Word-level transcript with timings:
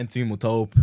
En 0.00 0.08
ting 0.08 0.24
vi 0.24 0.30
må 0.30 0.38
ta 0.40 0.50
opp. 0.62 0.74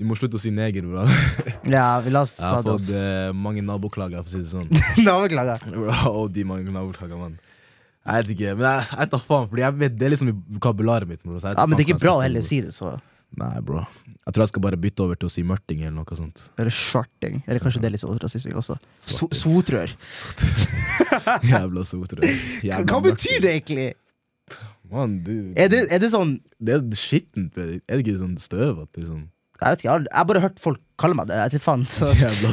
Vi 0.00 0.06
må 0.08 0.16
slutte 0.18 0.38
å 0.38 0.42
si 0.42 0.50
neger, 0.54 0.86
bro. 0.88 1.04
Ja, 1.72 2.00
vi 2.02 2.10
la 2.10 2.24
oss 2.26 2.38
Jeg 2.40 2.48
har 2.48 2.64
fått 2.66 2.88
eh, 2.96 3.28
mange 3.38 3.62
naboklager, 3.62 4.24
for 4.24 4.30
å 4.30 4.32
si 4.32 4.40
det 4.42 4.50
sånn. 4.50 4.70
Naboklager. 5.06 5.62
Bro, 5.68 6.24
de 6.34 6.46
mange 6.48 6.72
naboklager, 6.74 7.18
mann. 7.20 7.36
Jeg 8.02 8.24
vet 8.24 8.32
ikke, 8.34 8.54
men 8.58 8.66
jeg, 8.66 8.86
jeg 8.98 9.10
tar 9.12 9.22
faen, 9.22 9.44
fordi 9.52 9.62
jeg 9.62 9.78
vet 9.78 9.94
det 10.00 10.06
er 10.08 10.14
liksom 10.16 10.32
i 10.32 10.36
vokabularet 10.56 11.06
mitt. 11.06 11.20
Bro, 11.22 11.38
Ja, 11.44 11.54
men 11.68 11.76
det 11.76 11.84
er 11.84 11.90
ikke 11.92 12.02
bra 12.02 12.16
å 12.18 12.24
heller 12.24 12.42
si. 12.42 12.58
det, 12.64 12.74
så 12.74 12.96
Nei, 13.38 13.54
bro. 13.64 13.84
Jeg 14.26 14.34
tror 14.34 14.42
jeg 14.42 14.50
skal 14.50 14.62
bare 14.66 14.76
bytte 14.80 15.04
over 15.06 15.16
til 15.16 15.28
å 15.30 15.32
si 15.32 15.44
mørting 15.46 15.80
eller 15.86 15.94
noe 15.96 16.16
sånt. 16.18 16.42
Eller 16.60 16.74
svarting. 16.76 17.38
Eller 17.46 17.62
kanskje 17.64 17.80
det 17.80 17.88
er 17.88 17.94
litt 17.94 18.02
sånn 18.02 18.18
rasistisk 18.20 18.58
også. 18.60 18.76
So 19.00 19.28
sotrør. 19.32 19.94
Jævla 21.48 21.84
sotrør. 21.88 22.26
Jævla 22.62 22.84
Hva 22.90 23.00
betyr 23.06 23.40
det 23.42 23.54
egentlig? 23.56 23.86
Mann, 24.92 25.18
du 25.24 25.52
Er 25.56 25.70
det, 25.72 25.86
er 25.94 26.02
det 26.02 26.10
sånn 26.12 26.34
Det 26.60 26.74
er 26.76 26.82
skittent. 26.98 27.56
Er 27.56 27.78
det 27.80 28.02
ikke 28.02 28.18
sånn 28.20 28.34
støvete? 28.42 29.00
Liksom? 29.00 29.22
Jeg 29.62 29.70
vet 29.76 29.82
ikke, 29.84 29.88
jeg 29.94 30.10
har, 30.10 30.26
bare 30.26 30.40
hørt 30.42 30.58
folk 30.58 30.80
kalle 30.98 31.14
meg 31.14 31.28
det. 31.30 31.36
Jeg 31.38 31.52
vet 31.54 31.62
faen. 31.62 31.84
Så. 31.86 32.08
Jævla. 32.18 32.50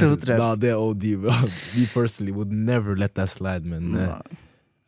Sotrør. 0.00 0.36
Nah, 0.40 0.56
det 0.58 0.72
er 0.72 0.80
OD, 0.82 1.06
bro. 1.22 1.36
We 1.76 1.86
personally 1.92 2.34
would 2.34 2.50
never 2.50 2.96
let 2.98 3.14
that 3.14 3.30
slide, 3.30 3.62
men 3.70 3.94
eh, 3.94 4.18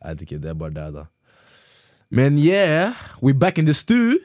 jeg 0.03 0.09
vet 0.17 0.25
ikke, 0.27 0.39
det 0.43 0.51
er 0.51 0.57
bare 0.59 0.75
deg, 0.75 0.97
da. 0.97 1.05
Men 2.13 2.35
yeah, 2.37 2.93
we 3.23 3.31
back 3.33 3.57
in 3.57 3.65
the 3.65 3.73
stew. 3.73 4.19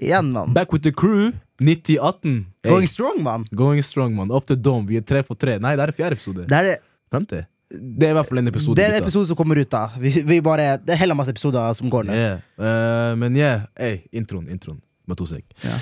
Igjen, 0.00 0.30
mann. 0.32 0.54
Back 0.54 0.72
with 0.72 0.86
the 0.86 0.92
crew. 0.94 1.32
9018. 1.60 2.46
Hey, 2.62 2.70
Going 2.70 2.86
strong, 2.86 3.22
mann. 3.26 3.44
going 3.52 3.82
strong, 3.82 4.14
man. 4.14 4.30
Up 4.30 4.46
the 4.46 4.54
dome. 4.56 4.86
Vi 4.86 4.96
er 4.96 5.02
tre 5.02 5.24
for 5.26 5.34
tre. 5.34 5.58
Nei, 5.58 5.74
det 5.76 5.82
er 5.88 5.92
fjerde 5.98 6.14
episode. 6.20 6.46
Det 6.46 6.58
er, 6.62 6.78
Femte. 7.10 7.42
Det 7.68 8.06
er 8.06 8.10
i 8.14 8.16
hvert 8.16 8.28
fall 8.28 8.38
en 8.40 8.48
episode. 8.48 8.76
det 8.76 8.84
er 8.86 8.94
en 8.96 9.02
episode 9.02 9.26
som 9.28 9.36
kommer 9.36 9.58
ut, 9.60 9.68
da. 9.70 9.88
Vi, 10.00 10.08
vi 10.24 10.38
bare, 10.40 10.78
det 10.80 10.94
er 10.94 11.00
heller 11.02 11.14
masse 11.18 11.30
episoder 11.34 11.72
som 11.76 11.90
går 11.92 12.06
nå. 12.08 12.12
Yeah. 12.16 12.38
Uh, 12.56 13.12
men 13.20 13.36
yeah, 13.36 13.66
hey, 13.76 13.98
introen, 14.12 14.46
introen. 14.48 14.80
Med 15.08 15.16
to 15.20 15.26
sek. 15.28 15.44
Ja. 15.64 15.76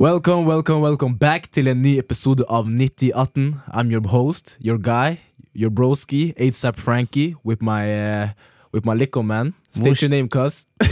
Welcome, 0.00 0.46
welcome, 0.50 0.80
welcome 0.82 1.14
back 1.18 1.50
til 1.52 1.68
en 1.70 1.82
ny 1.82 1.96
episode 1.98 2.42
av 2.48 2.66
9018. 2.66 3.60
I'm 3.70 3.90
your 3.92 4.02
host, 4.08 4.56
your 4.58 4.78
guy, 4.78 5.18
your 5.54 5.70
broski, 5.70 6.32
ASAP 6.40 6.76
Frankie, 6.80 7.36
with 7.44 7.62
my, 7.62 7.86
uh, 7.86 8.28
with 8.74 8.86
my 8.86 8.94
liquor 8.94 9.22
man. 9.22 9.54
State 9.70 9.90
Mors- 9.90 10.02
your 10.02 10.10
name, 10.10 10.28
cuz. 10.28 10.64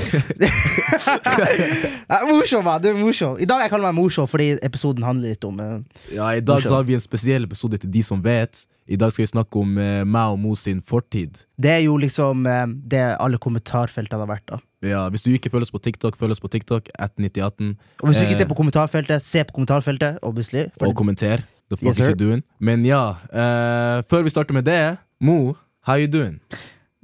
Morsom, 2.31 2.65
man. 2.65 2.83
Du 2.83 2.89
er 2.89 2.95
morsom. 2.99 3.39
I 3.41 3.45
dag 3.49 3.63
jeg 3.65 3.71
kaller 3.73 3.91
meg 3.91 3.97
morsom 3.99 4.29
fordi 4.31 4.53
episoden 4.63 5.03
handler 5.07 5.35
litt 5.35 5.45
om 5.45 5.59
uh, 5.59 5.81
Ja, 6.15 6.31
I 6.39 6.45
dag 6.45 6.63
har 6.63 6.85
vi 6.87 6.95
en 6.95 7.03
spesiell 7.03 7.45
episode 7.49 7.79
til 7.83 7.91
de 7.91 8.03
som 8.07 8.23
vet. 8.25 8.63
I 8.89 8.97
dag 8.97 9.13
skal 9.13 9.27
vi 9.27 9.31
snakke 9.33 9.61
om 9.61 9.77
eh, 9.79 10.05
meg 10.09 10.33
og 10.33 10.39
Mo 10.41 10.55
sin 10.57 10.79
fortid. 10.81 11.43
Det 11.61 11.71
er 11.75 11.83
jo 11.85 11.99
liksom 12.01 12.47
eh, 12.49 12.65
det 12.89 13.03
alle 13.21 13.37
kommentarfeltene 13.43 14.23
har 14.25 14.31
vært. 14.31 14.47
da 14.49 14.59
Ja, 14.89 15.03
Hvis 15.13 15.23
du 15.27 15.31
ikke 15.35 15.51
følger 15.53 15.67
oss 15.69 15.75
på 15.75 15.83
TikTok, 15.85 16.17
følg 16.17 16.33
oss 16.33 16.41
på 16.41 16.49
TikTok. 16.49 16.89
At 16.99 17.13
9018. 17.21 17.75
Og 18.01 18.09
Hvis 18.09 18.17
du 18.17 18.25
ikke 18.25 18.33
Eh. 18.39 18.41
ser 18.41 18.49
på 18.49 18.57
kommentarfeltet, 18.57 19.21
se 19.23 19.45
på 19.45 19.53
kommentarfeltet. 19.59 20.19
Obviously 20.23 20.67
Og 20.81 20.95
kommenter. 20.97 21.45
The 21.69 21.77
fuck 21.77 21.91
Yes, 21.91 21.99
is 22.01 22.09
you 22.09 22.15
doing? 22.17 22.43
Men 22.59 22.85
ja, 22.87 23.17
eh, 23.29 24.01
før 24.09 24.23
vi 24.25 24.31
starter 24.33 24.55
med 24.57 24.65
det, 24.65 24.97
Mo, 25.21 25.55
how 25.85 25.97
you 25.99 26.07
doing? 26.09 26.41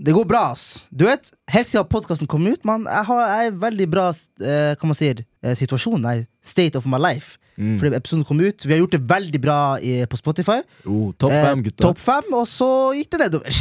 Det 0.00 0.14
går 0.14 0.24
bra, 0.26 0.50
ass. 0.52 0.86
Du 0.90 1.04
vet, 1.04 1.30
Helt 1.52 1.68
siden 1.68 1.84
podkasten 1.86 2.26
kom 2.26 2.46
ut, 2.46 2.64
man, 2.64 2.84
jeg 2.88 3.04
har 3.04 3.20
jeg 3.28 3.46
er 3.46 3.52
i 3.52 3.58
veldig 3.60 3.90
bra 3.90 4.08
eh, 4.08 4.74
hva 4.74 4.84
man 4.88 4.94
sier, 4.96 5.20
eh, 5.42 5.54
situasjon. 5.54 6.00
Nei, 6.00 6.26
state 6.42 6.76
of 6.76 6.86
my 6.86 6.96
life. 6.98 7.36
Mm. 7.58 7.76
Fordi 7.80 7.94
episoden 7.96 8.24
kom 8.28 8.40
ut. 8.42 8.64
Vi 8.66 8.72
har 8.72 8.80
gjort 8.82 8.96
det 8.96 9.02
veldig 9.10 9.40
bra 9.44 9.58
i, 9.78 9.98
på 10.10 10.18
Spotify. 10.18 10.60
Oh, 10.86 11.12
Topp 11.18 11.32
Eh, 11.32 11.42
fem, 11.44 11.62
gutta. 11.66 11.82
Topp 11.86 11.98
fem, 12.02 12.32
og 12.34 12.48
så 12.50 12.68
gikk 12.98 13.10
det 13.14 13.20
nedover. 13.26 13.60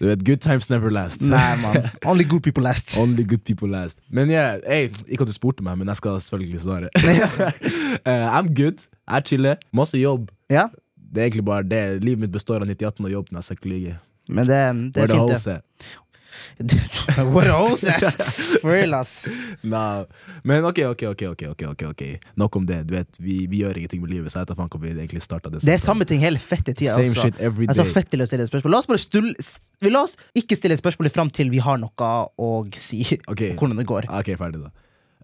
Du 0.00 0.08
vet, 0.10 0.24
Good 0.26 0.40
times 0.42 0.68
never 0.68 0.90
last. 0.90 1.22
Nei, 1.22 1.56
man. 1.62 1.88
Only 2.04 2.24
good 2.28 2.42
people 2.42 2.62
last. 2.66 2.96
Only 3.00 3.22
good 3.24 3.44
people 3.46 3.68
last. 3.70 4.00
Men 4.10 4.28
ja, 4.32 4.58
hey, 4.66 4.90
ikke 5.08 5.22
at 5.24 5.30
du 5.30 5.36
spurte 5.36 5.62
meg, 5.64 5.78
men 5.78 5.88
jeg 5.88 5.96
skal 6.02 6.18
selvfølgelig 6.20 6.60
svare. 6.66 6.90
uh, 6.98 8.26
I'm 8.36 8.50
good. 8.54 8.82
Jeg 9.08 9.22
chiller. 9.30 9.56
Masse 9.72 9.98
jobb. 10.00 10.30
Ja, 10.50 10.66
Det 11.14 11.20
er 11.22 11.26
egentlig 11.28 11.44
bare 11.46 11.62
det. 11.62 12.02
Livet 12.04 12.24
mitt 12.26 12.32
består 12.34 12.64
av 12.64 12.66
98 12.66 13.04
og 13.06 13.12
jobb 13.12 13.28
når 13.30 13.38
jeg 13.44 13.56
skal 13.56 13.70
lyge. 13.70 13.94
men 14.28 14.46
det, 14.48 14.58
det 14.96 15.02
er 15.04 15.12
fint, 15.14 15.44
det. 15.46 15.60
At? 16.60 16.74
What 17.34 17.46
else? 17.46 17.84
For 18.60 18.70
real, 18.70 18.94
ass. 18.98 19.26
Nah. 19.62 20.04
Men 20.44 20.64
ok, 20.68 20.80
ok, 20.92 21.02
ok, 21.12 21.22
ok, 21.32 21.42
ok, 21.54 21.62
ok, 21.72 21.82
ok 21.92 22.02
Nok 22.40 22.56
om 22.56 22.66
det. 22.68 22.82
Du 22.88 22.94
vet, 22.96 23.20
vi, 23.20 23.44
vi 23.50 23.62
gjør 23.62 23.78
ingenting 23.80 24.02
med 24.04 24.12
livet, 24.14 24.32
så 24.32 24.42
jeg 24.42 24.50
vet 24.50 24.54
vi 24.84 24.92
egentlig 24.94 25.22
starta 25.24 25.52
det. 25.52 25.62
Det 25.64 25.74
er 25.76 25.82
samme 25.82 26.06
ting 26.08 26.22
hele 26.22 26.40
fette 26.42 26.72
tida. 26.74 26.94
Same 26.94 27.12
altså. 27.12 27.28
shit 27.28 27.40
every 27.40 27.68
Altså, 27.68 27.84
day. 27.86 27.94
fett 27.96 28.10
til 28.12 28.24
å 28.24 28.28
stille 28.28 28.46
et 28.46 28.52
spørsmål. 28.52 28.76
La 28.76 28.82
oss 28.84 28.90
bare 28.90 29.02
stull, 29.02 29.32
vi 29.84 29.92
la 29.92 30.04
oss 30.06 30.16
ikke 30.38 30.58
stille 30.58 30.76
et 30.78 30.82
spørsmål 30.82 31.10
fram 31.14 31.32
til 31.34 31.52
vi 31.52 31.62
har 31.64 31.80
noe 31.82 32.14
å 32.38 32.50
si. 32.76 33.02
Okay. 33.30 33.54
Hvordan 33.58 33.80
det 33.80 33.86
går. 33.88 34.10
Ok, 34.20 34.34
ferdig 34.40 34.64
da. 34.66 34.72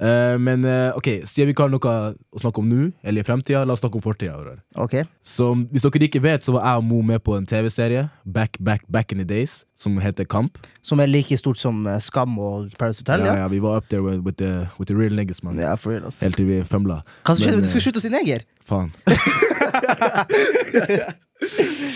Eh, 0.00 0.38
men 0.40 0.64
uh, 0.64 0.96
ok, 0.96 1.08
siden 1.28 1.50
vi 1.50 1.52
ikke 1.52 1.66
har 1.66 1.72
noe 1.72 1.90
å 2.32 2.40
snakke 2.40 2.62
om 2.62 2.68
nå, 2.70 2.86
eller 3.04 3.20
i 3.20 3.26
fremtida, 3.26 3.66
la 3.68 3.74
oss 3.76 3.82
snakke 3.82 3.98
om 4.00 4.04
fortida. 4.04 4.38
Okay. 4.40 5.04
Ok 5.04 5.10
Så 5.20 5.50
hvis 5.68 5.84
dere 5.84 6.06
ikke 6.08 6.22
vet, 6.24 6.46
så 6.46 6.54
var 6.56 6.64
jeg 6.64 6.80
og 6.80 6.86
Mo 6.88 7.02
med 7.04 7.20
på 7.26 7.36
en 7.36 7.46
TV-serie 7.48 8.06
back, 8.24 8.56
back, 8.64 8.86
back 8.88 9.12
in 9.12 9.20
the 9.20 9.28
days, 9.28 9.66
som 9.76 9.98
heter 10.00 10.24
Kamp. 10.24 10.56
Som 10.82 11.02
er 11.04 11.10
like 11.10 11.36
stort 11.36 11.60
som 11.60 11.84
eh, 11.86 12.00
Skam 12.00 12.38
og 12.40 12.72
Paradise 12.78 13.04
Hotel? 13.04 13.26
Ja, 13.28 13.36
Ja, 13.44 13.48
vi 13.52 13.60
var 13.60 13.76
up 13.82 13.88
there 13.92 14.02
with, 14.02 14.24
with, 14.24 14.38
the, 14.40 14.68
with 14.78 14.88
the 14.88 14.96
real 14.96 15.12
niggas, 15.12 15.42
man. 15.44 15.60
ja 15.60 15.76
real, 15.84 16.06
ass. 16.08 16.20
Helt 16.24 16.36
til 16.40 16.48
vi 16.48 16.62
fømla. 16.64 17.02
Hva 17.26 17.36
skjedde? 17.36 17.60
Du 17.60 17.68
skulle 17.68 17.84
slutte 17.84 18.00
å 18.00 18.06
si 18.06 18.12
neger? 18.12 18.46
Faen. 18.64 18.90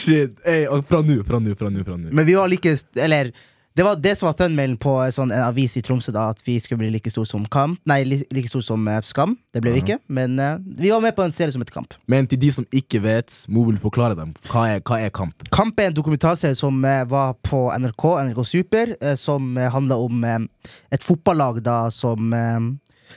Shit. 0.04 0.38
Ey, 0.48 0.65
fra 0.88 1.00
nå, 1.04 1.19
fra 1.25 1.41
nå. 1.41 1.56
fra 1.56 1.69
nå. 1.71 2.12
Men 2.12 2.25
vi 2.25 2.36
var 2.36 2.48
like 2.48 2.76
Eller 2.97 3.32
det 3.77 3.83
var 3.83 3.97
det 3.99 4.12
som 4.19 4.29
var 4.29 4.37
thumbmailen 4.39 4.77
på 4.79 4.93
en 5.03 5.15
sånn, 5.15 5.33
en 5.35 5.43
avis 5.49 5.73
i 5.75 5.83
Tromsø, 5.83 6.12
da 6.15 6.29
at 6.31 6.43
vi 6.47 6.55
skulle 6.62 6.85
bli 6.85 6.93
like 6.95 7.11
stor 7.11 7.27
som 7.27 7.43
Kamp. 7.51 7.81
Nei, 7.91 8.05
li, 8.07 8.21
like 8.35 8.51
stor 8.51 8.62
som 8.62 8.87
uh, 8.87 9.01
Skam. 9.03 9.35
Det 9.51 9.62
ble 9.65 9.73
vi 9.75 9.83
ikke, 9.83 9.97
men 10.15 10.39
uh, 10.39 10.61
vi 10.79 10.93
var 10.95 11.03
med 11.03 11.17
på 11.17 11.25
en 11.25 11.35
serie 11.35 11.51
som 11.51 11.65
heter 11.65 11.75
Kamp. 11.75 11.97
Men 12.07 12.29
til 12.31 12.39
de 12.39 12.53
som 12.55 12.69
ikke 12.71 13.03
vet, 13.03 13.34
Mo 13.51 13.67
vil 13.67 13.81
forklare 13.83 14.15
dem. 14.19 14.31
Hva 14.47 14.69
er, 14.77 14.84
hva 14.87 15.01
er 15.03 15.11
Kamp? 15.15 15.43
Kamp 15.55 15.83
er 15.83 15.91
en 15.91 15.99
dokumentarserie 15.99 16.55
som 16.59 16.79
uh, 16.87 17.03
var 17.11 17.34
på 17.43 17.67
NRK, 17.83 18.07
NRK 18.31 18.41
Super, 18.47 18.95
eh, 19.01 19.19
som 19.19 19.57
uh, 19.59 19.67
handla 19.75 19.99
om 20.07 20.23
eh, 20.23 20.71
et 20.95 21.03
fotballag 21.03 21.59
da 21.67 21.89
som 21.91 22.31
eh, 22.31 22.71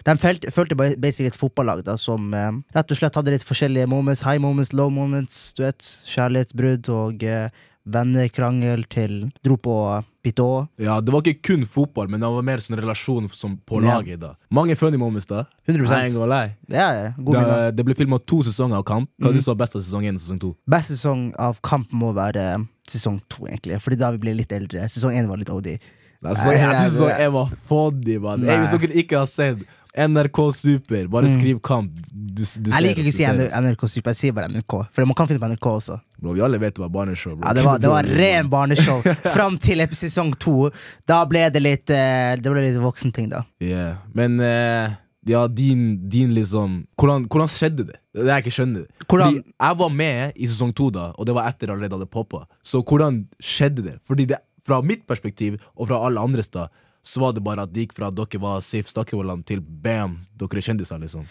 de 0.05 0.17
følte, 0.17 0.51
følte 0.51 0.75
basically 0.75 1.27
et 1.31 1.39
fotballag 1.39 1.83
da 1.85 1.95
som 1.99 2.33
eh, 2.33 2.51
rett 2.75 2.91
og 2.91 2.99
slett 2.99 3.17
hadde 3.17 3.33
litt 3.33 3.45
forskjellige 3.45 3.89
moments. 3.89 4.25
High 4.25 4.41
moments, 4.41 4.73
low 4.73 4.89
moments, 4.93 5.53
du 5.57 5.63
vet. 5.65 5.85
Kjærlighetsbrudd 6.07 6.89
og 6.93 7.23
uh, 7.27 7.65
vennekrangel 7.87 8.83
til 8.91 9.27
Dro 9.45 9.57
på 9.61 9.75
Pitå. 10.23 10.67
Ja, 10.81 10.99
Det 11.01 11.13
var 11.13 11.23
ikke 11.23 11.53
kun 11.53 11.65
fotball, 11.65 12.09
men 12.11 12.19
det 12.19 12.29
var 12.33 12.45
mer 12.45 12.63
sånn 12.63 12.77
relasjon 12.79 13.29
som 13.31 13.57
på 13.57 13.79
laget. 13.83 14.19
da 14.19 14.35
Mange 14.51 14.75
funny 14.75 14.97
moments, 14.97 15.25
da. 15.25 15.45
100 15.65 15.87
I 15.87 16.07
ain't 16.07 16.13
gonna 16.13 16.27
lie. 16.27 16.55
Ja, 16.67 16.87
ja, 16.93 17.13
god. 17.17 17.35
Det, 17.35 17.75
det 17.77 17.85
ble 17.87 17.95
filma 17.95 18.19
to 18.19 18.41
sesonger 18.43 18.81
av 18.81 18.83
Kamp. 18.87 19.09
Hva 19.21 19.31
mm. 19.31 19.37
du 19.37 19.41
så 19.41 19.55
best 19.55 19.75
av 19.75 19.85
sesong 19.85 20.03
én 20.03 20.19
og 20.19 20.23
sesong 20.23 20.41
to? 20.41 20.55
Best 20.67 20.91
sesong 20.95 21.29
av 21.39 21.61
Kamp 21.63 21.93
må 21.95 22.11
være 22.17 22.65
sesong 22.87 23.21
to, 23.31 23.47
egentlig. 23.47 23.79
Fordi 23.83 23.99
da 23.99 24.11
vi 24.15 24.23
ble 24.25 24.35
litt 24.41 24.51
eldre. 24.51 24.87
Sesong 24.91 25.15
én 25.15 25.31
var 25.31 25.39
litt 25.39 25.51
OD. 25.53 25.77
Nei, 26.17 26.33
så, 26.33 26.49
jeg 26.49 26.63
jeg, 26.63 26.93
jeg, 26.97 27.17
jeg, 27.21 27.31
var 27.35 27.51
funny, 27.69 28.17
man. 28.21 28.41
Nei. 28.41 28.49
Hey, 28.49 28.63
hvis 28.63 28.73
dere 28.73 29.03
ikke 29.03 29.19
har 29.21 29.29
sett 29.29 29.65
NRK 29.97 30.39
Super, 30.53 31.07
bare 31.09 31.25
Mm. 31.27 31.33
skriv 31.39 31.59
Kamp. 31.65 31.91
Du, 32.13 32.43
du 32.43 32.69
Jeg 32.69 32.83
liker 32.85 33.01
ikke 33.01 33.09
å 33.09 33.17
si. 33.17 33.49
NRK 33.61 33.87
Super, 33.89 34.13
jeg 34.13 34.19
sier 34.19 34.33
bare 34.37 34.47
NRK. 34.51 34.75
For 34.93 35.05
man 35.09 35.15
kan 35.17 35.27
finne 35.27 35.39
på 35.41 35.49
NRK 35.49 35.65
også. 35.71 35.97
Bro, 36.21 36.33
vi 36.37 36.41
alle 36.45 36.59
vet 36.61 36.75
det 36.75 36.83
var 36.83 36.89
barneshow. 36.93 37.33
Bro. 37.35 37.47
Ja, 37.47 37.53
det 37.57 37.63
var, 37.65 37.79
det 37.81 37.89
var 37.89 38.03
ren 38.05 38.49
barneshow 38.49 39.01
fram 39.35 39.57
til 39.57 39.81
sesong 39.97 40.35
to. 40.37 40.69
Da 41.09 41.23
ble 41.25 41.49
det 41.49 41.61
litt 41.65 41.89
eh, 41.89 42.35
Det 42.37 42.51
ble 42.53 42.67
litt 42.69 42.77
voksenting, 42.81 43.29
da. 43.33 43.41
Yeah. 43.59 43.97
Men 44.13 44.39
eh, 44.39 44.93
ja, 45.27 45.47
din, 45.47 46.07
din 46.07 46.29
liksom 46.37 46.85
hvordan, 46.95 47.25
hvordan 47.27 47.49
skjedde 47.49 47.87
det? 47.89 47.97
Det 48.13 48.29
jeg 48.29 48.45
ikke 48.45 48.55
skjønner. 48.61 48.85
Hvordan- 49.09 49.41
jeg 49.43 49.77
var 49.81 49.89
med 49.89 50.33
i 50.37 50.45
sesong 50.47 50.73
to, 50.77 50.91
da 50.93 51.09
og 51.17 51.25
det 51.25 51.33
var 51.35 51.49
etter 51.49 51.73
allerede 51.73 51.97
hadde 51.97 52.05
poppa. 52.13 52.45
Så 52.63 52.83
hvordan 52.85 53.25
skjedde 53.41 53.83
det? 53.83 53.97
Fordi 54.07 54.27
det, 54.29 54.37
fra 54.67 54.81
mitt 54.83 55.07
perspektiv, 55.07 55.57
og 55.75 55.87
fra 55.87 56.05
alle 56.05 56.19
andres, 56.19 56.49
da 56.51 56.67
så 57.07 57.23
var 57.23 57.35
det 57.35 57.43
bare 57.45 57.63
at 57.63 57.73
det 57.73 57.87
gikk 57.87 57.97
fra 57.97 58.11
at 58.11 58.17
dere 58.17 58.43
var 58.43 58.63
safe 58.65 58.91
Stakkevollan, 58.91 59.45
til 59.47 59.63
bam, 59.63 60.19
dere 60.37 60.59
er 60.59 60.69
kjendiser, 60.69 60.99
liksom. 61.01 61.27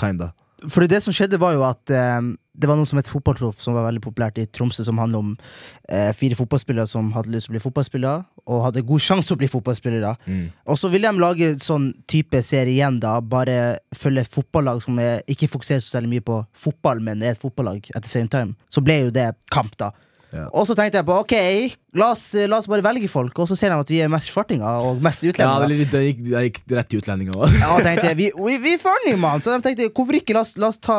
Kinda. 0.00 0.32
Fordi 0.68 0.90
det 0.90 1.00
som 1.02 1.14
skjedde, 1.14 1.38
var 1.40 1.54
jo 1.54 1.62
at 1.64 1.92
eh, 1.94 2.18
det 2.60 2.68
var 2.68 2.76
noe 2.76 2.88
som 2.88 2.98
het 3.00 3.08
Fotballproff, 3.08 3.62
som 3.64 3.76
var 3.76 3.86
veldig 3.86 4.02
populært 4.04 4.40
i 4.42 4.44
Tromsø, 4.52 4.84
som 4.84 4.98
handler 5.00 5.22
om 5.22 5.30
eh, 5.88 6.10
fire 6.16 6.36
fotballspillere 6.36 6.84
som 6.90 7.08
hadde 7.14 7.32
lyst 7.32 7.48
til 7.48 7.54
å 7.54 7.56
bli 7.56 7.62
fotballspillere, 7.64 8.26
og 8.50 8.64
hadde 8.66 8.84
god 8.90 9.04
sjanse 9.04 9.32
å 9.32 9.40
bli 9.40 9.48
fotballspillere. 9.50 10.12
Mm. 10.26 10.44
Og 10.68 10.80
så 10.80 10.90
ville 10.92 11.08
de 11.08 11.22
lage 11.22 11.50
sånn 11.64 11.90
type 12.10 12.42
serie 12.44 12.74
igjen, 12.74 13.00
da. 13.00 13.16
Bare 13.24 13.56
følge 13.96 14.26
fotballag 14.28 14.84
som 14.84 15.00
er, 15.00 15.24
ikke 15.30 15.48
fokuserer 15.54 15.80
så 15.84 15.96
særlig 15.96 16.16
mye 16.16 16.28
på 16.28 16.42
fotball, 16.66 17.00
men 17.06 17.24
er 17.24 17.34
et 17.34 17.42
fotballag 17.42 17.88
at 17.94 18.04
the 18.04 18.12
same 18.12 18.28
time. 18.32 18.58
Så 18.68 18.84
ble 18.84 19.00
jo 19.06 19.14
det 19.14 19.30
kamp, 19.54 19.72
da. 19.80 19.94
Ja. 20.30 20.44
Og 20.54 20.66
så 20.68 20.76
tenkte 20.78 21.00
jeg 21.00 21.06
på 21.08 21.14
ok, 21.24 21.32
la 21.98 22.12
oss, 22.14 22.24
la 22.46 22.60
oss 22.60 22.68
bare 22.70 22.84
velge 22.86 23.08
folk, 23.10 23.34
og 23.42 23.48
så 23.50 23.56
ser 23.58 23.72
de 23.72 23.78
at 23.82 23.88
vi 23.90 23.98
er 24.04 24.10
mest 24.12 24.30
svartinger 24.30 24.84
og 24.86 25.00
mest 25.02 25.24
Ja, 25.26 25.32
utlendinger. 25.32 25.66
det, 25.68 25.78
gikk, 25.80 25.90
det, 25.90 26.02
gikk, 26.06 26.20
det 26.30 26.42
gikk 26.46 26.60
rett 26.78 26.90
til 26.92 27.02
utlendinger. 27.02 27.56
Ja, 27.58 27.72
tenkte 27.82 28.06
jeg, 28.12 28.18
vi, 28.20 28.28
vi, 28.46 28.58
vi 28.62 28.74
er 28.76 28.82
funny, 28.82 29.16
mann! 29.18 29.42
Så 29.42 29.56
de 29.56 29.64
tenkte 29.66 29.88
hvorfor 29.90 30.20
ikke, 30.20 30.36
la 30.36 30.44
oss, 30.46 30.54
la 30.60 30.70
oss 30.70 30.78
ta 30.78 30.98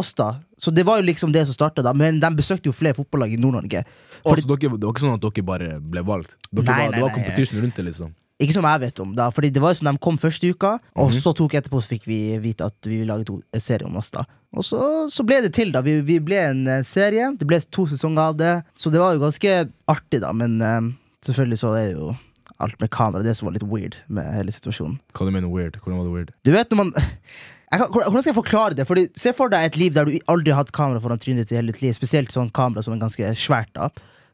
oss, 0.00 0.14
da. 0.16 0.30
Så 0.60 0.72
det 0.76 0.84
var 0.88 1.00
jo 1.00 1.06
liksom 1.08 1.32
det 1.32 1.46
som 1.48 1.56
starta. 1.56 1.84
Men 1.96 2.18
de 2.20 2.30
besøkte 2.36 2.68
jo 2.68 2.74
flere 2.76 2.96
fotballag 2.96 3.32
i 3.32 3.38
Nord-Norge. 3.40 3.84
Fordi... 4.24 4.44
dere, 4.44 4.74
det 4.76 4.84
var 4.84 4.92
ikke 4.92 5.04
sånn 5.06 5.14
at 5.16 5.22
dere 5.24 5.44
bare 5.48 5.68
ble 5.80 6.02
valgt. 6.04 6.34
Dere 6.50 6.66
Nei, 6.66 6.74
var, 6.74 6.90
nei, 6.90 6.96
det 6.98 7.04
var 7.04 7.08
nei. 7.12 7.16
competition 7.16 7.62
rundt 7.64 7.78
det, 7.80 7.86
liksom. 7.88 8.10
Ikke 8.40 8.54
som 8.56 8.64
jeg 8.64 8.80
vet 8.80 9.00
om, 9.04 9.14
da. 9.14 9.26
Fordi 9.30 9.50
det 9.52 9.60
var 9.60 9.74
jo 9.74 9.80
sånn 9.82 9.92
de 9.92 9.98
kom 10.00 10.16
første 10.18 10.48
uka, 10.48 10.78
og 10.96 11.10
Mhm. 11.10 11.20
så 11.20 11.34
tok 11.36 11.52
etterpå 11.58 11.80
så 11.82 11.90
fikk 11.92 12.06
vi 12.08 12.38
vite 12.40 12.64
at 12.64 12.74
vi 12.88 12.96
ville 13.02 13.12
lage 13.12 13.26
to 13.28 13.42
en 13.52 13.60
serie 13.60 13.86
om 13.86 13.96
oss. 14.00 14.08
da 14.10 14.24
Og 14.56 14.64
så, 14.64 14.80
så 15.12 15.22
ble 15.26 15.42
det 15.42 15.52
til, 15.54 15.70
da. 15.72 15.80
Vi, 15.82 16.00
vi 16.00 16.18
ble 16.18 16.36
en 16.48 16.66
eh, 16.66 16.82
serie. 16.82 17.36
Det 17.36 17.46
ble 17.46 17.60
to 17.70 17.84
sesonger 17.86 18.18
av 18.32 18.36
det. 18.40 18.64
Så 18.76 18.90
det 18.90 18.98
var 18.98 19.12
jo 19.14 19.20
ganske 19.20 19.68
artig, 19.88 20.20
da. 20.24 20.32
Men 20.32 20.60
eh, 20.62 20.80
selvfølgelig 21.22 21.58
så 21.60 21.74
er 21.76 21.86
det 21.92 21.96
jo 22.00 22.16
alt 22.60 22.80
med 22.80 22.90
kamera 22.90 23.22
det 23.22 23.36
som 23.36 23.46
var 23.46 23.54
litt 23.54 23.62
weird 23.68 23.94
med 24.08 24.24
hele 24.34 24.50
situasjonen. 24.52 24.98
Hva 25.14 25.24
du 25.28 25.30
mener 25.32 25.48
weird? 25.52 25.76
Hvordan 25.80 26.00
var 26.00 26.04
det 26.08 26.14
weird? 26.16 26.32
Du 26.44 26.50
vet 26.52 26.68
når 26.72 26.76
man 26.76 26.92
kan, 27.72 27.86
Hvordan 27.92 28.22
skal 28.24 28.32
jeg 28.32 28.40
forklare 28.42 28.74
det? 28.76 28.86
Fordi 28.88 29.06
Se 29.16 29.32
for 29.36 29.48
deg 29.52 29.64
et 29.68 29.76
liv 29.80 29.92
der 29.94 30.04
du 30.08 30.18
aldri 30.28 30.50
har 30.52 30.64
hatt 30.64 30.72
kamera 30.72 31.00
foran 31.00 31.20
trynet 31.22 31.44
ditt 31.46 31.52
i 31.52 31.60
hele 31.60 31.72
ditt 31.72 31.80
liv. 31.84 31.92
Spesielt 31.94 32.32
sånn 32.34 32.50
kamera 32.52 32.82
som 32.82 32.92
er 32.96 33.00
ganske 33.04 33.30
svært. 33.36 33.70
da 33.76 33.88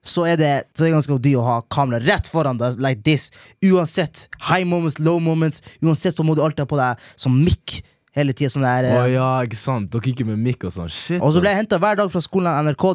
Så 0.06 0.26
er 0.30 0.38
det, 0.40 0.52
så 0.76 0.84
er 0.84 0.90
det 0.90 0.96
ganske 1.00 1.18
dyrt 1.24 1.40
å 1.42 1.44
ha 1.46 1.58
kamera 1.72 2.00
rett 2.04 2.30
foran 2.30 2.60
deg, 2.60 2.78
like 2.82 3.02
this. 3.06 3.28
Uansett 3.64 4.26
high 4.48 4.66
moments, 4.68 5.00
low 5.02 5.20
moments. 5.22 5.62
Uansett 5.82 6.16
så 6.16 6.26
må 6.26 6.36
du 6.36 6.42
alltid 6.44 6.64
ha 6.64 6.70
på 6.70 6.80
deg 6.80 7.06
som 7.18 7.36
mic 7.36 7.80
hele 8.16 8.32
tiden, 8.32 8.52
Sånn 8.54 8.64
der, 8.64 8.86
Å 8.88 9.00
eh, 9.04 9.14
ja, 9.16 9.28
ikke 9.44 9.58
sant? 9.60 9.90
Dere 9.92 10.08
gikk 10.08 10.24
med 10.28 10.40
mikk 10.40 10.68
og 10.68 10.72
sånn. 10.72 10.92
Shit. 10.92 11.20
og 11.20 11.34
så 11.34 11.42
ble 11.42 11.52
jeg 11.52 11.60
henta 11.60 11.80
hver 11.82 11.98
dag 12.00 12.12
fra 12.12 12.22
skolen 12.24 12.48
av 12.48 12.64
NRK. 12.64 12.86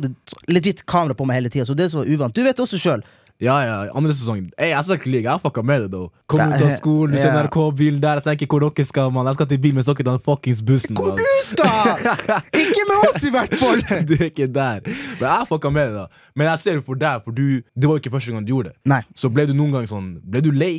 Legit 0.49 0.85
kamera 0.89 1.17
på 1.17 1.27
meg 1.29 1.41
hele 1.41 1.51
tida. 1.53 1.67
Så 1.67 1.77
det 1.77 1.91
som 1.93 2.01
var 2.01 2.09
uvant. 2.09 2.33
Du 2.33 2.41
vet 2.45 2.63
også 2.63 2.79
sjøl. 2.81 3.03
Ja, 3.41 3.55
ja, 3.65 3.77
andre 3.97 4.13
sesong. 4.13 4.43
Ey, 4.53 4.69
jeg 4.69 4.85
skal 4.85 4.99
ikke 4.99 5.09
lyve, 5.09 5.23
jeg 5.25 5.41
fucka 5.41 5.63
med 5.65 5.87
det, 5.87 5.87
da. 5.95 6.01
Kom 6.29 6.41
ut 6.45 6.61
av 6.61 6.73
skolen, 6.77 7.15
du 7.15 7.17
ser. 7.17 7.33
NRK-bilen 7.33 7.97
der, 8.03 8.21
jeg 8.21 8.37
tenker 8.37 8.51
hvor 8.51 8.61
dere 8.67 8.85
skal, 8.85 9.09
mann. 9.15 9.25
Jeg 9.31 9.39
skal 9.39 9.49
til 9.49 9.61
bilen, 9.63 9.79
men 9.79 9.87
så 9.87 9.95
ikke 9.95 10.05
den 10.05 10.21
fuckings 10.27 10.61
bussen. 10.67 10.99
Hvor 10.99 11.15
du 11.17 11.25
skal! 11.47 12.05
Ikke 12.61 12.85
med 12.85 13.07
oss, 13.07 13.25
i 13.25 13.31
hvert 13.33 13.55
fall! 13.57 13.81
du 14.09 14.13
er 14.19 14.27
ikke 14.29 14.45
der. 14.45 14.85
Men 14.85 15.25
jeg 15.25 15.49
fucka 15.49 15.73
med 15.73 15.89
det, 15.89 16.03
da. 16.03 16.23
Men 16.37 16.51
jeg 16.51 16.61
ser 16.61 16.77
det 16.77 16.85
for 16.85 17.01
deg, 17.01 17.25
for 17.25 17.35
du, 17.35 17.43
det 17.73 17.89
var 17.89 17.97
jo 17.97 18.03
ikke 18.03 18.13
første 18.13 18.35
gang 18.35 18.45
du 18.45 18.53
gjorde 18.53 18.71
det. 18.71 18.77
Nei. 18.93 19.01
Så 19.17 19.33
ble 19.33 19.47
du 19.49 19.55
noen 19.57 19.73
gang 19.73 19.89
sånn 19.89 20.13
Ble 20.21 20.43
du 20.45 20.51
lei? 20.53 20.73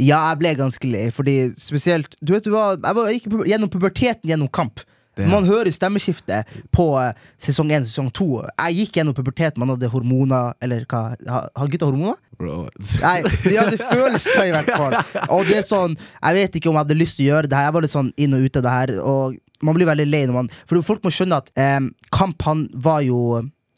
Ja, 0.00 0.24
jeg 0.30 0.40
ble 0.40 0.56
ganske 0.58 0.88
lei, 0.90 1.06
fordi 1.14 1.36
spesielt 1.60 2.16
Du 2.22 2.32
vet, 2.34 2.46
du 2.46 2.54
hva, 2.54 2.72
jeg, 2.74 2.96
var, 2.96 3.10
jeg 3.10 3.20
gikk 3.20 3.46
gjennom 3.52 3.70
puberteten 3.72 4.32
gjennom 4.32 4.50
kamp. 4.50 4.82
Damn. 5.16 5.30
Man 5.32 5.46
hører 5.48 5.72
stemmeskiftet 5.72 6.50
på 6.76 6.90
eh, 7.00 7.14
sesong 7.40 7.70
1 7.72 7.88
sesong 7.88 8.10
2. 8.12 8.26
Jeg 8.50 8.76
gikk 8.80 8.98
gjennom 8.98 9.16
pubertet, 9.16 9.56
man 9.56 9.72
hadde 9.72 9.88
hormoner 9.88 10.52
Eller 10.60 10.84
hva? 10.90 11.16
Har, 11.24 11.70
gutta 11.72 11.88
hormoner? 11.88 12.18
Bro. 12.36 12.66
Nei, 13.00 13.16
de 13.24 13.54
hadde 13.56 13.80
følelser, 13.80 14.44
i 14.44 14.52
hvert 14.52 14.68
fall. 14.76 14.98
Og 15.32 15.48
det 15.48 15.62
er 15.62 15.64
sånn 15.64 15.96
Jeg 15.96 16.36
vet 16.36 16.58
ikke 16.60 16.68
om 16.68 16.76
jeg 16.76 16.84
hadde 16.84 17.00
lyst 17.00 17.16
til 17.16 17.30
å 17.30 17.30
gjøre 17.30 17.48
det 17.48 17.56
her. 17.56 17.70
Jeg 17.70 17.76
var 17.78 17.86
litt 17.86 17.96
sånn 17.96 18.12
inn 18.20 18.36
og 18.36 18.44
ut 18.44 18.60
av 18.60 18.66
det 18.66 18.76
her. 18.76 18.94
Og 19.00 19.40
man 19.64 19.78
blir 19.78 19.88
veldig 19.88 20.08
lei 20.10 20.24
når 20.28 20.36
man 20.42 20.50
For 20.68 20.84
folk 20.84 21.06
må 21.06 21.12
skjønne 21.14 21.40
at 21.40 21.52
eh, 21.56 21.80
Kamp 22.12 22.44
han 22.44 22.66
var 22.74 23.00
jo 23.06 23.20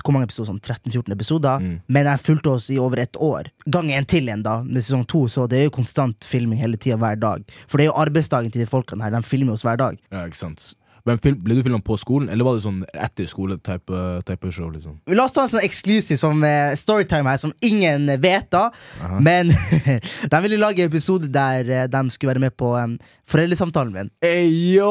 hvor 0.07 0.15
mange 0.15 0.29
episoder? 0.29 0.53
Sånn 0.53 0.61
13-14 0.63 1.13
episoder. 1.13 1.63
Mm. 1.63 1.79
Men 1.93 2.07
jeg 2.09 2.23
fulgte 2.23 2.53
oss 2.55 2.69
i 2.73 2.79
over 2.81 3.03
et 3.03 3.19
år. 3.21 3.51
Gang 3.67 3.91
en 3.93 4.07
til 4.09 4.29
igjen, 4.31 4.45
da, 4.47 4.61
med 4.65 4.85
sesong 4.87 5.03
to. 5.11 5.25
Så 5.29 5.49
det 5.51 5.59
er 5.59 5.67
jo 5.67 5.75
konstant 5.75 6.25
filming 6.25 6.61
hele 6.63 6.79
tida, 6.81 6.97
hver 7.03 7.19
dag. 7.21 7.43
For 7.67 7.77
det 7.77 7.89
er 7.89 7.91
jo 7.91 7.99
arbeidsdagen 8.05 8.55
til 8.55 8.63
de 8.63 8.71
folkene 8.71 9.05
her. 9.05 9.13
De 9.13 9.21
filmer 9.27 9.59
oss 9.59 9.67
hver 9.67 9.81
dag. 9.81 9.99
Ja, 10.15 10.23
ikke 10.25 10.39
sant. 10.39 10.63
Men 11.07 11.19
film, 11.23 11.37
Ble 11.45 11.55
du 11.59 11.63
filma 11.63 11.79
på 11.85 11.97
skolen, 12.01 12.29
eller 12.33 12.45
var 12.45 12.57
det 12.59 12.65
sånn 12.65 12.81
etter 12.95 13.27
skole-type 13.31 14.01
type 14.29 14.51
show? 14.53 14.71
liksom? 14.75 14.97
La 15.15 15.25
oss 15.29 15.33
ta 15.37 15.45
en 15.47 15.53
sånn 15.53 15.63
eksklusiv 15.65 16.19
som 16.21 16.43
eh, 16.45 16.75
storytime 16.77 17.29
her, 17.31 17.39
som 17.41 17.53
ingen 17.65 18.09
vet 18.23 18.49
da. 18.51 18.67
Aha. 19.03 19.21
Men 19.23 19.53
de 20.33 20.41
ville 20.45 20.59
lage 20.61 20.85
episode 20.89 21.31
der 21.33 21.71
eh, 21.71 21.87
de 21.89 22.03
skulle 22.11 22.35
være 22.35 22.43
med 22.49 22.57
på 22.59 22.73
um, 22.77 22.97
foreldresamtalen 23.29 23.93
min. 23.95 24.11
Ey, 24.25 24.51
yo! 24.77 24.91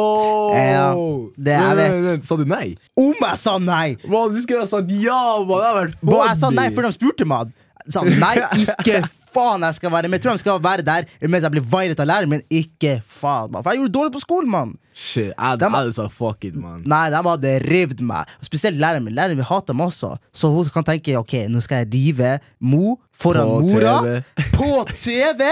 Ja, 0.55 0.89
det 1.37 1.57
jeg 1.57 1.77
Vent, 1.77 1.93
vet. 1.93 2.09
nei, 2.17 2.25
Sa 2.27 2.37
du 2.39 2.45
nei? 2.49 2.65
Om 2.97 3.13
jeg 3.27 3.41
sa 3.43 3.57
nei! 3.61 3.87
Man, 4.07 4.33
du 4.33 4.41
skulle 4.43 4.63
ha 4.65 4.69
sagt 4.71 4.91
ja! 5.03 5.21
Man, 5.43 5.57
det 5.59 5.67
hadde 5.69 5.79
vært 5.83 6.01
Bo, 6.07 6.19
jeg 6.23 6.37
sa 6.39 6.47
funny. 6.49 6.59
nei 6.61 6.67
før 6.75 6.87
de 6.89 6.93
spurte 6.97 7.27
meg. 7.29 7.53
Sa 7.87 8.01
nei, 8.03 8.35
ikke 8.63 9.03
faen 9.33 9.65
jeg 9.67 9.77
skal 9.77 9.93
være 9.93 10.09
med. 10.09 10.19
Jeg 10.19 10.25
tror 10.25 10.37
de 10.37 10.43
skal 10.43 10.63
være 10.63 10.85
der 10.87 11.07
mens 11.27 11.45
jeg 11.45 11.53
blir 11.55 11.65
vairet 11.71 11.99
av 12.03 12.09
læreren 12.09 12.31
min. 12.35 12.43
Ikke 12.53 12.97
faen, 13.05 13.51
man. 13.53 13.63
For 13.63 13.73
jeg 13.73 13.81
gjorde 13.83 13.91
det 13.91 13.97
dårlig 13.99 14.15
på 14.17 14.23
skolen, 14.23 14.51
mann. 14.53 14.75
Shit, 14.97 15.29
jeg 15.29 15.59
de, 15.61 15.67
jeg 15.69 16.11
fuck 16.15 16.45
it, 16.47 16.55
man. 16.57 16.79
Nei, 16.89 17.03
de 17.13 17.19
hadde 17.27 17.51
revet 17.67 17.99
meg. 18.01 18.29
Spesielt 18.41 18.79
læreren 18.81 19.05
min. 19.05 19.13
Læreren 19.17 19.37
min 19.37 19.45
hater 19.45 19.77
meg 19.77 19.91
også. 19.91 20.15
Så 20.33 20.49
hun 20.53 20.71
kan 20.73 20.87
tenke 20.87 21.17
ok, 21.19 21.35
nå 21.53 21.61
skal 21.61 21.83
jeg 21.83 21.91
rive 21.93 22.31
Mo 22.59 22.95
foran 23.17 23.45
På 23.49 23.59
mora. 23.65 23.93
TV. 24.01 24.23
På 24.57 24.69
TV! 24.89 25.51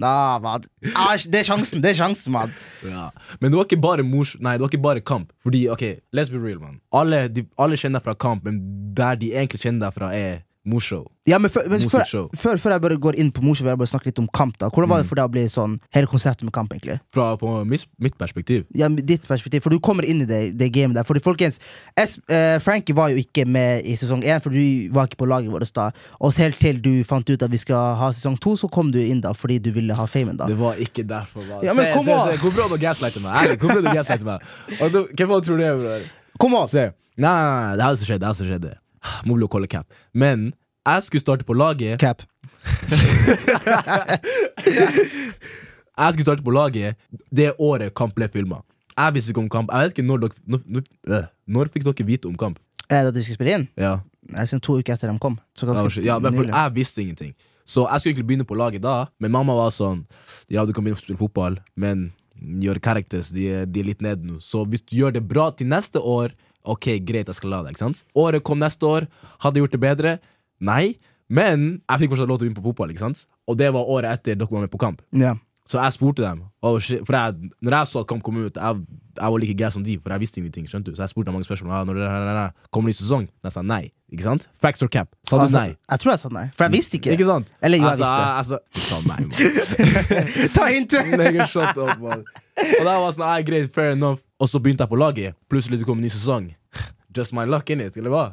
Nah, 0.00 0.40
man. 0.42 0.64
Det 0.80 1.42
er 1.42 1.46
sjansen, 1.48 1.82
det 1.84 1.92
er 1.92 2.00
sjansen, 2.00 2.32
mann. 2.32 2.52
Ja. 2.84 3.08
Men 3.40 3.50
det 3.52 3.60
var 3.60 3.68
ikke 3.68 3.80
bare 3.82 4.04
mors 4.06 4.34
Nei, 4.40 4.56
det 4.56 4.64
var 4.64 4.72
ikke 4.72 4.84
bare 4.88 5.04
kamp. 5.04 5.32
Fordi, 5.44 5.66
ok, 5.72 5.84
let's 6.16 6.32
be 6.32 6.40
real, 6.40 6.60
man. 6.62 6.80
Alle, 6.92 7.26
de, 7.32 7.44
alle 7.60 7.76
kjenner 7.80 8.00
deg 8.00 8.08
fra 8.08 8.16
kamp, 8.28 8.44
men 8.48 8.60
der 8.96 9.18
de 9.20 9.32
egentlig 9.34 9.62
kjenner 9.64 9.88
deg 9.88 9.96
fra, 9.96 10.12
er 10.16 10.44
morsshow. 10.68 11.06
Ja, 11.28 11.36
men, 11.38 11.50
før, 11.52 11.66
men 11.68 11.80
før, 11.92 12.04
før, 12.40 12.56
før 12.62 12.72
jeg 12.72 12.80
bare 12.84 12.96
går 12.96 13.16
inn 13.20 13.28
på 13.34 13.42
morshow, 13.44 13.66
vil 13.66 13.72
jeg 13.74 13.80
bare 13.82 13.90
snakke 13.90 14.08
litt 14.08 14.18
om 14.22 14.28
kamp. 14.32 14.56
da 14.58 14.70
Hvordan 14.70 14.88
Mm. 14.88 14.92
var 14.94 15.02
det 15.02 15.08
for 15.08 15.14
deg 15.20 15.26
å 15.28 15.32
bli 15.34 15.42
sånn 15.52 15.74
hele 15.92 16.06
konseptet 16.08 16.44
med 16.46 16.52
kamp, 16.56 16.72
egentlig? 16.72 17.00
Fra 17.12 17.36
på 17.36 17.52
mis, 17.68 17.86
mitt 18.00 18.16
perspektiv. 18.16 18.64
Ja, 18.74 18.88
ditt 18.88 19.26
perspektiv, 19.28 19.62
For 19.62 19.70
du 19.70 19.78
kommer 19.80 20.04
inn 20.08 20.22
i 20.22 20.24
det, 20.24 20.56
det 20.56 20.70
gamet 20.72 20.94
der. 20.94 21.04
Fordi 21.04 21.20
folkens 21.20 21.58
es, 21.96 22.18
eh, 22.28 22.58
Frankie 22.64 22.94
var 22.94 23.10
jo 23.10 23.16
ikke 23.20 23.46
med 23.46 23.84
i 23.84 23.96
sesong 23.96 24.22
én, 24.24 24.40
for 24.42 24.50
du 24.50 24.88
var 24.92 25.06
ikke 25.08 25.18
på 25.20 25.28
laget 25.28 25.50
vårt 25.52 25.72
da. 25.74 25.90
Og 26.20 26.32
helt 26.34 26.56
til 26.58 26.80
du 26.80 27.02
fant 27.04 27.28
ut 27.28 27.42
at 27.42 27.50
vi 27.50 27.56
skal 27.58 27.94
ha 27.96 28.08
sesong 28.10 28.38
to, 28.40 28.56
så 28.56 28.70
kom 28.70 28.90
du 28.90 28.98
inn 28.98 29.20
da 29.20 29.32
fordi 29.32 29.58
du 29.60 29.70
ville 29.72 29.94
ha 29.94 30.06
famen. 30.06 30.36
da 30.36 30.46
Det 30.46 30.56
var 30.56 30.74
ikke 30.76 31.04
derfor. 31.06 31.42
da. 31.48 31.60
Ja, 31.62 31.74
men 31.74 31.84
se, 31.84 31.92
kom 31.92 32.04
se, 32.04 32.16
se, 32.32 32.38
hvor 32.38 32.54
bra 32.54 32.68
du 32.68 32.78
gaslighter 32.78 33.20
meg. 33.20 33.34
Ærlig, 33.34 33.58
hvor 33.58 33.68
bra 33.74 33.80
du 33.82 33.94
gaslighter 33.94 34.24
meg. 34.24 34.40
Og 34.80 34.92
du, 34.92 35.04
Hvem 35.14 35.28
tror 35.28 35.56
du 35.56 35.56
det 35.58 35.66
er, 35.66 35.76
bror? 35.78 36.10
Kom! 36.38 36.52
Se. 36.68 36.92
Nei, 37.18 37.28
nei, 37.28 37.64
nei, 37.66 37.76
det 37.76 37.82
er 37.84 37.90
det 37.90 37.98
som 37.98 38.06
skjedde. 38.06 38.20
Det 38.20 38.28
er 38.28 38.32
det 38.32 38.36
som 38.38 38.46
skjedde. 38.46 38.74
Må 39.26 39.36
bli 39.38 39.46
å 39.46 39.52
kalle 39.52 39.68
cap. 39.70 39.86
Men 40.12 40.50
jeg 40.88 41.02
skulle 41.06 41.24
starte 41.24 41.44
på 41.44 41.56
laget 41.56 42.00
Cap. 42.00 42.22
Jeg 45.98 46.14
skulle 46.14 46.24
starte 46.24 46.44
på 46.46 46.54
laget 46.54 46.94
det 47.34 47.52
året 47.58 47.94
Kamp 47.98 48.14
ble 48.14 48.28
filma. 48.30 48.60
Jeg 48.98 49.14
visste 49.16 49.32
ikke 49.32 49.42
om 49.42 49.50
Kamp. 49.50 49.72
Jeg 49.72 49.88
vet 49.88 49.96
ikke 49.96 50.06
når 50.06 50.22
dere 50.24 50.34
Når, 50.46 50.62
når, 50.74 50.86
øh, 51.08 51.26
når 51.46 51.72
fikk 51.74 51.84
dere 51.88 52.06
vite 52.06 52.30
om 52.30 52.36
Kamp? 52.38 52.58
Det 52.88 53.02
at 53.10 53.14
de 53.14 53.22
skulle 53.22 53.38
spille 53.38 53.56
inn? 53.58 53.66
Ja, 53.76 53.98
Jeg 54.32 54.48
Siden 54.48 54.62
to 54.64 54.78
uker 54.78 54.94
etter 54.94 55.10
de 55.10 55.18
kom. 55.18 55.38
Så 55.56 55.66
ganske 55.66 56.04
ja 56.04 56.18
men 56.18 56.34
for. 56.34 56.44
Jeg 56.48 56.74
visste 56.74 57.02
ingenting. 57.02 57.34
Så 57.68 57.84
jeg 57.84 58.00
skulle 58.00 58.12
egentlig 58.14 58.26
begynne 58.30 58.48
på 58.48 58.56
laget 58.56 58.82
da, 58.82 59.08
men 59.20 59.30
mamma 59.32 59.54
var 59.58 59.70
sånn 59.74 60.06
Ja, 60.48 60.64
du 60.64 60.72
kan 60.72 60.84
begynne 60.84 60.96
å 60.96 61.02
spille 61.02 61.20
fotball, 61.20 61.58
men 61.76 62.12
your 62.62 62.78
characters 62.78 63.28
de, 63.34 63.66
de 63.66 63.80
er 63.82 63.88
litt 63.90 64.02
nede 64.04 64.24
nå. 64.24 64.38
Så 64.40 64.64
hvis 64.64 64.84
du 64.86 64.96
gjør 64.96 65.12
det 65.18 65.24
bra 65.28 65.50
til 65.52 65.68
neste 65.68 66.00
år, 66.00 66.32
ok, 66.64 66.88
greit, 67.06 67.28
jeg 67.28 67.38
skal 67.38 67.50
la 67.54 67.62
deg. 67.66 67.76
ikke 67.76 67.86
sant? 67.86 68.04
Året 68.18 68.44
kom 68.44 68.58
neste 68.58 68.86
år. 68.86 69.08
Hadde 69.44 69.58
jeg 69.58 69.66
gjort 69.66 69.76
det 69.76 69.82
bedre? 69.84 70.18
Nei. 70.60 70.96
Men 71.28 71.82
jeg 71.84 72.00
fikk 72.02 72.14
fortsatt 72.14 72.30
lov 72.30 72.38
til 72.40 72.46
å 72.46 72.48
begynne 72.48 72.60
på 72.62 72.70
fotball, 72.70 72.94
ikke 72.94 73.04
sant? 73.04 73.26
og 73.48 73.58
det 73.60 73.68
var 73.72 73.84
året 73.84 74.16
etter 74.16 74.36
dere 74.36 74.48
var 74.48 74.64
med 74.64 74.72
på 74.72 74.80
kamp. 74.80 75.02
Ja. 75.12 75.34
Så 75.68 75.76
jeg 75.76 75.92
spurte 75.92 76.24
dem. 76.24 76.40
Oh, 76.64 76.78
for 76.80 77.12
jeg, 77.12 77.50
når 77.60 77.74
jeg 77.76 77.88
så 77.90 78.00
at 78.00 78.08
Kamp 78.08 78.22
kom 78.24 78.38
ut, 78.40 78.56
jeg, 78.56 78.76
jeg 79.18 79.32
var 79.34 79.42
like 79.42 79.56
gæren 79.58 79.74
som 79.74 79.82
de, 79.84 79.98
for 80.00 80.14
jeg 80.14 80.22
visste 80.22 80.40
ingenting. 80.40 80.64
skjønte 80.64 80.88
du? 80.88 80.96
Så 80.96 81.04
jeg 81.04 81.12
spurte 81.12 81.28
dem 81.28 81.36
mange 81.36 81.44
spørsmål. 81.44 81.74
Ah, 81.76 81.82
når 81.84 81.98
det, 82.00 82.06
nei, 82.08 82.36
nei, 82.38 82.68
kommer 82.72 82.88
det 82.88 82.96
ny 82.96 82.98
sesong? 83.02 83.26
Jeg 83.44 83.52
sa 83.52 83.62
nei. 83.62 83.82
Ikke 84.08 84.24
sant? 84.24 84.46
Facts 84.64 84.82
or 84.82 84.88
cap? 84.88 85.10
Sa 85.28 85.36
du 85.36 85.44
Altså, 85.44 85.58
nei? 85.60 85.74
Jeg 85.76 86.00
tror 86.00 86.12
jeg 86.14 86.22
sa 86.22 86.30
nei, 86.32 86.46
for 86.56 86.64
jeg 86.64 86.72
visste 86.78 86.96
ikke. 86.96 87.12
Ikke 87.18 87.28
sant? 87.28 87.52
Eller 87.60 87.82
jo, 87.82 87.84
jeg 87.84 88.00
altså, 88.00 88.48
visste. 88.48 88.54
jeg, 88.54 88.62
jeg 88.78 88.86
sa 88.88 88.96
nei, 89.04 89.20
mann. 89.28 90.54
Ta 90.56 90.70
hintet! 90.72 91.12
Nigga, 91.20 91.48
shut 91.52 91.82
up, 91.84 92.00
man. 92.00 92.24
Og 92.64 92.88
da 92.88 92.96
var 93.04 93.12
sånn, 93.18 93.26
ah, 93.28 93.36
greit, 93.44 93.68
fair 93.74 93.92
enough. 93.92 94.24
Og 94.38 94.48
så 94.50 94.60
begynte 94.62 94.86
jeg 94.86 94.92
på 94.92 94.98
laget. 95.00 95.36
Plutselig 95.50 95.80
det 95.80 95.88
kom 95.88 95.98
en 95.98 96.06
ny 96.06 96.12
sesong. 96.14 96.52
Just 97.16 97.34
my 97.34 97.44
luck 97.48 97.70
in 97.70 97.82
it, 97.82 97.96
eller 97.98 98.12
hva? 98.12 98.24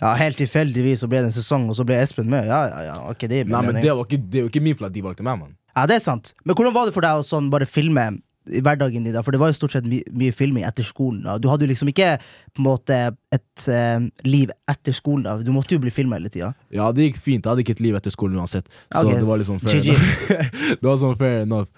Ja, 0.00 0.14
Helt 0.16 0.40
tilfeldigvis 0.40 1.02
så 1.04 1.10
ble 1.10 1.20
det 1.20 1.30
en 1.30 1.36
sesong, 1.36 1.68
og 1.68 1.76
så 1.76 1.84
ble 1.86 1.98
Espen 2.00 2.30
med. 2.32 2.48
Ja, 2.48 2.62
ja, 2.70 2.80
ja, 2.88 2.96
ok, 3.10 3.26
det 3.28 3.44
Nei, 3.50 3.62
men 3.66 3.80
det, 3.82 3.92
var 3.92 4.06
ikke, 4.06 4.22
det 4.30 4.40
er 4.40 4.46
jo 4.46 4.52
ikke 4.52 4.64
min 4.64 4.78
feil 4.78 4.88
at 4.88 4.96
de 4.96 5.04
valgte 5.04 5.26
meg, 5.26 5.40
mann. 5.42 5.54
Ja, 5.76 5.86
det 5.90 6.00
er 6.00 6.04
sant. 6.04 6.34
Men 6.44 6.56
hvordan 6.56 6.74
var 6.74 6.88
det 6.88 6.96
for 6.96 7.04
deg 7.04 7.20
å 7.20 7.26
sånn 7.26 7.50
bare 7.52 7.68
filme 7.68 8.06
i 8.50 8.62
hverdagen 8.64 9.04
din? 9.04 9.14
da? 9.14 9.22
For 9.26 9.36
det 9.36 9.40
var 9.42 9.52
jo 9.52 9.58
stort 9.58 9.74
sett 9.76 9.86
my 9.86 10.00
mye 10.22 10.34
filming 10.34 10.64
etter 10.66 10.86
skolen. 10.86 11.20
da 11.26 11.36
Du 11.38 11.50
hadde 11.50 11.66
jo 11.66 11.72
liksom 11.74 11.92
ikke 11.92 12.14
på 12.20 12.62
en 12.62 12.66
måte 12.66 12.98
et 13.36 13.66
eh, 13.68 14.08
liv 14.26 14.54
etter 14.70 14.96
skolen. 14.96 15.26
da 15.28 15.36
Du 15.44 15.52
måtte 15.54 15.76
jo 15.76 15.82
bli 15.82 15.92
filma 15.94 16.18
hele 16.18 16.32
tida. 16.32 16.54
Ja, 16.74 16.88
det 16.96 17.10
gikk 17.10 17.20
fint. 17.20 17.44
Jeg 17.44 17.50
hadde 17.52 17.66
ikke 17.66 17.76
et 17.76 17.84
liv 17.84 18.00
etter 18.00 18.14
skolen 18.14 18.40
uansett. 18.40 18.72
Så 18.88 19.04
okay, 19.04 19.20
det 19.20 19.28
var 19.28 19.42
liksom 19.42 19.60
fair 19.62 19.78
enough. 19.82 20.08
det 20.80 20.88
var 20.88 20.98
sånn 21.04 21.20
fair 21.20 21.44
enough. 21.44 21.68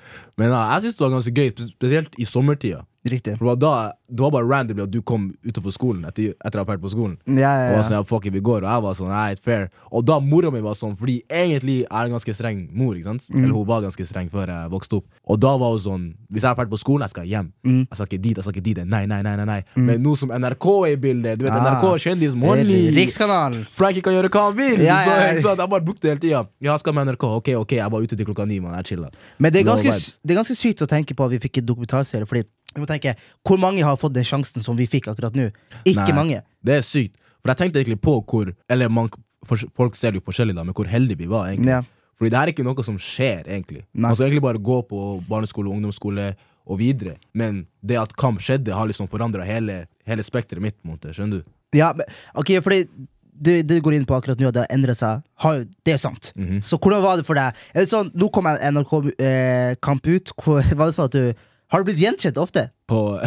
Men 0.41 0.55
ja, 0.55 0.63
jeg 0.77 0.87
synes 0.87 1.01
det 1.01 1.07
var 1.09 1.15
ganske 1.19 1.37
gøy, 1.37 1.53
spesielt 1.75 2.17
i 2.23 2.29
sommertida. 2.29 2.87
Riktig. 3.05 3.39
For 3.39 3.53
var 3.53 3.57
da 3.59 3.73
det 4.13 4.21
var 4.21 4.31
bare 4.31 4.47
randomly 4.47 4.83
at 4.85 4.91
du 4.93 5.01
kom 5.03 5.31
utenfor 5.43 5.73
skolen 5.73 6.05
etter, 6.05 6.35
etter 6.45 6.61
å 6.61 6.63
ha 6.63 6.69
vært 6.69 6.83
på 6.83 6.91
skolen. 6.93 7.15
Ja, 7.25 7.35
ja, 7.41 7.49
ja, 7.49 7.71
var 7.73 7.79
ja. 7.79 7.85
sånn, 7.87 7.97
ja, 7.97 8.05
fuck 8.07 8.27
it, 8.29 8.35
vi 8.35 8.43
går, 8.45 8.67
og 8.67 8.69
jeg 8.69 8.85
var 8.85 8.97
sånn, 8.99 9.09
nei, 9.13 9.37
fair 9.41 9.71
Og 9.89 10.05
da 10.05 10.19
mora 10.21 10.51
mi 10.53 10.61
var 10.63 10.77
sånn, 10.77 10.93
fordi 11.01 11.23
egentlig 11.33 11.79
er 11.87 12.11
en 12.11 12.13
ganske 12.13 12.35
streng 12.37 12.67
mor, 12.77 12.93
ikke 12.99 13.09
sant? 13.09 13.25
Mm. 13.33 13.39
Eller 13.41 13.55
hun 13.57 13.67
var 13.71 13.81
ganske 13.87 14.07
streng 14.07 14.29
før 14.33 14.53
jeg 14.53 14.73
vokste 14.75 14.99
opp. 15.01 15.07
Og 15.33 15.41
da 15.41 15.55
var 15.63 15.73
hun 15.73 15.83
sånn, 15.87 16.05
hvis 16.29 16.45
jeg 16.45 16.51
er 16.51 16.59
ferdig 16.61 16.75
på 16.75 16.81
skolen, 16.83 17.07
jeg 17.07 17.15
skal 17.15 17.31
hjem. 17.31 17.49
Mm. 17.65 17.81
Jeg 17.87 17.99
skal 17.99 18.11
ikke 18.11 18.21
dit, 18.27 18.37
jeg 18.37 18.47
skal 18.47 18.57
ikke 18.57 18.67
dit. 18.69 18.83
Nei, 18.93 19.03
nei, 19.09 19.21
nei, 19.25 19.35
nei, 19.41 19.49
nei. 19.49 19.59
Men 19.89 20.05
nå 20.05 20.15
som 20.21 20.35
NRK 20.37 20.69
er 20.91 20.93
i 20.93 21.01
bildet, 21.07 21.41
du 21.41 21.47
vet, 21.49 21.57
Ah. 21.57 21.73
NRK 21.73 21.99
kjendis, 22.05 22.37
money. 22.37 22.91
Rikskanalen. 22.97 23.67
Frankie 23.79 24.05
kan 24.05 24.15
gjøre 24.17 24.31
hva 24.33 24.47
han 24.51 24.57
vil! 24.59 24.85
Ja, 24.85 25.01
ja, 25.07 25.17
ja. 25.27 25.35
Så, 25.41 25.49
så, 25.49 25.57
Jeg 25.57 25.71
bare 25.73 25.85
brukte 25.85 26.05
det 26.07 26.13
hele 26.15 26.23
tida. 26.23 26.45
Ja, 26.61 26.73
jeg 26.73 26.85
skal 26.85 26.97
med 26.97 27.09
NRK. 27.09 27.25
Ok, 27.41 27.49
ok, 27.63 27.77
jeg 27.81 27.91
var 27.93 28.05
ute 28.05 28.17
til 28.17 28.29
klokka 28.29 28.47
ni, 28.49 28.61
mann. 28.61 28.77
Jeg 28.81 28.93
chilla. 28.93 29.11
Men 29.39 29.53
det 29.53 29.63
er, 29.63 29.71
ganske, 29.73 29.95
det 30.23 30.35
er 30.35 30.41
ganske 30.43 30.57
sykt 30.59 30.85
å 30.85 30.91
tenke 30.91 31.17
på 31.17 31.25
at 31.27 31.33
vi 31.33 31.41
fikk 31.43 31.63
en 31.63 31.69
dokumentarserie. 31.73 32.29
Fordi 32.29 32.45
vi 32.75 32.83
må 32.83 32.89
tenke, 32.89 33.17
Hvor 33.45 33.59
mange 33.61 33.83
har 33.85 33.97
fått 33.97 34.15
den 34.15 34.25
sjansen 34.25 34.63
som 34.65 34.77
vi 34.77 34.87
fikk 34.87 35.09
akkurat 35.13 35.35
nå? 35.37 35.51
Ikke 35.85 36.09
Nei. 36.09 36.17
mange. 36.17 36.43
Det 36.65 36.79
er 36.79 36.87
sykt. 36.87 37.19
For 37.43 37.53
jeg 37.53 37.59
tenkte 37.59 37.81
egentlig 37.83 38.01
på 38.01 38.21
hvor 38.23 38.53
Eller 38.71 38.89
man, 38.89 39.11
folk 39.47 39.97
ser 39.99 40.13
det 40.13 40.23
jo 40.23 40.29
forskjellig, 40.31 40.55
da, 40.55 40.65
men 40.65 40.75
hvor 40.75 40.87
heldige 40.87 41.19
vi 41.19 41.27
var, 41.31 41.51
egentlig. 41.51 41.75
Ja. 41.75 41.83
Fordi 42.19 42.31
det 42.31 42.39
her 42.39 42.47
er 42.47 42.53
ikke 42.55 42.65
noe 42.67 42.85
som 42.87 42.99
skjer, 43.03 43.49
egentlig. 43.49 43.85
Nei. 43.93 44.09
Man 44.09 44.15
skal 44.15 44.29
egentlig 44.29 44.45
bare 44.45 44.63
gå 44.63 44.83
på 44.87 44.99
barneskole, 45.29 45.73
ungdomsskole 45.73 46.35
og 46.71 46.79
videre. 46.79 47.17
Men 47.35 47.65
det 47.83 47.99
at 47.99 48.13
kamp 48.17 48.39
skjedde, 48.41 48.71
har 48.77 48.87
liksom 48.87 49.09
forandra 49.11 49.43
hele, 49.47 49.87
hele 50.07 50.23
spekteret 50.23 50.63
mitt. 50.63 50.79
måte, 50.87 51.11
Skjønner 51.17 51.43
du? 51.43 51.51
Ja, 51.75 51.91
men, 51.97 52.07
ok, 52.39 52.53
fordi 52.63 52.85
du, 53.33 53.63
du 53.67 53.75
går 53.83 53.97
inn 53.97 54.07
på 54.07 54.15
akkurat 54.15 54.39
nå 54.39 54.51
at 54.51 54.55
det 54.55 54.63
har 54.67 54.75
endret 54.77 55.01
seg. 55.01 55.25
Har, 55.43 55.65
det 55.83 55.97
er 55.97 55.99
sant. 55.99 56.31
Mhm. 56.37 56.61
Så 56.63 56.79
hvordan 56.79 57.03
var 57.03 57.19
det 57.19 57.27
for 57.27 57.39
deg? 57.39 57.59
Er 57.75 57.83
det 57.83 57.91
sånn, 57.91 58.13
Nå 58.15 58.29
kom 58.31 58.47
NRK-kamp 58.47 60.07
ut. 60.13 60.35
Hvor, 60.39 60.61
var 60.79 60.91
det 60.91 60.97
sånn 60.97 61.11
at 61.11 61.17
du 61.17 61.49
Har 61.73 61.81
du 61.83 61.89
blitt 61.91 62.03
gjenkjent 62.03 62.39
ofte? 62.43 62.69
På 62.91 63.01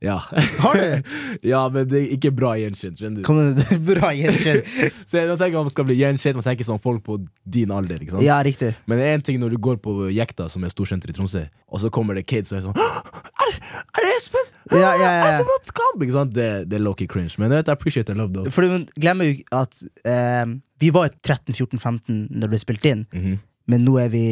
Ja. 0.00 0.14
Har 0.58 0.74
du? 0.80 1.02
ja, 1.50 1.58
men 1.68 1.84
det 1.90 1.98
er 1.98 2.12
ikke 2.14 2.30
bra 2.32 2.54
gjenkjent. 2.56 2.96
skjønner 3.02 3.20
du? 3.20 3.24
Kom 3.26 3.40
bra 3.90 4.08
gjenkjent? 4.16 4.64
Så 5.04 5.18
jeg 5.20 5.34
tenker 5.36 5.58
man 5.60 5.68
skal 5.74 5.84
bli 5.90 5.96
gjenkjent, 5.98 6.38
man 6.40 6.46
tenker 6.46 6.64
sånn 6.64 6.80
folk 6.80 7.02
på 7.04 7.18
din 7.44 7.68
alder. 7.76 8.00
ikke 8.00 8.14
sant? 8.16 8.24
Ja, 8.24 8.38
riktig. 8.46 8.70
Men 8.88 8.96
det 9.02 9.10
er 9.10 9.18
en 9.18 9.26
ting 9.26 9.36
når 9.42 9.52
du 9.52 9.58
går 9.60 9.76
på 9.84 9.98
Jekta, 10.08 10.46
som 10.48 10.64
er 10.64 10.72
storsenter 10.72 11.12
i 11.12 11.16
Tromsø, 11.18 11.42
og 11.68 11.82
så 11.84 11.90
kommer 11.92 12.16
det 12.16 12.24
kids 12.32 12.48
og 12.54 12.62
er 12.62 12.64
sånn 12.70 12.80
Er, 12.80 13.52
er 13.76 14.06
det 14.08 14.14
Espen? 14.16 14.48
Ja, 14.72 14.80
ja, 14.80 14.94
ja. 15.04 15.12
Espen 15.34 15.50
Bratt 15.52 15.74
Kamp! 15.82 16.00
Ikke 16.06 16.16
sant? 16.16 16.32
Det, 16.38 16.48
det 16.72 16.80
er 16.80 16.84
low-key 16.86 17.10
cringe, 17.10 17.36
men 17.42 17.52
jeg 17.58 17.68
appreciate 17.68 18.08
and 18.14 18.22
love, 18.24 18.32
though. 18.32 18.48
For 18.56 18.64
du 18.64 18.88
glemmer 19.04 19.28
jo 19.28 19.36
at 19.60 19.84
eh, 20.08 20.56
vi 20.80 20.94
var 20.96 21.12
13-14-15 21.20 22.24
når 22.32 22.46
det 22.46 22.52
ble 22.56 22.64
spilt 22.64 22.88
inn, 22.88 23.04
Mhm. 23.12 23.36
Men 23.68 23.84
nå 23.84 23.96
er 24.02 24.08
vi, 24.12 24.24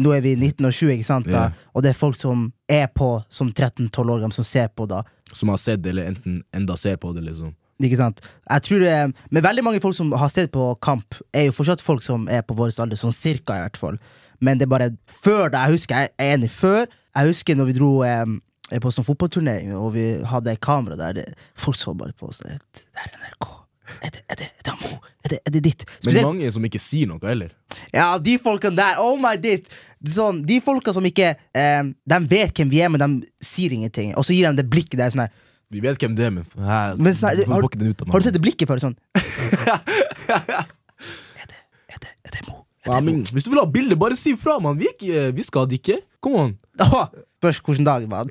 nå 0.00 0.12
er 0.14 0.22
vi 0.24 0.34
19 0.36 0.66
og 0.68 0.72
20, 0.72 0.92
ikke 0.94 1.06
sant? 1.06 1.26
da? 1.28 1.48
Yeah. 1.48 1.64
Og 1.74 1.84
det 1.84 1.92
er 1.92 1.98
folk 1.98 2.18
som 2.18 2.50
er 2.70 2.86
på 2.94 3.10
som 3.32 3.50
13-12 3.52 4.02
år 4.02 4.22
gamle, 4.22 4.36
som 4.36 4.46
ser 4.46 4.68
på 4.72 4.86
da. 4.88 5.02
Som 5.32 5.52
har 5.52 5.60
sett 5.60 5.82
det, 5.84 5.92
eller 5.92 6.12
enten 6.12 6.42
enda 6.56 6.76
ser 6.78 6.96
på 7.00 7.12
det, 7.16 7.26
liksom. 7.26 7.54
Ikke 7.84 7.98
sant? 8.00 8.20
Jeg 8.50 8.62
tror 8.66 8.80
det, 8.82 8.94
Men 9.30 9.44
veldig 9.44 9.64
mange 9.64 9.80
folk 9.80 9.94
som 9.94 10.10
har 10.12 10.30
sett 10.34 10.50
på 10.54 10.72
kamp, 10.82 11.14
er 11.32 11.46
jo 11.46 11.54
fortsatt 11.54 11.84
folk 11.84 12.02
som 12.02 12.26
er 12.28 12.42
på 12.42 12.56
vår 12.58 12.74
alder, 12.82 12.98
sånn 12.98 13.14
cirka 13.14 13.58
i 13.58 13.66
hvert 13.66 13.78
fall. 13.78 14.00
Men 14.40 14.58
det 14.58 14.66
er 14.66 14.72
bare 14.72 14.90
før 15.06 15.50
da, 15.50 15.66
Jeg 15.66 15.78
husker, 15.78 15.94
jeg 15.96 16.10
er 16.18 16.34
enig 16.34 16.50
før. 16.50 16.86
Jeg 17.14 17.30
husker 17.30 17.58
når 17.58 17.70
vi 17.70 17.76
dro 17.78 17.92
eh, 18.06 18.80
på 18.82 18.92
sånn 18.94 19.06
fotballturnering, 19.06 19.74
og 19.78 19.92
vi 19.94 20.08
hadde 20.26 20.56
kamera 20.62 20.98
der. 20.98 21.20
Det, 21.20 21.26
folk 21.58 21.78
så 21.78 21.94
bare 21.94 22.14
på 22.18 22.30
oss. 22.30 22.42
Det 22.42 22.58
det 22.74 22.84
er 23.04 23.14
NRK. 23.14 23.48
Er 24.02 24.10
det, 24.14 24.24
er 24.28 24.42
det, 24.42 24.50
er 24.58 24.66
det 24.66 24.74
Amo? 24.74 24.98
Er 25.28 25.34
det, 25.34 25.40
er 25.44 25.54
det 25.58 25.62
ditt? 25.68 25.82
Men 25.84 26.06
Spesielt, 26.08 26.26
mange 26.26 26.50
som 26.54 26.64
ikke 26.64 26.80
sier 26.80 27.08
noe 27.10 27.20
heller. 27.28 27.50
ja, 27.92 28.06
de 28.18 28.38
folkene 28.40 28.78
der. 28.80 28.98
Oh 29.04 29.18
my 29.20 29.34
ditt! 29.36 29.68
Sånn, 30.08 30.40
de 30.46 30.60
folka 30.64 30.94
som 30.94 31.04
ikke 31.04 31.32
eh, 31.34 31.82
De 32.08 32.18
vet 32.30 32.54
hvem 32.56 32.70
vi 32.70 32.80
er, 32.84 32.88
men 32.94 33.02
de 33.02 33.28
sier 33.44 33.74
ingenting. 33.74 34.14
Og 34.16 34.24
så 34.24 34.32
gir 34.36 34.48
de 34.48 34.62
det 34.62 34.68
blikket 34.72 34.96
der. 35.02 35.12
Sånn 35.12 35.26
her. 35.26 35.32
Vi 35.68 35.82
vet 35.84 36.00
hvem 36.00 36.14
det 36.16 36.24
er, 36.30 36.30
men 36.32 36.46
her, 36.64 36.94
Men 36.96 37.12
sånn, 37.18 37.42
har, 37.44 37.60
har 37.60 38.22
du 38.22 38.24
sett 38.24 38.36
det 38.38 38.40
blikket 38.40 38.70
før? 38.70 38.80
Sånn 38.80 38.94
Er 40.28 41.46
det, 41.46 41.58
er 41.92 41.98
det, 42.02 42.12
er 42.24 42.30
det 42.38 42.42
Mo? 42.48 42.62
Ja, 42.88 43.00
men, 43.04 43.20
hvis 43.34 43.44
du 43.44 43.50
vil 43.52 43.60
ha 43.60 43.66
bilde, 43.68 43.96
bare 44.00 44.16
si 44.16 44.32
fra, 44.40 44.56
mann. 44.64 44.78
Vi, 44.80 44.88
ikke- 44.94 45.32
vi 45.36 45.44
skal 45.44 45.68
ikke. 45.76 45.98
Kom 46.24 46.34
on. 46.40 46.54
Åh, 46.80 47.10
Spørs 47.38 47.60
hvilken 47.62 47.84
dag, 47.86 48.06
mann. 48.10 48.30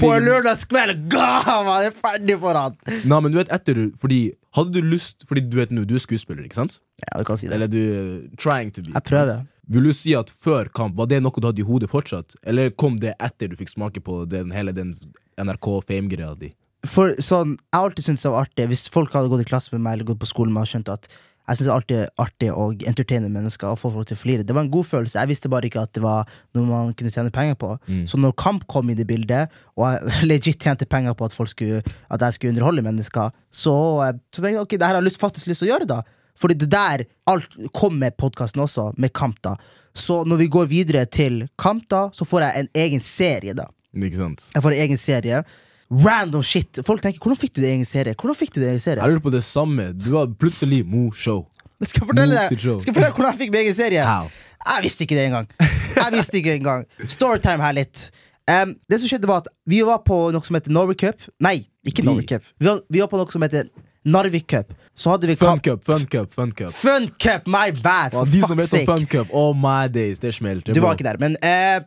På 0.00 0.10
lørdagskveld! 0.22 1.08
Ga, 1.10 1.30
man, 1.66 1.86
er 1.88 1.94
ferdig 1.96 2.36
for 2.38 2.54
han! 2.54 2.76
Nei, 3.08 3.18
men 3.24 3.32
du 3.32 3.38
vet 3.40 3.50
etter 3.56 3.80
Fordi 3.98 4.20
Hadde 4.56 4.74
du 4.74 4.82
lyst 4.82 5.26
Fordi 5.28 5.44
du 5.46 5.56
vet 5.60 5.70
nå, 5.74 5.84
du 5.86 5.94
er 5.94 6.02
skuespiller, 6.02 6.42
ikke 6.46 6.58
sant? 6.58 6.80
Ja, 7.04 7.20
du 7.20 7.26
kan 7.28 7.38
si 7.38 7.46
det. 7.46 7.54
Eller 7.54 7.70
du 7.70 8.28
trying 8.40 8.72
to 8.74 8.82
be. 8.82 8.94
Jeg 8.96 9.06
prøver. 9.06 9.44
Vil 9.70 9.86
du 9.86 9.92
si 9.94 10.14
at 10.18 10.32
før 10.34 10.70
kamp 10.74 10.96
Var 10.98 11.10
det 11.12 11.20
noe 11.22 11.42
du 11.42 11.46
hadde 11.46 11.62
i 11.62 11.66
hodet 11.66 11.90
fortsatt? 11.92 12.34
Eller 12.42 12.72
kom 12.74 12.98
det 13.02 13.14
etter 13.22 13.50
du 13.50 13.56
fikk 13.60 13.70
smake 13.76 14.02
på 14.02 14.24
den, 14.30 14.50
hele 14.54 14.74
den 14.74 14.96
NRK-fame-greia 15.38 16.34
di? 16.40 16.52
For 16.88 17.14
sånn, 17.20 17.58
Jeg 17.68 17.76
har 17.76 17.90
alltid 17.90 18.06
syntes 18.08 18.24
det 18.24 18.32
var 18.34 18.46
artig 18.48 18.68
Hvis 18.72 18.86
folk 18.92 19.12
hadde 19.14 19.30
gått 19.32 19.44
i 19.44 19.50
klasse 19.50 19.74
med 19.74 19.84
meg 19.84 19.98
eller 19.98 20.12
gått 20.12 20.22
på 20.22 20.30
skolen 20.30 20.54
med 20.56 20.66
og 20.66 20.72
skjønt 20.72 20.90
at 20.92 21.10
jeg 21.50 21.58
synes 21.58 21.66
det 21.66 21.70
er 21.70 21.78
alltid 21.80 22.20
artig 22.22 22.48
å 22.54 22.64
entertaine 22.92 23.28
mennesker 23.32 23.72
og 23.72 23.80
få 23.80 23.90
folk 23.90 24.06
til 24.06 24.14
å 24.14 24.20
flire. 24.20 24.44
Det 24.46 24.54
var 24.54 24.62
en 24.62 24.70
god 24.70 24.86
følelse. 24.86 25.18
Jeg 25.18 25.30
visste 25.32 25.50
bare 25.50 25.66
ikke 25.66 25.82
at 25.82 25.90
det 25.96 26.02
var 26.04 26.28
noe 26.54 26.68
man 26.68 26.92
kunne 26.94 27.10
tjene 27.10 27.32
penger 27.34 27.56
på. 27.58 27.72
Mm. 27.88 28.04
Så 28.06 28.20
når 28.22 28.36
kamp 28.38 28.68
kom 28.70 28.92
inn 28.92 29.02
i 29.02 29.06
bildet, 29.08 29.50
og 29.74 29.88
jeg 29.88 30.28
legit 30.30 30.62
tjente 30.62 30.86
penger 30.86 31.16
på 31.18 31.26
at, 31.26 31.34
folk 31.34 31.50
skulle, 31.50 31.82
at 31.82 32.22
jeg 32.22 32.36
skulle 32.36 32.54
underholde 32.54 32.86
mennesker, 32.86 33.34
så, 33.50 33.74
eh, 34.06 34.14
så 34.30 34.44
tenkte 34.44 34.54
jeg 34.60 34.62
ok, 34.62 34.76
det 34.76 34.86
her 34.86 34.94
har 34.94 35.02
jeg 35.02 35.08
lyst, 35.10 35.22
faktisk 35.22 35.50
lyst 35.50 35.64
til 35.64 35.70
å 35.70 35.72
gjøre, 35.72 35.90
da. 35.90 36.00
Fordi 36.40 36.56
det 36.62 36.70
der 36.72 37.04
alt 37.28 37.58
kom 37.76 37.98
med 37.98 38.14
podkasten 38.20 38.62
også, 38.62 38.92
med 39.02 39.10
kamp, 39.18 39.42
da. 39.42 39.56
Så 39.90 40.22
når 40.30 40.44
vi 40.44 40.52
går 40.54 40.70
videre 40.70 41.02
til 41.10 41.42
kamp, 41.58 41.88
da, 41.90 42.06
så 42.14 42.28
får 42.28 42.46
jeg 42.46 42.62
en 42.62 42.70
egen 42.84 43.02
serie, 43.02 43.56
da. 43.58 43.66
Ikke 43.98 44.22
sant? 44.22 44.46
Jeg 44.54 44.62
får 44.62 44.76
en 44.76 44.84
egen 44.86 45.02
serie. 45.02 45.42
Random 45.90 46.42
shit. 46.42 46.78
Folk 46.86 47.02
tenker 47.02 47.18
'hvordan 47.18 47.38
fikk 47.38 47.54
du 47.54 47.60
det 47.62 47.68
i 47.68 47.72
egen 47.72 47.84
serie?' 47.84 48.14
Hvordan 48.14 48.36
fikk 48.38 48.54
du 48.54 48.60
det 48.60 48.66
i 48.66 48.70
egen 48.70 48.80
serie? 48.80 49.02
Jeg 49.02 49.10
lurer 49.10 49.24
på 49.24 49.32
det 49.34 49.42
samme. 49.44 49.92
Du 49.92 50.10
var 50.10 50.26
plutselig 50.26 50.86
Mo 50.86 51.10
Show. 51.10 51.46
Skal 51.82 52.02
jeg 52.02 52.08
fortelle 52.08 52.36
deg. 52.36 52.58
Skal 52.58 52.86
jeg 52.86 52.94
fortelle 52.94 53.14
hvordan 53.16 53.32
jeg 53.32 53.38
fikk 53.38 53.50
min 53.50 53.60
egen 53.64 53.74
serie? 53.74 54.04
How? 54.04 54.30
Jeg 54.66 54.82
visste 54.84 55.04
ikke 55.04 55.16
det 55.16 55.26
engang. 55.26 55.48
Jeg 55.96 56.12
visste 56.12 56.36
ikke 56.38 56.54
engang 56.54 56.84
Storytime 57.08 57.62
her 57.64 57.72
litt. 57.72 58.10
Um, 58.50 58.74
det 58.90 59.00
som 59.00 59.08
skjedde 59.08 59.28
var 59.30 59.42
at 59.44 59.48
Vi 59.66 59.80
var 59.86 60.02
på 60.06 60.30
noe 60.34 60.44
som 60.44 60.54
heter 60.54 60.70
Norway 60.74 60.94
Cup. 60.94 61.22
Nei, 61.40 61.66
ikke 61.86 62.04
Norway 62.04 62.26
Cup. 62.26 62.42
Vi 62.58 62.66
var, 62.66 62.82
vi 62.90 63.00
var 63.00 63.08
på 63.08 63.18
noe 63.20 63.32
som 63.32 63.42
heter 63.42 63.70
Narvik 64.04 64.46
Cup. 64.48 64.72
Så 65.00 65.10
hadde 65.10 65.26
vi 65.26 65.36
Fun 65.36 65.60
cup, 65.60 65.84
fun 65.84 66.06
cup, 66.06 66.34
fun 66.34 66.50
cup. 66.52 66.72
Fun 66.72 67.08
Cup, 67.18 67.46
my 67.46 67.72
bad! 67.82 68.12
Ja, 68.12 68.24
de 68.24 68.40
som 68.42 68.56
vet 68.58 68.72
om 68.74 68.86
fun 68.86 69.06
cup, 69.06 69.28
oh 69.32 69.54
my 69.56 69.88
days, 69.88 70.18
det 70.20 70.34
smelt. 70.36 70.66
Du 70.66 70.80
var 70.80 70.96
ikke 70.96 71.06
der, 71.06 71.16
men 71.20 71.36
eh, 71.40 71.80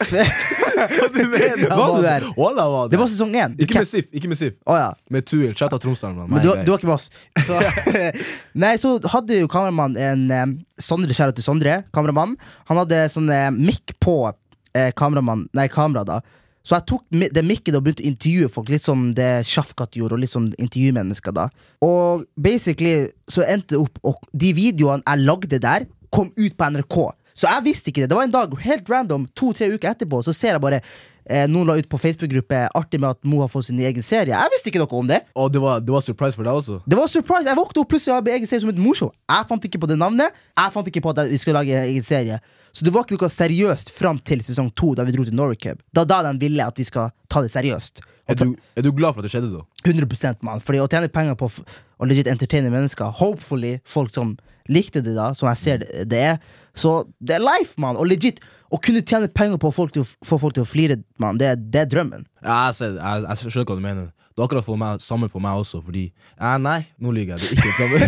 Hva 0.74 1.08
du 1.12 1.20
mener? 1.28 1.74
Var 1.80 1.96
du 1.96 2.06
der? 2.06 2.24
Wallah, 2.38 2.70
var 2.72 2.88
Det 2.92 2.98
var 2.98 3.10
sesong 3.12 3.34
én. 3.36 3.56
Ikke 3.60 3.82
med 3.82 3.88
Sif. 3.88 4.08
ikke 4.12 4.30
med 4.32 4.40
Sif 4.40 4.56
oh, 4.64 4.78
ja. 4.78 4.88
Med 5.10 5.26
Tuil. 5.28 5.52
Chatta 5.54 5.78
Tromsdalen. 5.78 6.24
Men 6.30 6.42
du, 6.42 6.50
du 6.50 6.72
var 6.72 6.80
ikke 6.80 6.88
med 6.88 6.96
oss. 6.96 7.10
Så, 7.46 7.60
nei, 8.64 8.72
så 8.80 8.96
hadde 9.12 9.42
jo 9.42 9.50
kameramannen 9.50 10.00
en 10.00 10.24
um, 10.32 10.56
Sondre, 10.80 11.14
kjære 11.14 11.36
til 11.36 11.46
Sondre, 11.46 11.82
kameramann. 11.94 12.34
Han 12.70 12.80
hadde 12.80 13.04
sånn 13.12 13.28
uh, 13.30 13.50
mikk 13.54 13.94
på 14.02 14.16
uh, 14.30 14.90
kameramann, 14.98 15.46
nei, 15.56 15.68
kamera, 15.72 16.06
da. 16.08 16.22
Så 16.64 16.78
jeg 16.78 16.86
tok 16.88 17.02
det 17.36 17.44
mikken 17.44 17.76
og 17.76 17.84
begynte 17.84 18.04
å 18.04 18.08
intervjue 18.08 18.52
folk, 18.52 18.70
litt 18.72 18.84
som 18.84 19.10
det 19.16 19.44
Shafkat 19.48 19.98
gjorde, 19.98 20.16
og 20.16 20.22
litt 20.22 20.32
som 20.32 20.46
intervjumennesker, 20.48 21.34
da. 21.36 21.50
Og 21.84 22.24
basically 22.40 23.10
så 23.28 23.44
endte 23.44 23.74
det 23.74 23.82
opp 23.82 24.00
Og 24.04 24.24
de 24.32 24.54
videoene 24.56 25.04
jeg 25.04 25.26
lagde 25.28 25.60
der, 25.60 25.84
kom 26.14 26.30
ut 26.38 26.56
på 26.56 26.70
NRK. 26.70 26.98
Så 27.34 27.50
jeg 27.50 27.66
visste 27.66 27.90
ikke 27.90 28.04
det. 28.04 28.12
Det 28.12 28.18
var 28.18 28.28
en 28.28 28.34
dag, 28.34 28.54
helt 28.62 28.90
random, 28.90 29.26
to-tre 29.34 29.66
uker 29.74 29.90
etterpå, 29.90 30.20
så 30.22 30.32
ser 30.36 30.54
jeg 30.54 30.62
bare 30.62 30.78
eh, 30.80 31.48
noen 31.50 31.66
la 31.66 31.76
ut 31.80 31.88
på 31.90 31.98
Facebook-gruppe 31.98 32.60
artig 32.78 33.00
med 33.02 33.16
at 33.16 33.26
Mo 33.26 33.40
har 33.42 33.50
fått 33.50 33.68
sin 33.68 33.80
egen 33.82 34.06
serie. 34.06 34.36
Jeg 34.36 34.52
visste 34.54 34.70
ikke 34.70 34.82
noe 34.84 35.00
om 35.00 35.10
det. 35.10 35.20
Og 35.34 35.50
det 35.52 35.62
var, 35.62 35.82
det 35.82 35.94
var 35.94 36.04
surprise 36.06 36.38
for 36.38 36.46
deg 36.46 36.60
også. 36.60 36.78
Det 36.86 36.98
var 36.98 37.10
surprise, 37.10 37.48
Jeg 37.50 37.58
våknet 37.58 37.82
opp 37.82 37.90
plutselig 37.90 38.14
av 38.14 38.30
egen 38.36 38.50
serie 38.50 38.62
som 38.62 38.70
et 38.70 38.80
morshow. 38.80 39.10
Jeg 39.34 39.50
fant 39.50 39.66
ikke 39.70 39.82
på 39.82 39.90
det 39.90 39.98
navnet. 39.98 40.38
Jeg 40.54 40.76
fant 40.76 40.92
ikke 40.92 41.02
på 41.04 41.14
at 41.14 41.24
vi 41.32 41.42
skulle 41.42 41.58
lage 41.58 41.84
egen 41.88 42.06
serie 42.06 42.38
Så 42.74 42.86
det 42.86 42.94
var 42.94 43.04
ikke 43.06 43.18
noe 43.18 43.30
seriøst 43.30 43.90
fram 43.94 44.18
til 44.18 44.42
sesong 44.42 44.70
to, 44.78 44.94
da 44.94 45.06
vi 45.06 45.14
dro 45.14 45.26
til 45.26 45.34
Norway 45.34 45.58
Cup. 45.58 45.82
Da, 45.94 46.06
da 46.06 46.22
de 46.26 46.38
ville 46.38 46.62
at 46.62 46.78
vi 46.78 46.86
skal 46.86 47.10
ta 47.30 47.42
det 47.42 47.50
seriøst. 47.54 48.02
Er 48.30 48.38
du, 48.40 48.54
er 48.78 48.82
du 48.82 48.90
glad 48.94 49.14
for 49.14 49.20
at 49.20 49.26
det 49.26 49.34
skjedde, 49.34 49.52
da? 49.52 49.66
100 49.84 50.40
mann. 50.46 50.62
Fordi 50.64 50.80
å 50.80 50.88
tjene 50.88 51.10
penger 51.12 51.36
på 51.38 51.50
å 51.50 52.08
legit 52.08 52.30
entertaine 52.30 52.70
mennesker, 52.72 53.12
hopefully 53.20 53.76
folk 53.84 54.14
som 54.14 54.36
likte 54.72 55.02
det, 55.04 55.12
da, 55.16 55.32
som 55.36 55.50
jeg 55.52 55.60
ser 55.60 55.82
det, 55.82 56.06
det 56.08 56.22
er. 56.32 56.38
Så 56.74 57.04
det 57.22 57.36
er 57.38 57.44
life, 57.44 57.76
mann. 57.80 57.98
Og 58.00 58.08
legit 58.10 58.40
å 58.74 58.80
kunne 58.82 59.04
tjene 59.06 59.28
penger 59.30 59.60
på 59.62 59.70
å 59.70 59.74
folk 59.74 59.96
å, 60.00 60.04
få 60.26 60.38
folk 60.42 60.56
til 60.56 60.64
å 60.64 60.68
flire, 60.68 60.98
mann, 61.22 61.38
det, 61.38 61.52
det 61.70 61.84
er 61.84 61.90
drømmen. 61.92 62.26
Ja, 62.42 62.64
jeg, 62.68 62.78
ser, 62.80 62.96
jeg, 62.98 63.26
jeg 63.28 63.52
skjønner 63.54 63.70
hva 63.70 63.78
du 63.78 63.84
mener. 63.84 64.10
Det 64.34 64.42
er 64.42 64.48
akkurat 64.48 64.66
for 64.66 64.78
meg, 64.80 65.02
samme 65.04 65.28
for 65.30 65.38
meg 65.44 65.60
også, 65.62 65.78
fordi 65.86 66.08
ja, 66.08 66.56
Nei, 66.58 66.80
nå 66.98 67.12
lyver 67.14 67.36
jeg. 67.36 67.44
Det 67.44 67.50
er 67.50 67.54
ikke 67.54 67.68
det 67.68 67.76
samme. 67.78 67.98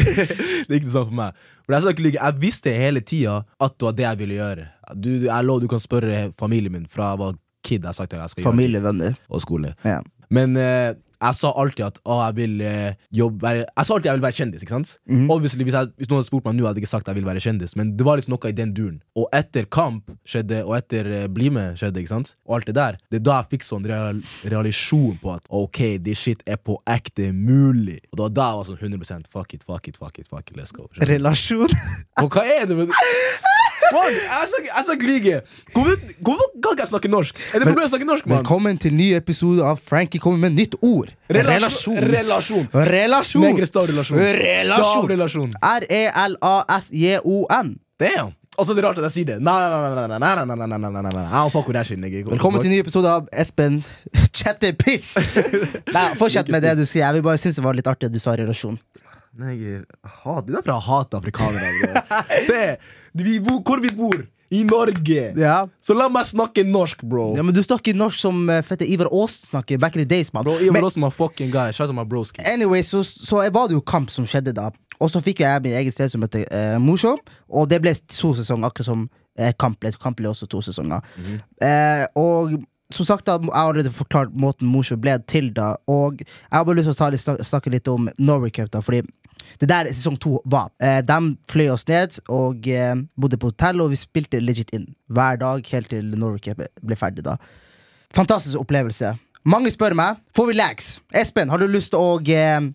det 0.64 0.70
er 0.70 0.78
ikke 0.78 0.86
det 0.86 0.94
samme 0.94 1.10
for 1.10 1.18
meg. 1.18 1.42
For 1.66 1.76
Jeg 1.76 1.84
skal 1.84 1.92
ikke 1.92 2.06
lyge, 2.06 2.20
Jeg 2.22 2.40
visste 2.46 2.72
hele 2.72 3.02
tida 3.04 3.34
at 3.60 3.74
det 3.76 3.84
var 3.90 3.98
det 3.98 4.06
jeg 4.06 4.20
ville 4.22 4.38
gjøre. 4.38 4.64
Du, 4.96 5.10
jeg 5.26 5.44
lov, 5.44 5.60
du 5.60 5.68
kan 5.68 5.82
spørre 5.82 6.22
familien 6.40 6.72
min 6.78 6.86
fra 6.88 7.10
jeg 7.12 7.20
var 7.26 7.36
kid. 7.66 7.82
Jeg 7.82 7.90
har 7.90 7.98
sagt 7.98 8.16
at 8.16 8.22
jeg 8.24 8.32
skal 8.32 8.46
gjøre 8.46 8.54
Familie, 8.56 8.80
venner. 8.86 9.18
og 9.28 9.44
skole. 9.44 9.74
Ja. 9.84 9.98
Men 10.32 10.56
eh, 10.56 10.94
jeg 11.16 11.38
sa 11.38 11.50
alltid 11.56 11.84
at 11.86 11.98
å, 12.04 12.18
jeg 12.26 12.36
vil 12.36 12.60
eh, 12.66 12.96
jobbe 13.14 13.52
Jeg 13.56 13.86
sa 13.88 13.94
alltid 13.96 14.10
jeg 14.10 14.18
vil 14.18 14.24
være 14.26 14.36
kjendis. 14.38 14.64
ikke 14.64 14.74
sant? 14.76 14.92
Mm. 15.08 15.26
Obviously, 15.32 15.64
hvis, 15.66 15.76
jeg, 15.78 15.92
hvis 15.96 16.10
noen 16.10 16.20
hadde 16.20 16.28
spurt 16.28 16.48
meg 16.48 16.56
nå, 16.58 16.66
hadde 16.68 16.80
jeg 16.80 16.86
ikke 16.86 16.92
sagt 16.92 17.10
jeg 17.10 17.18
vil 17.18 17.28
være 17.28 17.42
kjendis. 17.44 17.76
Men 17.78 17.94
det 17.96 18.06
var 18.06 18.20
liksom 18.20 18.34
noe 18.36 18.52
i 18.52 18.56
den 18.56 18.74
duren. 18.76 18.98
Og 19.18 19.28
etter 19.36 19.68
kamp 19.72 20.12
skjedde, 20.28 20.62
og 20.66 20.76
etter 20.78 21.10
eh, 21.22 21.26
Bli 21.36 21.50
med 21.52 21.76
skjedde, 21.80 22.02
ikke 22.02 22.14
sant? 22.14 22.34
og 22.46 22.58
alt 22.58 22.68
det 22.68 22.76
der, 22.76 22.96
det 23.10 23.18
er 23.18 23.24
da 23.26 23.38
jeg 23.40 23.50
fikk 23.56 23.64
sånn 23.66 23.86
real, 23.88 24.20
realisjon 24.46 25.16
på 25.22 25.32
at 25.34 25.48
ok, 25.52 25.80
this 26.04 26.20
shit 26.22 26.42
er 26.46 26.60
på 26.60 26.78
ekte 26.90 27.32
mulig. 27.34 27.98
Og 28.12 28.18
det 28.18 28.24
var 28.26 28.36
da 28.36 28.48
jeg 28.50 28.60
var 28.60 28.68
sånn 28.70 28.80
100 28.92 29.30
fuck 29.32 29.54
it, 29.56 29.64
fuck 29.66 29.88
it, 29.90 29.98
fuck 30.00 30.18
it, 30.22 30.28
fuck 30.30 30.50
it, 30.50 30.56
let's 30.58 30.72
go. 30.74 30.86
skjønner 30.92 31.06
du? 31.06 31.12
Relasjon. 31.14 31.76
Og 32.22 32.30
hva 32.32 32.46
er 32.56 32.68
det 32.70 32.78
med 32.78 32.94
Jeg 33.86 34.48
snakker, 34.50 34.70
jeg 34.76 34.84
skal 34.86 34.98
lyge! 35.06 35.40
Hvorfor 35.72 35.94
hvorfor 36.26 36.46
kan 36.62 36.70
ikke 36.72 36.82
jeg 36.82 36.88
snakke 36.90 37.08
norsk? 37.12 37.34
Er 37.54 37.58
det 37.62 37.66
problem 37.68 37.86
å 37.86 37.90
snakke 37.92 38.08
norsk, 38.08 38.24
mann? 38.26 38.38
Velkommen 38.40 38.74
til 38.82 38.92
ny 38.96 39.08
episode 39.16 39.60
av 39.66 39.76
Frankie 39.82 40.20
kommer 40.22 40.38
med 40.46 40.52
nytt 40.58 40.74
ord. 40.82 41.08
Relasjon. 41.30 41.98
Relasjon. 42.02 42.66
Relasjon. 42.74 43.42
Negre 43.46 43.66
stavrelasjon. 43.70 44.18
Relasjon. 44.18 45.06
relasjon. 45.12 45.50
R-e-l-a-s-j-o-n. 45.76 47.68
Damn! 48.02 48.34
Altså, 48.56 48.72
det 48.72 48.80
er 48.80 48.86
rart 48.88 48.98
at 48.98 49.04
jeg 49.10 49.14
sier 49.18 49.26
det. 49.34 49.36
Nei, 49.44 49.54
nei, 49.60 49.68
nei, 49.68 49.80
nei, 49.94 50.06
nei, 50.08 50.18
nei, 50.18 50.34
nei, 50.34 50.56
nei, 50.56 50.56
nei, 50.56 50.66
nei, 50.66 50.90
nei, 50.90 51.02
nei, 51.04 51.12
nei. 51.12 51.24
I 51.28 51.40
don't 51.44 51.52
fuck 51.52 51.68
that 51.76 51.86
shit, 51.88 52.00
nigga. 52.00 52.22
Velkommen 52.30 52.62
til 52.64 52.72
ny 52.72 52.78
episode 52.80 53.08
av 53.12 53.26
Espen 53.44 53.82
chatter 54.38 54.72
piss. 54.80 55.12
Nei, 55.92 56.06
Fortsett 56.16 56.48
med 56.52 56.64
det 56.64 56.72
du 56.80 56.86
sier. 56.88 57.04
Jeg 57.04 57.18
vil 57.18 57.26
bare 57.26 57.38
synes 57.42 57.60
det 57.60 57.64
var 57.66 57.76
litt 57.76 57.90
artig 57.90 58.08
at 58.08 58.14
du 58.16 58.20
sa 58.22 58.32
relasjon. 58.38 58.78
Neger 59.36 59.82
hat, 60.24 60.46
Det 60.46 60.54
er 60.54 60.56
derfor 60.56 60.72
jeg 60.72 60.84
hater 60.86 61.18
afrikanere. 61.20 61.92
Se, 62.46 62.60
vi, 63.24 63.38
bor- 63.40 63.62
hvor 63.62 63.80
vi 63.82 63.90
bor. 63.96 64.24
I 64.54 64.60
Norge. 64.62 65.32
Ja. 65.34 65.64
Så 65.82 65.94
la 65.98 66.04
meg 66.12 66.22
snakke 66.28 66.62
norsk, 66.62 67.00
bro. 67.02 67.32
ja, 67.34 67.42
men 67.42 67.54
du 67.54 67.58
snakker 67.66 67.96
norsk 67.98 68.20
som 68.22 68.44
uh, 68.46 68.60
fette 68.62 68.86
Ivar 68.86 69.08
Aas 69.10 69.40
snakker 69.48 69.80
back 69.82 69.96
in 69.96 70.04
the 70.04 70.06
days, 70.06 70.30
man. 70.32 70.44
Bro, 70.46 70.60
Ivar 70.62 70.86
Aas 70.86 70.94
my 71.02 71.10
fucking 71.10 71.50
guy. 71.50 71.72
Shout 71.74 71.88
out 71.90 71.96
my 71.98 72.04
broski. 72.06 72.44
anyway, 72.46 72.82
så, 72.86 73.02
så 73.04 73.42
var 73.50 73.66
det 73.66 73.74
jo 73.74 73.80
kamp 73.82 74.10
som 74.14 74.26
skjedde 74.26 74.54
da. 74.54 74.68
Og 75.02 75.10
så 75.10 75.20
fikk 75.20 75.42
jeg 75.42 75.64
min 75.66 75.74
egen 75.76 75.92
sted 75.92 76.14
som 76.14 76.22
heter 76.22 76.46
uh, 76.46 76.78
Morsom, 76.80 77.18
og 77.50 77.66
det 77.68 77.82
ble 77.82 77.92
to 78.06 78.32
sesonger, 78.38 78.70
akkurat 78.70 78.86
som 78.92 79.02
uh, 79.10 79.50
kamp 79.58 79.80
ble. 79.82 79.90
Kamp 80.00 80.16
ble 80.22 80.30
også 80.30 80.46
to 80.48 80.62
sesonger. 80.64 81.02
Eh, 81.60 82.06
og 82.16 82.54
som 82.94 83.06
sagt, 83.08 83.26
da, 83.26 83.34
jeg 83.42 83.50
har 83.50 83.66
allerede 83.72 83.90
forklart 83.90 84.30
måten 84.38 84.70
Morsom 84.70 85.02
ble 85.02 85.18
til, 85.26 85.50
da. 85.58 85.72
Og 85.90 86.22
jeg 86.22 86.54
har 86.54 86.64
bare 86.64 86.78
lyst 86.78 86.94
til 86.94 87.02
å 87.02 87.10
litt, 87.10 87.46
snakke 87.50 87.74
litt 87.74 87.90
om 87.90 88.06
Norway 88.22 88.54
Cup, 88.54 88.70
da. 88.70 88.78
Fordi 88.78 89.02
det 89.60 89.68
der 89.70 89.90
sesong 89.92 90.18
to 90.20 90.40
var. 90.44 90.70
Eh, 90.82 91.00
de 91.06 91.18
fløy 91.50 91.70
oss 91.72 91.86
ned 91.88 92.18
og 92.32 92.66
eh, 92.68 92.94
bodde 93.16 93.38
på 93.40 93.50
hotell, 93.52 93.80
og 93.84 93.92
vi 93.92 94.00
spilte 94.00 94.40
legit 94.42 94.72
inn 94.76 94.88
hver 95.12 95.38
dag 95.40 95.66
helt 95.72 95.90
til 95.92 96.12
Norway 96.16 96.56
ble 96.56 96.98
ferdig, 96.98 97.24
da. 97.26 97.36
Fantastisk 98.16 98.58
opplevelse. 98.60 99.14
Mange 99.46 99.70
spør 99.70 99.94
meg 99.94 100.20
får 100.34 100.50
vi 100.50 100.58
lags. 100.58 100.86
Espen, 101.14 101.50
har 101.52 101.62
du 101.62 101.68
lyst 101.70 101.92
til 101.94 102.02
å 102.02 102.16
eh, 102.34 102.70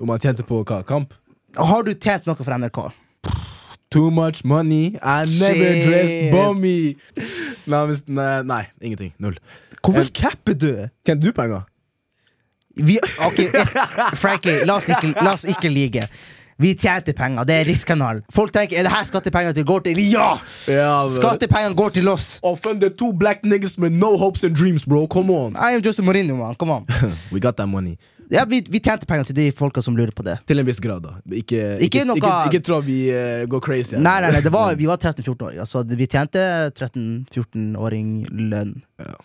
Om 0.00 0.12
han 0.14 0.22
tjente 0.22 0.46
på 0.46 0.62
hva? 0.62 0.82
Kamp? 0.86 1.14
Har 1.58 1.82
du 1.86 1.94
tjent 1.94 2.28
noe 2.28 2.38
for 2.38 2.54
NRK? 2.54 2.84
Too 3.90 4.10
much 4.14 4.44
money, 4.44 4.94
I 5.02 5.24
never 5.40 5.72
Shit. 5.74 5.86
dress 5.88 6.12
bummy. 6.30 6.94
Nei, 7.66 7.80
nei, 8.06 8.28
nei, 8.46 8.60
ingenting. 8.80 9.10
Null. 9.18 9.34
Hvorfor 9.82 10.06
capper 10.14 10.54
du? 10.54 10.70
Tjente 11.02 11.24
du 11.24 11.32
penger? 11.34 11.64
Vi, 12.84 12.98
okay, 13.26 13.48
Frankie, 14.16 14.64
la 14.64 14.76
oss, 14.80 14.88
ikke, 14.88 15.14
la 15.20 15.34
oss 15.34 15.44
ikke 15.48 15.72
lyge. 15.72 16.06
Vi 16.60 16.74
tjente 16.76 17.14
penger, 17.16 17.46
det 17.48 17.54
er 17.56 17.68
rikskanal. 17.70 18.20
Folk 18.36 18.52
tenker 18.52 18.76
er 18.76 18.84
det 18.84 18.92
her 18.92 19.04
skattepenger 19.08 19.54
til 19.56 19.64
går 19.64 19.80
til 19.86 20.00
Ja! 20.12 20.34
Ja. 20.68 20.90
Skattepengene 21.08 21.76
går 21.76 21.94
til 21.96 22.08
oss. 22.12 22.34
Offended 22.44 22.98
two 23.00 23.14
black 23.16 23.44
niggas 23.44 23.78
with 23.78 23.94
no 23.96 24.16
hopes 24.20 24.44
and 24.44 24.56
dreams, 24.56 24.84
bro. 24.84 25.06
Come 25.06 25.32
on. 25.32 25.56
I 25.56 25.72
am 25.74 25.80
Jose 25.84 26.02
Mourinho, 26.02 26.36
man. 26.36 26.54
Come 26.60 26.70
on. 26.70 26.86
We 27.32 27.40
got 27.40 27.56
that 27.56 27.68
money. 27.68 27.96
Ja, 28.30 28.44
vi, 28.46 28.60
vi 28.70 28.78
tjente 28.78 29.06
penger 29.10 29.26
til 29.26 29.36
de 29.40 29.46
folka 29.56 29.82
som 29.82 29.96
lurer 29.98 30.12
på 30.14 30.22
det. 30.22 30.36
Til 30.46 30.62
en 30.62 30.66
viss 30.68 30.78
grad, 30.82 31.02
da. 31.02 31.16
Ikke, 31.34 31.58
Ikke 31.82 32.02
ikke, 32.02 32.04
noe- 32.06 32.46
ikke, 32.46 32.60
tro 32.62 32.78
vi 32.86 32.98
uh, 33.10 33.42
går 33.50 33.62
crazy. 33.64 33.96
Nei, 33.98 34.16
nei, 34.22 34.30
nei, 34.36 34.42
det 34.44 34.52
var, 34.54 34.76
vi 34.78 34.86
var 34.86 35.00
13-14-åringer, 35.02 35.66
så 35.66 35.82
vi 35.88 36.06
tjente 36.06 36.44
13-14-åring-lønn. 36.78 38.74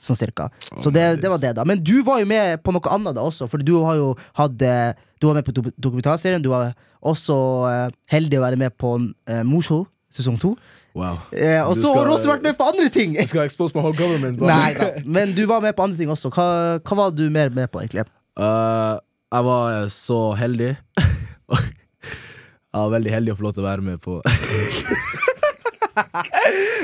Sånn 0.01 0.17
cirka. 0.17 0.49
Så 0.81 0.89
det, 0.93 1.05
det 1.21 1.29
var 1.29 1.41
det, 1.43 1.53
da. 1.59 1.65
Men 1.69 1.83
du 1.85 1.99
var 2.07 2.23
jo 2.23 2.29
med 2.29 2.63
på 2.65 2.73
noe 2.73 2.95
annet 2.95 3.17
da 3.17 3.25
også, 3.29 3.45
for 3.51 3.61
du 3.61 3.75
har 3.85 3.99
jo 4.01 4.13
hatt 4.39 4.65
eh, 4.65 4.95
Du 5.21 5.29
var 5.29 5.37
med 5.37 5.45
på 5.47 5.53
dokumentarserien. 5.53 6.41
Du 6.43 6.49
var 6.51 6.73
også 7.05 7.35
uh, 7.69 7.93
heldig 8.11 8.39
å 8.39 8.45
være 8.47 8.59
med 8.59 8.73
på 8.81 8.97
uh, 8.97 9.43
Mosjø 9.45 9.83
sesong 10.15 10.37
to. 10.41 10.55
Wow. 10.95 11.19
Eh, 11.35 11.59
og 11.59 11.75
så 11.77 11.91
har 11.91 12.07
du 12.07 12.13
også 12.15 12.29
vært 12.31 12.45
med 12.45 12.55
på 12.55 12.67
andre 12.71 12.87
ting! 12.93 13.17
Jeg 13.19 13.27
skal 13.27 13.43
expose 13.43 13.75
my 13.75 13.83
whole 13.83 13.97
government. 13.97 14.39
Nei 14.47 15.03
men 15.03 15.33
du 15.35 15.43
var 15.49 15.63
med 15.63 15.75
på 15.75 15.83
andre 15.83 15.99
ting 15.99 16.11
også. 16.13 16.31
Hva, 16.31 16.45
hva 16.79 16.97
var 17.01 17.11
du 17.15 17.25
mer 17.29 17.51
med 17.55 17.67
på, 17.71 17.83
egentlig? 17.83 18.05
Eh, 18.35 18.95
jeg 19.31 19.43
var 19.47 19.89
så 19.93 20.19
heldig. 20.35 20.73
jeg 21.55 22.75
var 22.75 22.89
veldig 22.91 23.13
heldig 23.13 23.31
å 23.33 23.37
få 23.39 23.45
lov 23.47 23.53
til 23.55 23.63
å 23.63 23.69
være 23.69 23.85
med 23.85 24.01
på 24.03 24.17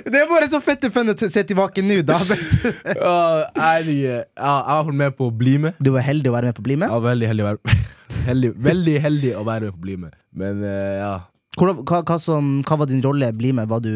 Det 0.08 0.16
er 0.22 0.30
bare 0.30 0.48
så 0.48 0.62
fette 0.64 0.88
fun 0.96 1.12
å 1.12 1.16
se 1.20 1.44
tilbake 1.48 1.84
nå, 1.84 1.98
da. 2.08 2.16
uh, 2.24 3.44
jeg, 3.58 3.98
jeg, 3.98 4.22
jeg 4.32 4.86
var 4.88 4.96
med 5.04 5.18
på 5.18 5.28
å 5.28 5.34
bli 5.36 5.58
med. 5.66 5.76
Du 5.84 5.92
var 5.92 6.06
heldig 6.08 6.32
å 6.32 6.36
være 6.38 6.52
med 6.52 6.60
på 6.62 6.64
Bli 6.70 6.78
Jeg 6.78 6.80
med. 6.80 6.94
Ja, 6.94 7.02
veldig 7.04 7.28
heldig 7.32 7.44
å 7.44 7.50
være 7.50 7.76
heldig, 8.30 8.54
Veldig 8.70 8.96
heldig 9.04 9.34
å 9.36 9.44
være 9.48 9.68
med 9.68 9.76
på 9.76 9.82
å 9.82 9.86
bli 9.90 9.98
med. 10.06 10.16
Men 10.32 10.64
uh, 10.64 10.94
ja. 11.02 11.14
Hvordan, 11.60 11.84
hva, 11.84 12.00
hva, 12.08 12.18
som, 12.24 12.54
hva 12.64 12.80
var 12.80 12.88
din 12.88 13.04
rolle? 13.04 13.34
Bli 13.36 13.52
med? 13.58 13.68
Var 13.72 13.84
du, 13.84 13.94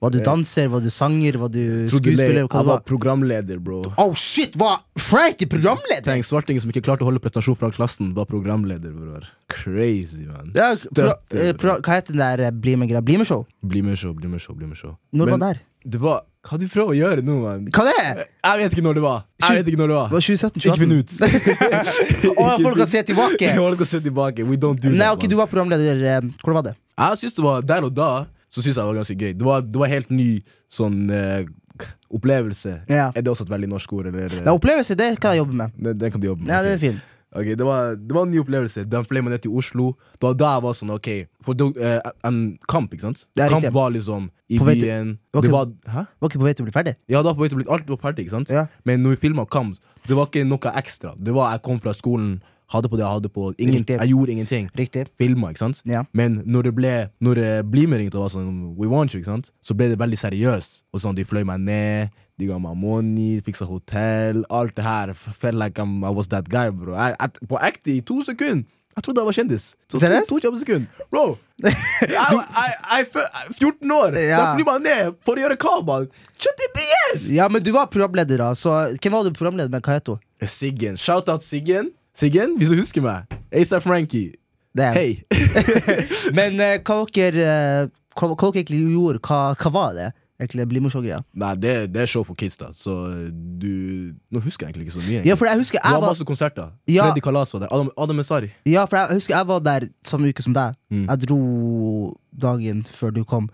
var 0.00 0.10
du 0.12 0.18
danser? 0.20 0.66
Var 0.68 0.80
du 0.84 0.90
sanger? 0.90 1.38
Var 1.40 1.48
du 1.54 1.62
skuespiller? 1.88 2.34
Jeg 2.42 2.48
Hva 2.52 2.62
var 2.66 2.80
programleder, 2.84 3.58
bro. 3.62 3.82
Oh 3.96 4.12
shit, 4.14 4.56
var 4.60 4.82
Frank 4.98 5.38
programleder?! 5.48 6.02
Tenk, 6.04 6.24
Svartingen 6.28 6.60
som 6.64 6.70
ikke 6.74 6.84
klarte 6.84 7.06
å 7.06 7.08
holde 7.08 7.22
prestasjon 7.24 7.56
fra 7.56 7.70
klassen, 7.74 8.12
var 8.16 8.26
programleder. 8.30 8.92
bror 8.92 9.24
Crazy, 9.48 10.26
man. 10.28 10.52
Ja, 10.54 10.72
Støtte, 10.76 11.38
eh, 11.48 11.52
pro, 11.56 11.78
hva 11.80 11.98
heter 12.00 12.12
den 12.12 12.20
der 12.24 12.44
eh, 12.48 12.50
Bli 12.52 12.76
med-greia? 12.76 13.00
Bli 13.04 13.16
med-show? 13.22 13.46
Bli 13.64 13.82
med 13.82 13.96
show, 14.00 14.12
bli 14.14 14.28
med 14.28 14.40
show, 14.44 14.54
bli 14.56 14.66
med 14.66 14.76
show. 14.76 14.96
Når 15.12 15.30
var 15.34 15.38
det 15.44 15.50
her? 15.54 15.62
Det 15.84 16.00
var 16.00 16.22
Hva 16.44 16.56
du 16.60 16.64
prøver 16.68 16.92
å 16.92 16.96
gjøre 16.96 17.22
nå, 17.24 17.34
man? 17.40 17.64
Hva 17.72 17.82
det 17.88 17.92
er? 18.00 18.18
Jeg 18.44 18.60
vet 18.60 18.72
ikke 18.76 18.84
når 18.84 18.94
det 18.98 19.02
var. 19.04 19.22
Jeg 19.40 19.56
vet 19.58 19.68
ikke 19.72 19.80
når 19.80 19.88
det 19.92 19.96
var, 19.96 20.08
Det 20.08 20.16
var. 20.16 20.24
2017, 20.24 20.60
2018. 20.60 20.68
Ikke 20.68 20.80
finn 20.82 20.92
2018? 20.92 22.28
ut. 22.28 22.38
Å, 22.40 22.46
folk 22.64 22.78
kan 22.82 22.90
se 22.92 23.02
tilbake! 23.08 23.50
Folk 23.60 23.78
kan 23.80 23.88
se 23.88 24.00
tilbake. 24.04 24.44
We 24.48 24.56
don't 24.60 24.80
do 24.80 24.90
Nei, 24.92 24.98
that. 25.06 25.16
ok, 25.16 25.24
man. 25.24 25.30
du 25.32 25.36
var 25.40 25.48
programleder. 25.52 26.02
eh, 26.04 26.20
Hvordan 26.42 26.58
var 26.60 26.66
det? 26.68 26.74
Jeg 27.00 27.20
syns 27.22 27.36
det 27.38 27.44
var 27.44 27.64
Der 27.66 27.86
og 27.88 27.94
da 27.96 28.10
Så 28.54 28.62
synes 28.62 28.76
jeg 28.76 28.82
det 28.84 28.90
var 28.92 29.00
ganske 29.00 29.16
gøy. 29.18 29.32
Det 29.34 29.46
var, 29.48 29.64
det 29.66 29.80
var 29.82 29.90
helt 29.90 30.12
ny 30.14 30.28
sånn 30.70 31.00
eh, 31.10 31.48
opplevelse. 32.14 32.76
Ja. 32.90 33.08
Er 33.10 33.24
det 33.24 33.32
også 33.32 33.46
et 33.48 33.50
veldig 33.50 33.70
norsk 33.72 33.92
ord? 33.96 34.06
Eller, 34.12 34.36
Ja, 34.44 34.52
opplevelse, 34.54 34.94
det 34.98 35.16
kan 35.20 35.34
jeg 35.34 35.42
jobbe 35.42 35.56
med. 35.58 35.74
den, 35.76 35.98
den 35.98 36.12
kan 36.14 36.22
du 36.22 36.28
jobbe 36.30 36.44
med. 36.46 36.52
Ja, 36.54 36.62
det 36.62 36.76
er 36.76 36.80
fint. 36.82 37.02
Ok, 37.34 37.48
det, 37.58 37.64
var, 37.66 37.96
det 37.98 38.14
var 38.14 38.28
en 38.28 38.30
ny 38.30 38.38
opplevelse. 38.44 38.84
Den 38.86 39.02
fløy 39.08 39.18
meg 39.26 39.32
ned 39.34 39.42
til 39.42 39.50
Oslo. 39.58 39.88
Det 40.14 40.22
var 40.22 40.36
da 40.38 40.50
jeg 40.54 40.62
var 40.68 40.76
sånn, 40.78 40.92
ok 40.94 41.08
For 41.42 41.58
det, 41.58 41.66
eh, 41.82 42.12
En 42.28 42.36
kamp, 42.70 42.92
ikke 42.94 43.08
sant? 43.08 43.24
Ja, 43.34 43.48
kamp 43.50 43.66
var 43.74 43.90
liksom 43.90 44.28
i 44.54 44.60
På 44.62 44.68
byen. 44.70 45.16
Var 45.34 45.66
Hæ? 45.90 46.04
Var 46.22 46.30
ikke 46.30 46.38
på 46.38 46.46
vei 46.46 46.52
til 46.54 46.62
å 46.62 46.68
bli 46.68 46.76
ferdig? 46.76 46.94
Ja, 47.10 47.24
da 47.26 47.34
på 47.34 47.42
vei 47.42 47.48
til 47.50 47.58
å 47.58 47.62
bli 47.64 47.66
Alt 47.74 47.90
var 47.90 47.98
ferdig, 48.04 48.28
ikke 48.28 48.36
sant? 48.36 48.54
Ja. 48.54 48.68
Men 48.86 49.02
når 49.02 49.16
vi 49.16 49.22
filma 49.26 49.48
kamp, 49.50 49.74
det 50.06 50.14
var 50.14 50.30
ikke 50.30 50.46
noe 50.46 50.76
ekstra. 50.78 51.16
Det 51.18 51.34
var 51.34 51.56
Jeg 51.56 51.64
kom 51.66 51.82
fra 51.82 51.90
skolen, 51.98 52.36
hadde 52.74 52.90
på 52.92 52.98
det 52.98 53.04
jeg 53.04 53.16
hadde 53.16 53.30
på. 53.32 53.48
Ingen, 53.58 53.84
jeg 53.88 54.10
gjorde 54.10 54.34
ingenting. 54.34 54.68
Riktig. 54.78 55.06
Filma, 55.20 55.52
ikke 55.54 55.62
sant? 55.64 55.80
Ja. 55.88 56.04
Men 56.12 56.42
når 56.44 56.68
det 56.68 56.74
ble 56.76 56.92
Når 57.24 57.40
det 57.40 57.48
ringte 57.94 58.18
og 58.18 58.26
var 58.26 58.34
sånn 58.34 58.76
We 58.78 58.90
want 58.90 59.14
you, 59.14 59.22
ikke 59.22 59.32
sant? 59.32 59.50
Så 59.62 59.76
ble 59.78 59.88
det 59.92 59.98
veldig 59.98 60.18
seriøst. 60.18 60.82
Og 60.92 61.02
sånn, 61.02 61.16
De 61.16 61.24
fløy 61.24 61.44
meg 61.46 61.60
ned, 61.64 62.14
de 62.38 62.46
ga 62.50 62.58
meg 62.58 62.76
money, 62.76 63.40
fiksa 63.46 63.66
hotell. 63.66 64.44
Alt 64.50 64.76
det 64.76 64.84
her. 64.84 65.14
Felt 65.14 65.58
like 65.58 65.78
I'm, 65.80 66.02
I 66.04 66.10
was 66.10 66.28
that 66.34 66.48
guy, 66.48 66.70
bro. 66.70 66.94
Jeg, 66.98 67.16
jeg, 67.20 67.48
på 67.48 67.60
ekte, 67.62 67.94
i 67.94 68.00
to 68.00 68.22
sekunder. 68.26 68.64
Jeg 68.94 69.02
trodde 69.02 69.20
jeg 69.20 69.26
var 69.26 69.34
kjendis. 69.34 69.64
Så 69.90 69.96
to, 69.96 70.00
Seriøst? 70.04 70.28
to 70.30 70.36
kjappe 70.38 70.58
sekunder. 70.60 71.06
Bro! 71.10 71.24
Jeg, 71.58 71.74
er 72.94 73.08
14 73.58 73.90
år! 73.90 74.18
Ja. 74.22 74.38
Da 74.38 74.52
flyr 74.54 74.68
man 74.68 74.84
ned 74.86 75.16
for 75.26 75.34
å 75.34 75.42
gjøre 75.42 75.56
hva. 75.58 75.96
Kjøtt 76.38 76.62
i 76.62 76.68
BS! 76.76 77.24
Ja, 77.34 77.48
men 77.50 77.64
du 77.66 77.72
var 77.74 77.90
programleder, 77.90 78.38
da. 78.38 78.52
Så 78.58 78.70
hvem 78.94 79.16
var 79.16 79.26
du 79.26 79.34
programleder 79.34 79.72
med? 79.72 79.82
Hva 79.82 79.98
het 79.98 80.12
hun? 80.12 80.22
Siggen. 80.46 80.98
Shout-out 81.00 81.42
Siggen. 81.42 81.90
Siggen, 82.14 82.56
hvis 82.58 82.70
du 82.70 82.78
husker 82.78 83.02
meg. 83.02 83.30
Asa 83.50 83.80
Frankie. 83.82 84.36
Hei. 84.78 85.24
Men 86.38 86.58
eh, 86.62 86.80
hva 86.82 87.00
dere 87.14 87.46
eh, 87.46 87.88
hva, 88.14 88.28
hva 88.30 88.50
dere 88.50 88.60
egentlig 88.62 88.84
gjorde? 88.94 89.22
Hva, 89.26 89.40
hva 89.58 89.72
var 89.74 89.96
det? 89.98 90.12
Egentlig 90.38 90.66
Bli 90.70 90.80
med 90.82 90.90
show-greia? 90.90 91.20
Nei, 91.38 91.52
det, 91.62 91.72
det 91.94 92.04
er 92.04 92.10
show 92.10 92.24
for 92.26 92.38
kids, 92.38 92.56
da. 92.58 92.72
Så 92.74 92.94
du 93.34 94.14
Nå 94.34 94.42
husker 94.42 94.66
jeg 94.66 94.74
egentlig 94.74 94.88
ikke 94.88 94.96
så 94.96 95.04
mye. 95.06 95.24
Ja, 95.26 95.36
for 95.38 95.50
jeg 95.50 95.62
husker 95.62 95.78
Du 95.78 95.82
jeg 95.82 95.94
har 95.94 96.02
var, 96.02 96.14
masse 96.14 96.26
konserter. 96.26 96.72
Ja. 96.90 97.08
Freddy 97.08 97.22
Kalas 97.22 97.54
var 97.54 97.64
der. 97.64 97.74
Adam, 97.74 97.90
Adam 97.96 98.22
Esari. 98.22 98.50
ja, 98.66 98.86
for 98.86 98.98
jeg 98.98 99.20
husker 99.20 99.36
jeg 99.36 99.50
var 99.50 99.66
der 99.66 99.90
samme 100.06 100.30
uke 100.30 100.46
som 100.46 100.54
deg. 100.54 100.78
Mm. 100.90 101.04
Jeg 101.08 101.26
dro 101.26 101.42
dagen 102.46 102.86
før 102.86 103.14
du 103.14 103.22
kom. 103.26 103.50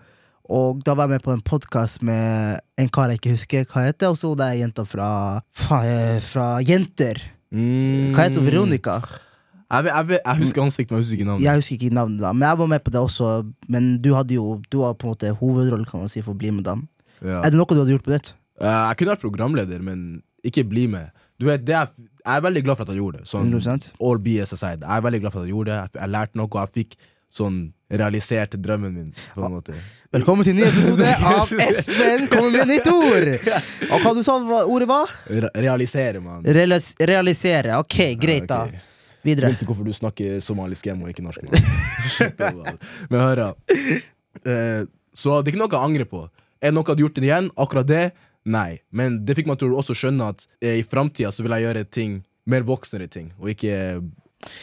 Og 0.51 0.81
da 0.85 0.93
var 0.97 1.07
jeg 1.07 1.17
med 1.17 1.25
på 1.25 1.33
en 1.33 1.45
podkast 1.47 2.01
med 2.05 2.61
en 2.81 2.89
kar 2.93 3.09
jeg 3.09 3.21
ikke 3.21 3.35
husker 3.37 3.69
hva 3.69 3.85
heter, 3.87 4.09
og 4.11 4.17
så 4.19 4.33
det 4.37 4.49
er 4.49 4.65
ei 4.65 4.85
fra, 4.89 5.11
fra, 5.53 5.85
eh, 5.85 6.17
fra 6.21 6.47
Jenter. 6.65 7.21
Mm. 7.51 8.13
Hva 8.15 8.27
heter? 8.27 8.43
Veronica? 8.45 8.99
Jeg, 9.71 9.87
jeg, 9.87 10.19
jeg 10.19 10.39
husker 10.41 10.63
ansiktet, 10.65 10.91
men 10.91 10.99
jeg 10.99 11.05
husker 11.05 11.17
ikke 11.19 11.27
navnet. 11.29 11.45
Jeg 11.45 11.61
husker 11.61 11.77
ikke 11.77 11.95
navnet, 11.95 12.19
da 12.23 12.31
men 12.35 12.47
jeg 12.47 12.59
var 12.59 12.69
med 12.73 12.83
på 12.83 12.91
det 12.91 12.99
også. 12.99 13.29
Men 13.71 13.91
du 14.03 14.09
hadde 14.17 14.35
jo 14.35 14.45
Du 14.71 14.81
var 14.81 14.97
på 14.99 15.07
en 15.07 15.13
måte 15.13 15.31
hovedrollen, 15.39 15.87
kan 15.87 16.03
man 16.03 16.11
si, 16.11 16.23
for 16.25 16.35
å 16.35 16.39
bli 16.41 16.51
med 16.51 16.65
dem. 16.67 16.85
Ja. 17.21 17.39
Er 17.39 17.53
det 17.53 17.59
noe 17.59 17.69
du 17.69 17.79
hadde 17.79 17.95
gjort 17.95 18.07
på 18.07 18.13
nytt? 18.15 18.33
Eh, 18.61 18.67
jeg 18.67 18.99
kunne 18.99 19.13
vært 19.15 19.23
programleder, 19.23 19.83
men 19.85 20.21
ikke 20.47 20.65
bli 20.67 20.87
med. 20.91 21.11
Du 21.39 21.47
vet, 21.47 21.63
det 21.65 21.75
er, 21.77 21.91
jeg 22.21 22.35
er 22.35 22.43
veldig 22.45 22.63
glad 22.65 22.77
for 22.77 22.85
at 22.85 22.93
jeg 22.93 23.01
gjorde 23.01 23.21
det. 23.21 23.29
Sånn, 23.29 23.51
100%? 23.53 23.91
all 24.01 24.19
BS 24.21 24.55
aside. 24.57 24.83
Jeg 24.83 24.97
er 24.97 25.05
veldig 25.07 25.21
glad 25.23 25.33
for 25.33 25.41
at 25.41 25.47
jeg 25.49 25.55
gjorde 25.55 25.71
det. 25.71 25.79
Jeg, 25.79 26.01
jeg 26.01 26.13
lærte 26.17 26.41
noe, 26.41 26.51
jeg 26.65 26.75
fikk 26.77 26.97
sånn 27.31 27.61
realisert 27.91 28.55
drømmen 28.57 28.93
min. 28.95 29.09
På 29.35 29.45
en 29.47 29.57
måte. 29.57 29.75
Velkommen 30.11 30.47
til 30.47 30.55
en 30.55 30.61
ny 30.61 30.67
episode 30.69 31.07
av 31.31 31.51
Espen 31.67 32.29
kommer 32.31 32.61
med 32.61 32.71
nytt 32.75 32.87
ord! 32.91 33.33
Og 33.91 33.97
hva 34.03 34.13
du 34.15 34.23
sa 34.25 34.37
ordet 34.63 34.87
var? 34.91 35.11
Re 35.31 35.51
realisere, 35.55 36.23
mann. 36.23 36.47
Realis 36.47 36.93
realisere. 36.99 37.77
Ok, 37.81 37.99
greit, 38.19 38.47
da. 38.49 38.65
Videre 38.65 38.87
Videre. 39.21 39.51
Vet 39.53 39.61
ikke 39.61 39.75
hvorfor 39.75 39.85
du 39.85 39.93
snakker 39.93 40.39
somalisk 40.41 40.87
hjemme 40.89 41.05
og 41.05 41.11
ikke 41.11 41.23
norsk. 41.25 41.45
Man. 42.41 42.79
Men 43.11 43.21
hør, 43.21 43.41
da. 43.43 43.75
Eh, 44.41 44.87
så 45.13 45.37
det 45.41 45.51
er 45.51 45.53
ikke 45.53 45.61
noe 45.61 45.69
jeg 45.69 45.89
angrer 45.91 46.09
på. 46.09 46.23
Er 46.61 46.71
det 46.71 46.75
noe 46.77 46.85
jeg 46.85 46.93
hadde 46.93 47.05
gjort 47.05 47.19
det 47.19 47.27
igjen? 47.27 47.51
Akkurat 47.61 47.89
det? 47.89 48.03
Nei. 48.49 48.81
Men 48.89 49.19
det 49.27 49.37
fikk 49.37 49.51
meg 49.51 49.59
til 49.61 49.73
å 49.75 49.81
også 49.81 49.93
skjønne 49.97 50.31
at 50.33 50.47
eh, 50.63 50.79
i 50.81 50.87
framtida 50.87 51.29
vil 51.37 51.53
jeg 51.57 51.67
gjøre 51.67 51.85
ting 51.93 52.19
mer 52.49 52.65
voksnere 52.65 53.05
ting, 53.11 53.27
og 53.37 53.51
ikke 53.53 53.75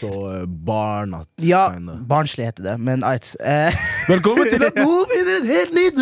så 0.01 0.09
uh, 0.27 0.43
barnat, 0.47 1.29
Ja, 1.45 1.69
kinda. 1.75 1.97
barnslig 2.11 2.49
heter 2.49 2.63
det, 2.67 2.75
men 2.83 3.05
ait. 3.07 3.31
Eh, 3.41 3.75
Velkommen 4.09 4.51
til 4.51 4.65
at 4.67 4.77
nå 4.79 4.93
finner 5.11 5.39
et 5.39 5.49
helt 5.55 5.75
nytt 5.79 5.99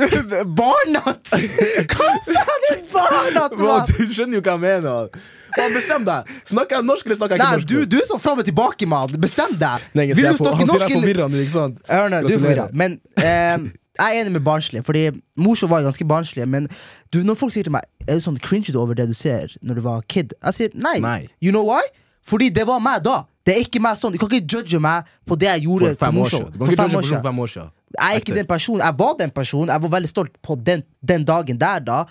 Du, 0.00 0.44
Barnat! 0.56 1.30
Hva 1.30 2.08
faen 2.30 2.70
er 2.70 2.80
barnat, 2.92 3.58
mann! 3.60 3.90
du 3.90 4.14
skjønner 4.14 4.38
jo 4.40 4.44
hva 4.44 4.56
jeg 4.56 4.62
mener. 4.64 5.10
Man, 5.56 5.74
bestem 5.74 6.04
deg! 6.06 6.30
Snakker 6.46 6.78
jeg 6.78 6.86
norsk, 6.86 7.06
eller 7.08 7.18
snakker 7.20 7.34
jeg 7.36 7.40
ikke 7.42 7.50
Nei, 7.50 7.58
norsk? 7.58 7.68
du, 7.72 7.90
du 7.90 7.98
er 8.02 8.08
så 8.08 8.18
fram 8.22 8.42
og 8.42 8.46
tilbake, 8.48 8.86
mann. 8.90 9.14
Bestem 9.22 9.56
deg. 9.60 9.86
Nei, 9.98 10.08
jeg 10.10 10.18
Vil 10.20 10.28
du 10.30 10.40
snakke 10.42 10.66
norsk, 10.68 10.84
er 10.84 10.86
eller 10.86 11.00
forvirra 11.00 11.28
ikke 11.44 11.54
sant? 11.56 11.80
Ørne, 11.90 12.20
du 12.26 12.34
er 12.36 12.42
forvirra. 12.42 12.66
Men 12.76 12.98
eh, 13.18 13.70
jeg 14.00 14.16
er 14.16 14.20
enig 14.22 14.32
med 14.36 14.44
barnslig, 14.46 14.84
fordi 14.86 15.06
morsom 15.40 15.72
var 15.72 15.82
ganske 15.84 16.06
barnslig. 16.08 16.46
Men 16.48 16.68
du, 17.12 17.18
når 17.26 17.36
folk 17.40 17.52
sier 17.56 17.66
til 17.66 17.74
meg 17.74 17.84
Er 18.06 18.20
du 18.20 18.24
sånn 18.24 18.38
cringet 18.40 18.78
over 18.78 18.94
det 18.96 19.08
du 19.10 19.16
ser 19.18 19.50
når 19.66 19.80
du 19.80 19.82
var 19.84 20.04
kid, 20.08 20.36
jeg 20.38 20.56
sier 20.56 20.76
nei. 20.78 20.96
Nei. 21.02 21.18
You 21.42 21.50
know 21.54 21.66
why? 21.66 21.82
Fordi 22.30 22.48
det 22.54 22.64
var 22.68 22.80
meg 22.82 23.02
da. 23.04 23.20
Det 23.46 23.56
er 23.56 23.64
ikke 23.64 23.82
meg 23.82 23.98
sånn. 23.98 24.14
Du 24.14 24.20
kan 24.20 24.30
ikke 24.30 24.56
judge 24.58 24.80
meg 24.82 25.08
på 25.26 25.36
det 25.40 25.48
jeg 25.48 25.66
gjorde 25.66 25.92
For 25.92 26.02
fem 26.04 26.16
på 26.16 26.24
år 26.24 26.34
siden. 26.34 26.58
For 26.60 26.80
fem 27.26 27.44
år 27.44 27.52
siden. 27.52 27.70
Jeg 27.96 28.06
er 28.06 28.22
ikke 28.22 28.36
den 28.36 28.48
personen. 28.48 28.82
Jeg 28.86 28.98
var 29.00 29.14
den 29.18 29.32
personen. 29.34 29.72
Jeg 29.72 29.84
var 29.84 29.94
veldig 29.96 30.10
stolt 30.10 30.34
på 30.46 30.56
den, 30.68 30.84
den 31.02 31.24
dagen 31.26 31.58
der, 31.60 31.80
da. 31.82 32.04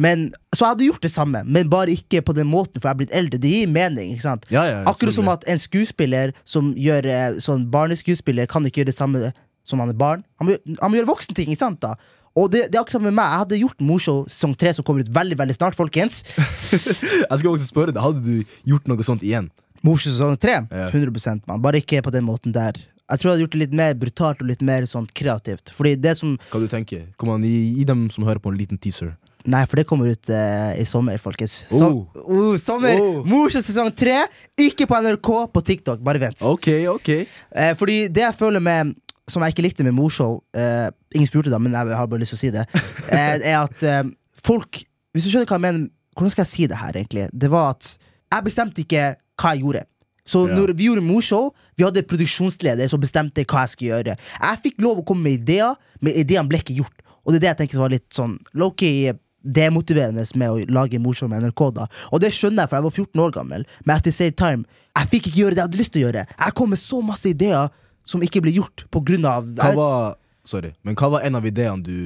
Men, 0.00 0.26
så 0.52 0.66
jeg 0.66 0.74
hadde 0.74 0.86
gjort 0.90 1.06
det 1.06 1.10
samme, 1.12 1.40
men 1.48 1.70
bare 1.72 1.94
ikke 1.96 2.20
på 2.24 2.34
den 2.36 2.48
måten, 2.50 2.80
for 2.80 2.88
jeg 2.90 2.94
er 2.94 3.00
blitt 3.00 3.14
eldre. 3.16 3.40
Det 3.40 3.52
gir 3.52 3.70
mening. 3.72 4.12
ikke 4.12 4.26
sant? 4.26 4.44
Ja, 4.52 4.66
ja, 4.68 4.82
Akkurat 4.88 5.16
som 5.16 5.28
at 5.32 5.46
en 5.48 5.60
skuespiller 5.60 6.34
som 6.44 6.74
gjør 6.76 7.08
sånn 7.40 7.64
barneskuespiller, 7.72 8.48
kan 8.50 8.66
ikke 8.68 8.82
gjøre 8.82 8.92
det 8.92 8.98
samme 8.98 9.32
som 9.66 9.80
han 9.82 9.90
er 9.92 9.98
barn. 9.98 10.22
Han 10.40 10.50
må, 10.50 10.58
han 10.82 10.92
må 10.92 11.00
gjøre 11.00 11.10
voksne 11.10 11.36
ting. 11.36 11.48
ikke 11.52 11.64
sant 11.64 11.80
da? 11.84 11.96
Og 12.36 12.50
det, 12.52 12.66
det 12.68 12.76
er 12.76 12.84
akkurat 12.84 13.06
med 13.06 13.16
meg. 13.16 13.30
Jeg 13.30 13.42
hadde 13.42 13.60
gjort 13.62 13.86
Morshow 13.88 14.18
sesong 14.28 14.52
tre, 14.60 14.74
som 14.76 14.84
kommer 14.84 15.04
ut 15.04 15.12
veldig 15.12 15.38
veldig 15.40 15.56
snart, 15.56 15.76
folkens. 15.78 16.20
Jeg 17.30 17.38
skal 17.40 17.48
også 17.54 17.68
spørre 17.68 17.94
deg, 17.96 18.02
hadde 18.04 18.20
du 18.20 18.58
gjort 18.68 18.90
noe 18.92 19.06
sånt 19.06 19.24
igjen? 19.24 19.48
Moshow 19.84 20.12
sesong 20.12 20.36
tre. 20.40 20.60
Ja. 20.70 20.88
100% 20.92 21.44
man. 21.48 21.60
Bare 21.64 21.80
ikke 21.82 22.02
på 22.06 22.12
den 22.14 22.24
måten 22.28 22.54
der. 22.54 22.78
Jeg 23.06 23.20
tror 23.22 23.28
jeg 23.30 23.34
hadde 23.36 23.44
gjort 23.44 23.52
det 23.54 23.60
litt 23.62 23.74
mer 23.78 23.92
brutalt 23.94 24.40
og 24.42 24.48
litt 24.50 24.62
mer 24.66 24.86
sånn 24.90 25.06
kreativt. 25.14 25.70
Fordi 25.76 25.94
det 26.00 26.16
som 26.18 26.34
Hva 26.50 26.58
du 26.58 26.66
tenker? 26.70 27.04
Kom 27.20 27.30
an, 27.36 27.44
gi, 27.46 27.60
gi 27.78 27.84
dem 27.86 28.08
som 28.10 28.24
hører 28.26 28.40
på, 28.42 28.50
en 28.50 28.58
liten 28.58 28.80
teaser. 28.82 29.12
Nei, 29.46 29.60
for 29.70 29.78
det 29.78 29.84
kommer 29.86 30.10
ut 30.10 30.30
eh, 30.34 30.72
i 30.82 30.84
sommer, 30.90 31.20
folkens. 31.22 31.60
Som, 31.70 32.00
Oh. 32.16 32.24
oh, 32.26 32.56
sommer! 32.58 32.98
Oh. 32.98 33.20
Moshow 33.30 33.62
sesong 33.62 33.92
tre! 33.94 34.24
Ikke 34.58 34.88
på 34.90 34.98
NRK, 35.04 35.30
på 35.54 35.62
TikTok. 35.68 36.00
Bare 36.02 36.18
vent. 36.18 36.42
Ok, 36.42 36.66
ok. 36.90 37.10
Eh, 37.54 37.74
fordi 37.78 38.08
det 38.10 38.24
jeg 38.26 38.34
føler 38.40 38.60
med 38.64 38.96
Som 39.30 39.42
jeg 39.42 39.54
ikke 39.54 39.62
likte 39.68 39.82
med 39.86 39.94
Morshow 39.94 40.36
eh, 40.54 40.86
Ingen 41.14 41.26
spurte 41.26 41.50
da, 41.50 41.58
men 41.58 41.72
jeg 41.74 41.94
har 41.98 42.06
bare 42.10 42.20
lyst 42.22 42.34
til 42.34 42.38
å 42.38 42.42
si 42.42 42.50
det. 42.54 42.66
Eh, 43.14 43.38
er 43.38 43.56
at 43.60 43.82
eh, 43.86 44.02
folk 44.42 44.82
Hvis 45.14 45.26
du 45.26 45.30
skjønner 45.30 45.46
hva 45.46 45.58
jeg 45.60 45.64
mener 45.68 45.88
Hvordan 46.16 46.34
skal 46.34 46.42
jeg 46.44 46.50
si 46.52 46.66
det 46.70 46.78
her, 46.82 46.98
egentlig? 46.98 47.28
Det 47.32 47.50
var 47.52 47.76
at 47.76 47.92
jeg 48.34 48.44
bestemte 48.46 48.82
ikke 48.82 49.04
hva 49.40 49.54
jeg 49.54 49.62
gjorde. 49.64 49.84
Så 50.26 50.48
Ja. 50.48 50.56
når 50.56 50.74
vi 50.74 50.88
gjorde 50.88 51.02
Morshow, 51.06 51.52
vi 51.76 51.84
hadde 51.84 52.02
produksjonsleder 52.02 52.88
som 52.90 53.00
bestemte 53.00 53.44
hva 53.44 53.62
jeg 53.62 53.68
skulle 53.68 53.90
gjøre. 53.94 54.16
Jeg 54.40 54.62
fikk 54.62 54.80
lov 54.82 54.98
å 54.98 55.06
komme 55.06 55.22
med 55.22 55.40
ideer, 55.46 55.76
men 56.00 56.14
ideene 56.14 56.48
ble 56.48 56.58
ikke 56.58 56.76
gjort. 56.76 57.02
Og 57.24 57.32
det 57.32 57.36
er 57.36 57.40
det 57.40 57.50
jeg 57.52 57.58
tenker 57.68 57.78
som 57.78 57.86
var 57.86 57.94
litt 57.94 58.10
sånn 58.10 58.38
low-key 58.54 59.14
demotiverende 59.46 60.24
med 60.34 60.48
å 60.50 60.64
lage 60.74 60.98
Morshow 60.98 61.28
med 61.28 61.42
NRK. 61.42 61.70
da 61.74 61.86
Og 62.12 62.20
det 62.20 62.32
skjønner 62.32 62.64
jeg, 62.64 62.68
for 62.70 62.76
jeg 62.76 62.82
var 62.82 62.90
14 62.90 63.20
år 63.22 63.32
gammel. 63.32 63.64
Men 63.84 63.96
at 63.96 64.04
the 64.04 64.10
same 64.10 64.32
time, 64.32 64.64
jeg 64.96 65.08
fikk 65.08 65.26
ikke 65.28 65.40
gjøre 65.40 65.50
det 65.54 65.56
jeg 65.56 65.68
hadde 65.68 65.78
lyst 65.78 65.92
til 65.92 66.02
å 66.02 66.06
gjøre. 66.10 66.26
Jeg 66.38 66.54
kom 66.54 66.70
med 66.70 66.78
så 66.78 67.02
masse 67.04 67.26
ideer 67.30 67.70
som 68.04 68.22
ikke 68.22 68.42
ble 68.42 68.52
gjort 68.52 68.84
på 68.90 69.02
grunn 69.04 69.26
av 69.26 69.44
Hva 69.54 69.74
var 69.74 70.16
Sorry, 70.46 70.70
men 70.84 70.94
hva 70.94 71.10
var 71.10 71.24
en 71.26 71.34
av 71.34 71.46
ideene 71.46 71.82
du 71.82 71.96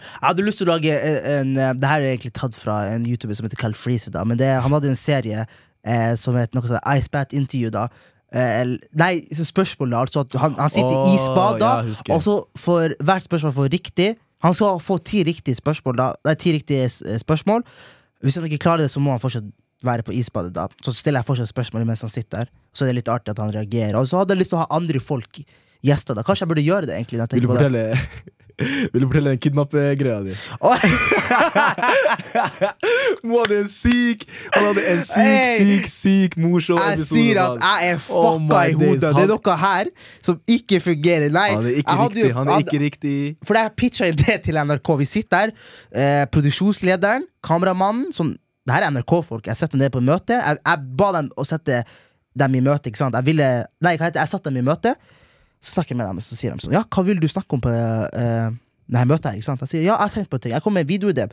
jeg 0.00 0.24
hadde 0.24 0.44
lyst 0.46 0.62
til 0.62 0.68
å 0.68 0.72
lage 0.72 0.92
en, 0.96 1.16
en 1.28 1.56
eh, 1.60 1.72
Det 1.76 1.88
her 1.90 2.00
er 2.00 2.12
egentlig 2.14 2.32
tatt 2.32 2.54
fra 2.56 2.86
en 2.88 3.04
YouTuber 3.04 3.36
som 3.36 3.44
heter 3.44 3.58
Cal 3.60 3.74
Freeze. 3.76 4.08
Da, 4.08 4.22
men 4.24 4.38
det, 4.40 4.48
han 4.48 4.72
hadde 4.72 4.88
en 4.88 4.96
serie 4.96 5.44
eh, 5.84 6.14
som 6.20 6.36
heter 6.38 6.58
noe 6.58 6.70
sånt 6.70 6.88
Icebat 6.96 7.32
Interview. 7.36 7.70
da 7.74 7.86
eh, 8.32 8.76
Nei, 8.98 9.12
så 9.34 9.46
spørsmålet 9.48 9.98
altså 9.98 10.24
han, 10.40 10.56
han 10.58 10.72
sitter 10.72 11.06
i 11.10 11.16
Åh, 11.18 11.54
da 11.60 11.72
ja, 11.84 11.94
og 12.14 12.22
så 12.26 12.36
får 12.58 12.96
hvert 13.04 13.28
spørsmål 13.28 13.56
får 13.56 13.72
riktig. 13.76 14.10
Han 14.44 14.54
skal 14.56 14.80
få 14.80 14.98
ti 15.04 15.24
riktige 15.26 15.58
spørsmål. 15.58 15.96
Da, 16.00 16.12
nei, 16.24 16.36
ti 16.40 16.54
riktige 16.56 16.88
eh, 16.88 17.18
spørsmål. 17.20 17.64
Hvis 18.24 18.36
han 18.36 18.46
ikke 18.48 18.62
klarer 18.66 18.84
det, 18.84 18.92
så 18.92 19.00
må 19.00 19.14
han 19.14 19.22
fortsatt 19.22 19.48
være 19.84 20.04
på 20.04 20.12
isbadet. 20.12 20.52
da 20.54 20.66
Så 20.84 20.92
stiller 20.96 21.20
jeg 21.20 21.28
fortsatt 21.28 21.52
spørsmål 21.52 21.86
mens 21.88 22.04
han 22.04 22.12
sitter 22.12 22.44
der. 22.44 22.52
Så 22.76 22.84
er 22.84 22.92
det 22.92 23.00
litt 23.00 23.12
artig 23.12 23.32
at 23.32 23.40
han 23.40 23.52
reagerer. 23.54 23.96
Og 24.00 24.08
så 24.08 24.20
hadde 24.20 24.36
jeg 24.36 24.42
lyst 24.44 24.54
til 24.54 24.60
å 24.60 24.64
ha 24.64 24.76
andre 24.76 25.00
folk 25.00 25.42
gjester. 25.84 26.16
da 26.16 26.24
Kanskje 26.24 26.44
jeg 26.44 26.52
burde 26.52 26.66
gjøre 26.66 26.90
det. 26.90 26.96
egentlig 26.96 27.26
Vil 27.32 27.46
du 27.46 27.52
fortelle 27.54 27.84
Vil 28.92 29.02
du 29.02 29.06
fortelle 29.08 29.30
den 29.34 29.40
kidnappegreia 29.40 30.20
di? 30.26 30.34
Åh, 30.60 30.80
Mo 33.26 33.38
hadde 33.42 33.56
en 33.62 33.68
syk 33.72 34.24
Han 34.54 34.64
hadde 34.70 34.82
en 34.92 35.00
syk, 35.06 35.20
Hey! 35.20 35.60
syk, 35.60 35.84
syk 35.92 36.36
morsom 36.40 36.80
Jeg 36.82 36.98
sier 37.08 37.40
at 37.42 37.58
jeg 37.64 37.78
er 37.94 37.98
Oh 38.10 38.36
fucka 38.36 38.58
oh 38.58 38.66
i 38.66 38.68
hodet. 38.76 39.00
Det 39.02 39.08
er 39.24 39.30
noe 39.32 39.54
her 39.62 39.84
som 40.24 40.36
ikke 40.50 40.80
fungerer. 40.84 41.28
Nei, 41.32 41.48
Han 41.54 41.66
er 41.66 41.70
ikke 41.82 41.96
riktig. 42.02 42.22
jo- 42.28 42.34
Han 42.36 42.46
er 42.52 42.58
ikke 42.64 42.80
riktig. 42.82 43.16
For 43.46 43.54
jeg 43.58 43.72
pitcha 43.76 44.04
en 44.10 44.16
det 44.20 44.36
til 44.44 44.54
NRK. 44.60 44.88
Vi 45.00 45.04
sitter 45.08 45.30
der. 45.30 45.50
Eh, 45.94 46.24
produksjonslederen, 46.32 47.22
kameramannen 47.44 48.12
som 48.12 48.34
Det 48.66 48.74
her 48.76 48.82
er 48.86 48.90
NRK-folk. 48.92 49.46
Jeg 49.46 49.56
setter 49.56 49.72
dem 49.78 49.84
ned 49.86 49.90
på 49.94 50.00
møte. 50.04 50.34
Jeg, 50.36 50.58
jeg 50.66 50.78
ba 50.98 51.08
dem 51.16 51.30
å 51.40 51.44
sette 51.48 51.80
dem 52.38 52.54
i 52.54 52.60
møte. 52.60 52.86
Ikke 52.90 52.98
sant? 53.00 53.14
Jeg 53.16 53.24
ville 53.26 53.48
Nei, 53.82 53.94
hva 53.96 54.04
heter 54.10 54.18
det? 54.20 54.24
Jeg 54.26 54.32
satte 54.34 54.50
dem 54.52 54.60
i 54.60 54.66
møte. 54.68 54.92
Så 55.60 55.76
snakker 55.76 55.94
jeg 55.94 56.00
med 56.00 56.08
dem, 56.08 56.20
og 56.20 56.24
så 56.24 56.38
sier 56.38 56.56
de 56.56 56.64
sånn 56.64 56.74
Ja, 56.74 56.82
hva 56.88 57.04
vil 57.06 57.20
du 57.20 57.28
snakke 57.30 57.56
om 57.56 57.62
på 57.64 57.72
uh, 57.72 58.50
det 58.90 58.98
her 58.98 59.08
møtet 59.08 59.30
her? 59.30 59.38
Ikke 59.38 59.48
sant? 59.50 59.62
Jeg 59.66 59.72
sier 59.74 59.84
ja, 59.84 59.94
jeg 59.94 60.08
har 60.08 60.14
tenkt 60.14 60.32
på 60.32 60.40
ting. 60.42 60.54
Jeg 60.56 60.64
kom 60.64 60.74
med 60.74 60.86
en 60.86 60.90
videoidé 60.90 61.28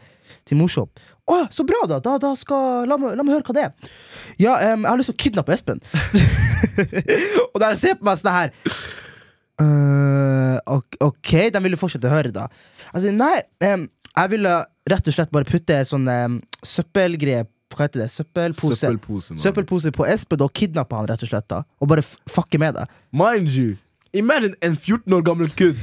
til 0.47 0.59
Morshop. 0.59 1.01
Å, 1.27 1.39
så 1.51 1.65
bra, 1.67 1.81
da! 1.89 2.01
da, 2.03 2.17
da 2.21 2.33
skal, 2.39 2.85
la, 2.87 2.99
meg, 3.01 3.15
la 3.17 3.25
meg 3.25 3.37
høre 3.37 3.47
hva 3.47 3.55
det 3.57 3.65
er. 3.69 3.91
Ja, 4.39 4.55
um, 4.73 4.85
jeg 4.85 4.91
har 4.91 5.01
lyst 5.01 5.13
til 5.13 5.17
å 5.17 5.23
kidnappe 5.25 5.55
Espen. 5.55 5.83
og 7.51 7.59
de 7.63 7.73
ser 7.79 7.99
på 7.99 8.07
meg 8.07 8.19
sånn 8.19 8.35
her 8.35 8.55
uh, 9.61 10.57
ok, 11.07 11.33
de 11.53 11.61
ville 11.63 11.79
fortsette 11.79 12.09
å 12.09 12.13
høre, 12.13 12.33
da. 12.35 12.47
Altså, 12.91 13.11
nei, 13.15 13.35
um, 13.65 13.87
jeg 14.11 14.33
ville 14.33 14.53
rett 14.89 15.09
og 15.09 15.15
slett 15.15 15.33
bare 15.33 15.47
putte 15.47 15.79
sånn 15.87 16.07
um, 16.09 16.39
søppelgrep 16.65 17.51
Hva 17.75 17.83
heter 17.85 18.05
det? 18.05 18.07
Søppelpose. 18.13 18.77
Søppelpose. 18.79 19.35
Søppelpose 19.43 19.91
på 19.93 20.05
Espen 20.07 20.41
og 20.45 20.53
kidnappe 20.55 20.95
han, 20.97 21.09
rett 21.09 21.25
og 21.25 21.29
slett. 21.29 21.49
da 21.51 21.61
Og 21.83 21.91
bare 21.91 22.05
fucke 22.05 22.59
med 22.61 22.77
deg. 22.79 22.95
Mind 23.11 23.51
you, 23.51 23.75
imagine 24.17 24.55
en 24.61 24.75
14 24.75 25.13
år 25.13 25.23
gammel 25.27 25.49
kudd 25.57 25.77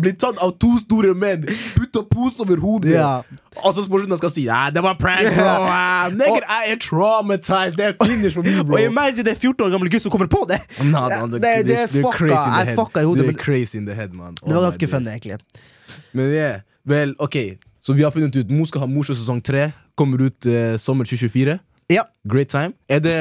blir 0.00 0.14
tatt 0.16 0.38
av 0.40 0.52
to 0.62 0.68
store 0.78 1.10
menn, 1.18 1.42
putta 1.74 2.00
pose 2.06 2.38
over 2.40 2.60
hodet. 2.62 2.92
Yeah. 2.94 3.26
Og 3.64 3.74
så 3.74 3.82
spørsmålet 3.84 4.20
skal 4.22 4.30
si 4.32 4.44
Nei, 4.46 4.68
det 4.72 4.82
var 4.86 4.94
prank, 5.00 5.26
bro. 5.34 5.46
Ah, 5.66 6.06
Nigga, 6.14 6.38
jeg 6.46 6.76
er 6.76 6.78
traumatized. 6.84 7.76
Det 7.76 7.88
er 7.90 7.96
finish 7.98 8.36
for 8.38 8.46
me, 8.46 8.54
bro. 8.64 8.78
Og 8.78 8.84
imagine 8.86 9.26
det 9.26 9.34
er 9.34 9.40
14 9.40 9.66
år 9.66 9.74
gamle 9.74 9.90
gutt 9.92 10.04
som 10.06 10.14
kommer 10.14 10.30
på 10.30 10.44
det! 10.48 10.60
Nah, 10.78 11.08
nah, 11.10 11.26
det, 11.34 11.42
det, 11.42 11.52
det 11.68 11.78
er 11.82 11.90
du 11.90 11.98
fucka. 11.98 12.16
crazy 12.16 12.46
in 12.46 12.54
the 12.54 12.64
head. 12.70 12.78
fucka 12.78 13.02
i 13.02 13.08
hodet. 13.10 13.26
Du 13.26 13.32
er 13.34 13.40
crazy 13.42 13.76
in 13.82 13.90
the 13.90 13.98
head, 13.98 14.14
man. 14.14 14.38
det 14.38 14.54
var 14.54 14.62
Oh 14.62 14.68
ganske 14.70 14.88
funny, 14.94 15.10
egentlig. 15.10 15.40
Men 16.14 16.30
yeah, 16.30 16.60
vel, 16.86 17.14
ok 17.18 17.36
Så 17.82 17.92
vi 17.92 18.02
har 18.06 18.10
funnet 18.14 18.36
ut 18.36 18.50
Mo 18.54 18.64
skal 18.68 18.84
ha 18.84 18.86
Mosjø 18.86 19.14
sesong 19.18 19.40
3 19.42 19.70
Kommer 19.98 20.22
ut 20.28 20.46
eh, 20.46 20.76
sommer 20.78 21.04
2024 21.08 21.58
Ja. 21.90 22.04
Great 22.24 22.48
time 22.52 22.72
Er 22.88 23.02
det 23.02 23.16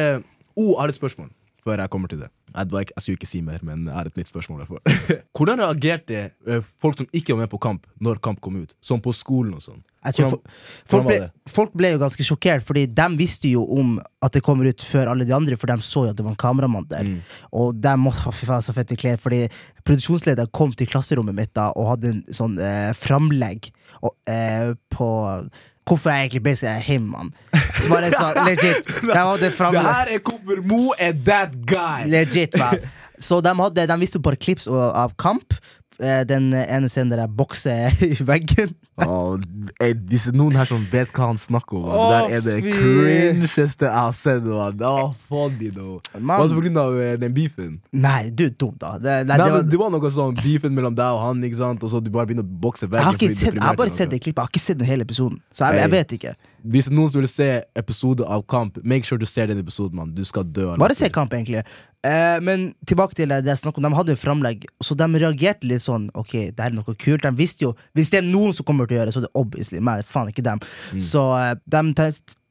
Oh, 0.53 0.75
jeg 0.75 0.79
har 0.83 0.93
et 0.93 0.99
spørsmål 0.99 1.31
Før 1.65 1.81
jeg 1.81 1.89
kommer 1.89 2.11
til 2.11 2.21
det 2.21 2.29
jeg, 2.59 2.89
jeg 2.95 3.03
skulle 3.03 3.19
ikke 3.19 3.29
si 3.29 3.41
mer, 3.45 3.63
men 3.65 3.85
jeg 3.87 3.95
har 3.95 4.09
et 4.09 4.19
nytt 4.19 4.31
spørsmål 4.31 4.63
derfor. 4.63 4.81
Hvordan 5.37 5.63
reagerte 5.63 6.25
eh, 6.29 6.65
folk 6.81 6.99
som 6.99 7.09
ikke 7.11 7.35
var 7.35 7.45
med 7.45 7.53
på 7.53 7.61
kamp, 7.61 7.87
når 7.99 8.21
kamp 8.25 8.41
kom 8.43 8.59
ut? 8.61 8.75
Som 8.81 9.01
på 9.03 9.13
skolen 9.15 9.55
og 9.57 9.63
sånn. 9.63 9.81
Folk, 10.15 10.45
var 10.87 11.03
ble, 11.09 11.17
folk 11.51 11.73
ble 11.75 11.89
jo 11.91 11.99
ganske 11.99 12.23
sjokkert, 12.23 12.63
Fordi 12.63 12.85
de 12.87 13.07
visste 13.19 13.49
jo 13.51 13.65
om 13.75 13.97
at 14.23 14.35
det 14.35 14.41
kommer 14.45 14.69
ut 14.69 14.83
før 14.83 15.11
alle 15.11 15.27
de 15.27 15.35
andre, 15.35 15.57
for 15.59 15.67
de 15.67 15.75
så 15.83 16.05
jo 16.07 16.13
at 16.13 16.19
det 16.19 16.23
var 16.23 16.35
en 16.35 16.39
kameramann 16.39 16.87
der. 16.91 17.07
Mm. 17.07 17.19
Og 17.59 17.75
de 17.75 17.95
måtte 17.99 18.23
ha 18.23 18.33
fy 18.35 18.47
faen, 18.47 18.63
så 18.63 18.75
fett 18.75 18.95
klær, 18.99 19.19
fordi 19.19 19.45
produksjonslederen 19.83 20.51
kom 20.55 20.71
til 20.75 20.87
klasserommet 20.89 21.35
mitt 21.35 21.51
da 21.57 21.69
og 21.75 21.93
hadde 21.93 22.13
en 22.13 22.23
sånn 22.35 22.55
eh, 22.63 22.91
framlegg 22.97 23.71
og, 24.05 24.13
eh, 24.31 24.71
på 24.93 25.09
hvorfor 25.89 26.13
jeg 26.13 26.27
egentlig 26.29 26.43
basically 26.45 26.71
er 26.75 26.85
him, 26.85 27.09
mann. 27.15 27.33
Bare 27.89 28.11
sånn, 28.13 28.39
legit. 28.49 28.87
De 29.01 29.17
hadde 29.17 29.41
Det 29.47 29.51
framlegg. 29.57 29.89
her 29.89 30.13
er 30.15 30.23
hvorfor 30.29 30.61
Mo 30.69 30.93
er 31.01 31.17
that 31.27 31.57
guy! 31.67 32.05
Legit, 32.11 32.55
man. 32.61 32.79
Så 33.19 33.41
de, 33.43 33.51
hadde, 33.57 33.83
de 33.89 33.97
visste 33.99 34.21
bare 34.23 34.39
klips 34.39 34.67
av 34.71 35.11
kamp. 35.19 35.57
Eh, 35.99 36.21
Den 36.23 36.53
ene 36.55 36.87
scenen 36.87 37.09
der 37.11 37.25
jeg 37.25 37.35
bokser 37.35 37.91
i 38.07 38.13
veggen. 38.23 38.71
Oh, 38.99 39.37
eh, 39.79 39.93
hvis 40.11 40.25
det 40.27 40.33
noen 40.35 40.55
her 40.59 40.67
som 40.67 40.81
vet 40.91 41.11
hva 41.15 41.29
han 41.29 41.37
snakker 41.39 41.77
om, 41.79 41.85
man, 41.87 41.99
det 41.99 42.09
der 42.11 42.35
er 42.35 42.41
det 42.43 42.55
cringeste 42.67 43.85
jeg 43.87 43.95
har 43.95 44.11
sett. 44.15 44.43
Man. 44.43 44.79
Åh, 44.83 45.13
funny. 45.29 45.69
Man- 46.19 46.39
Var 46.41 46.47
det 46.51 46.57
grunn 46.59 46.79
av 46.81 46.97
eh, 46.99 47.13
den 47.21 47.33
beefen? 47.35 47.77
Nei, 47.95 48.29
du 48.29 48.45
er 48.47 48.53
dum, 48.59 48.73
da. 48.79 48.93
Det, 48.99 49.17
nei, 49.27 49.37
Nei, 49.37 49.45
det 49.45 49.53
var, 49.55 49.63
det 49.71 49.79
var 49.83 49.93
noe 49.95 50.11
sånn 50.11 50.35
beefen 50.39 50.75
mellom 50.75 50.95
deg 50.99 51.15
og 51.15 51.21
han, 51.27 51.43
ikke 51.47 51.59
sant? 51.61 51.83
Og 51.83 51.91
så 51.93 52.01
du 52.03 52.11
bare 52.15 52.27
begynner 52.31 52.47
å 52.47 52.59
bokse 52.67 52.87
jeg 52.87 52.91
veggen. 52.95 53.07
har, 53.07 53.19
du 53.19 53.25
er 53.29 53.35
sett, 53.39 53.53
jeg 53.59 53.63
har 53.69 53.79
bare 53.79 53.95
sett 53.95 54.11
det 54.15 54.19
klippet. 54.23 54.39
Jeg 54.39 54.47
har 54.49 54.53
ikke 54.55 54.65
sett 54.67 54.79
den 54.83 54.87
hele 54.91 55.07
episoden. 55.07 55.39
Så 55.55 55.63
jeg, 55.67 55.79
Hey. 55.79 55.83
jeg 55.87 55.91
vet 55.95 56.15
ikke. 56.19 56.35
Hvis 56.63 56.89
er 56.89 56.95
noen 56.95 57.11
vil 57.13 57.27
se 57.31 57.49
episode 57.79 58.25
av 58.25 58.43
Kamp, 58.51 58.79
make 58.83 59.07
sure 59.07 59.19
du 59.19 59.27
ser 59.29 59.47
den 59.47 59.61
episoden, 59.61 59.95
Man. 59.99 60.15
Du 60.15 60.25
skal 60.27 60.43
dø. 60.43 60.71
Bare 60.79 60.95
se 60.97 61.09
kamp, 61.09 61.33
egentlig. 61.33 61.63
Eh, 62.05 62.37
men 62.43 62.69
tilbake 62.87 63.15
til 63.15 63.31
det 63.31 63.43
jeg 63.43 63.59
snakket 63.59 63.81
om. 63.81 63.89
De 63.89 63.97
hadde 63.97 64.13
jo 64.15 64.19
framlegg, 64.19 64.65
så 64.83 64.95
de 64.95 65.07
reagerte 65.19 65.67
litt 65.67 65.83
sånn. 65.83 66.09
Ok, 66.19 66.35
det 66.55 66.65
er 66.65 66.75
noe 66.75 66.95
kult. 66.95 67.23
De 67.25 67.31
visste 67.35 67.65
jo 67.65 67.73
Hvis 67.97 68.11
det 68.13 68.21
er 68.21 68.27
noen 68.27 68.55
som 68.55 68.67
kommer 68.67 68.87
til 68.87 68.97
å 68.97 69.01
gjøre 69.01 69.11
det, 69.11 69.15
så 69.15 69.23
er 69.23 69.27
det 69.27 69.39
obviously 69.39 69.81
meg. 69.83 70.05
Faen 70.07 70.31
ikke 70.31 70.45
dem. 70.45 70.61
Mm. 70.93 71.01
Så 71.03 71.25
eh, 71.39 71.55
de 71.75 71.83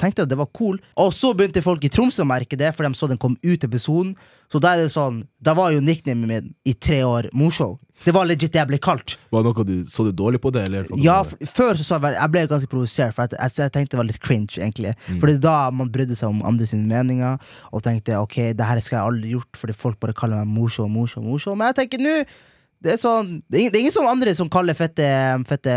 tenkte 0.01 0.25
at 0.25 0.31
det 0.31 0.39
var 0.39 0.49
cool. 0.57 0.79
Og 1.01 1.13
så 1.15 1.33
begynte 1.37 1.63
folk 1.65 1.85
i 1.85 1.91
Tromsø 1.93 2.25
å 2.25 2.29
merke 2.29 2.59
det, 2.59 2.71
for 2.77 2.87
de 2.87 2.95
så 2.97 3.09
den 3.11 3.21
kom 3.21 3.37
ut 3.43 3.65
episoden. 3.67 4.15
Så 4.49 4.61
da 4.63 4.73
er 4.75 4.87
det 4.87 4.95
sånn 4.95 5.21
Da 5.45 5.53
var 5.55 5.75
jo 5.75 5.83
nicknamen 5.85 6.29
min 6.31 6.47
i 6.65 6.73
tre 6.73 7.03
år 7.05 7.29
Morshow. 7.37 7.77
Det 8.05 8.15
var 8.15 8.29
legit 8.29 8.55
det 8.55 8.61
jeg 8.61 8.71
ble 8.71 8.79
kalt. 8.83 9.17
Var 9.35 9.43
det 9.43 9.51
noe 9.51 9.67
du, 9.67 9.75
Så 9.91 10.07
du 10.07 10.13
dårlig 10.15 10.41
på 10.41 10.53
det? 10.55 10.65
Eller? 10.69 10.87
Ja, 11.03 11.21
før 11.25 11.77
så 11.77 11.85
sa 11.85 11.99
jeg 11.99 12.17
Jeg 12.17 12.33
ble 12.35 12.45
ganske 12.51 12.71
provosert, 12.71 13.15
for 13.15 13.27
jeg, 13.27 13.55
jeg, 13.59 13.73
tenkte 13.75 13.97
det 13.97 14.01
var 14.01 14.09
litt 14.09 14.23
cringe, 14.23 14.55
egentlig. 14.57 14.95
Mm. 15.09 15.21
Fordi 15.23 15.39
da 15.43 15.57
man 15.75 15.91
brydde 15.93 16.17
seg 16.19 16.31
om 16.31 16.45
andre 16.47 16.69
sine 16.69 16.87
meninger, 16.89 17.39
og 17.73 17.83
tenkte 17.85 18.21
ok, 18.23 18.55
det 18.59 18.69
her 18.69 18.81
skal 18.85 19.01
jeg 19.01 19.13
aldri 19.13 19.35
gjort, 19.37 19.59
fordi 19.59 19.77
folk 19.77 19.99
bare 20.01 20.17
kaller 20.17 20.45
meg 20.45 20.55
morshow, 20.55 20.89
morshow, 20.91 21.25
morshow. 21.27 21.59
Men 21.59 21.73
jeg 21.73 21.83
tenker 21.83 22.05
nå 22.05 22.15
det 22.81 22.93
er, 22.93 22.99
sånn, 23.01 23.31
det, 23.51 23.57
er 23.59 23.63
ingen, 23.65 23.73
det 23.75 23.93
sånn 23.95 24.07
andre 24.07 24.33
som 24.39 24.49
kaller 24.53 24.77
fette, 24.79 25.07
fette 25.51 25.73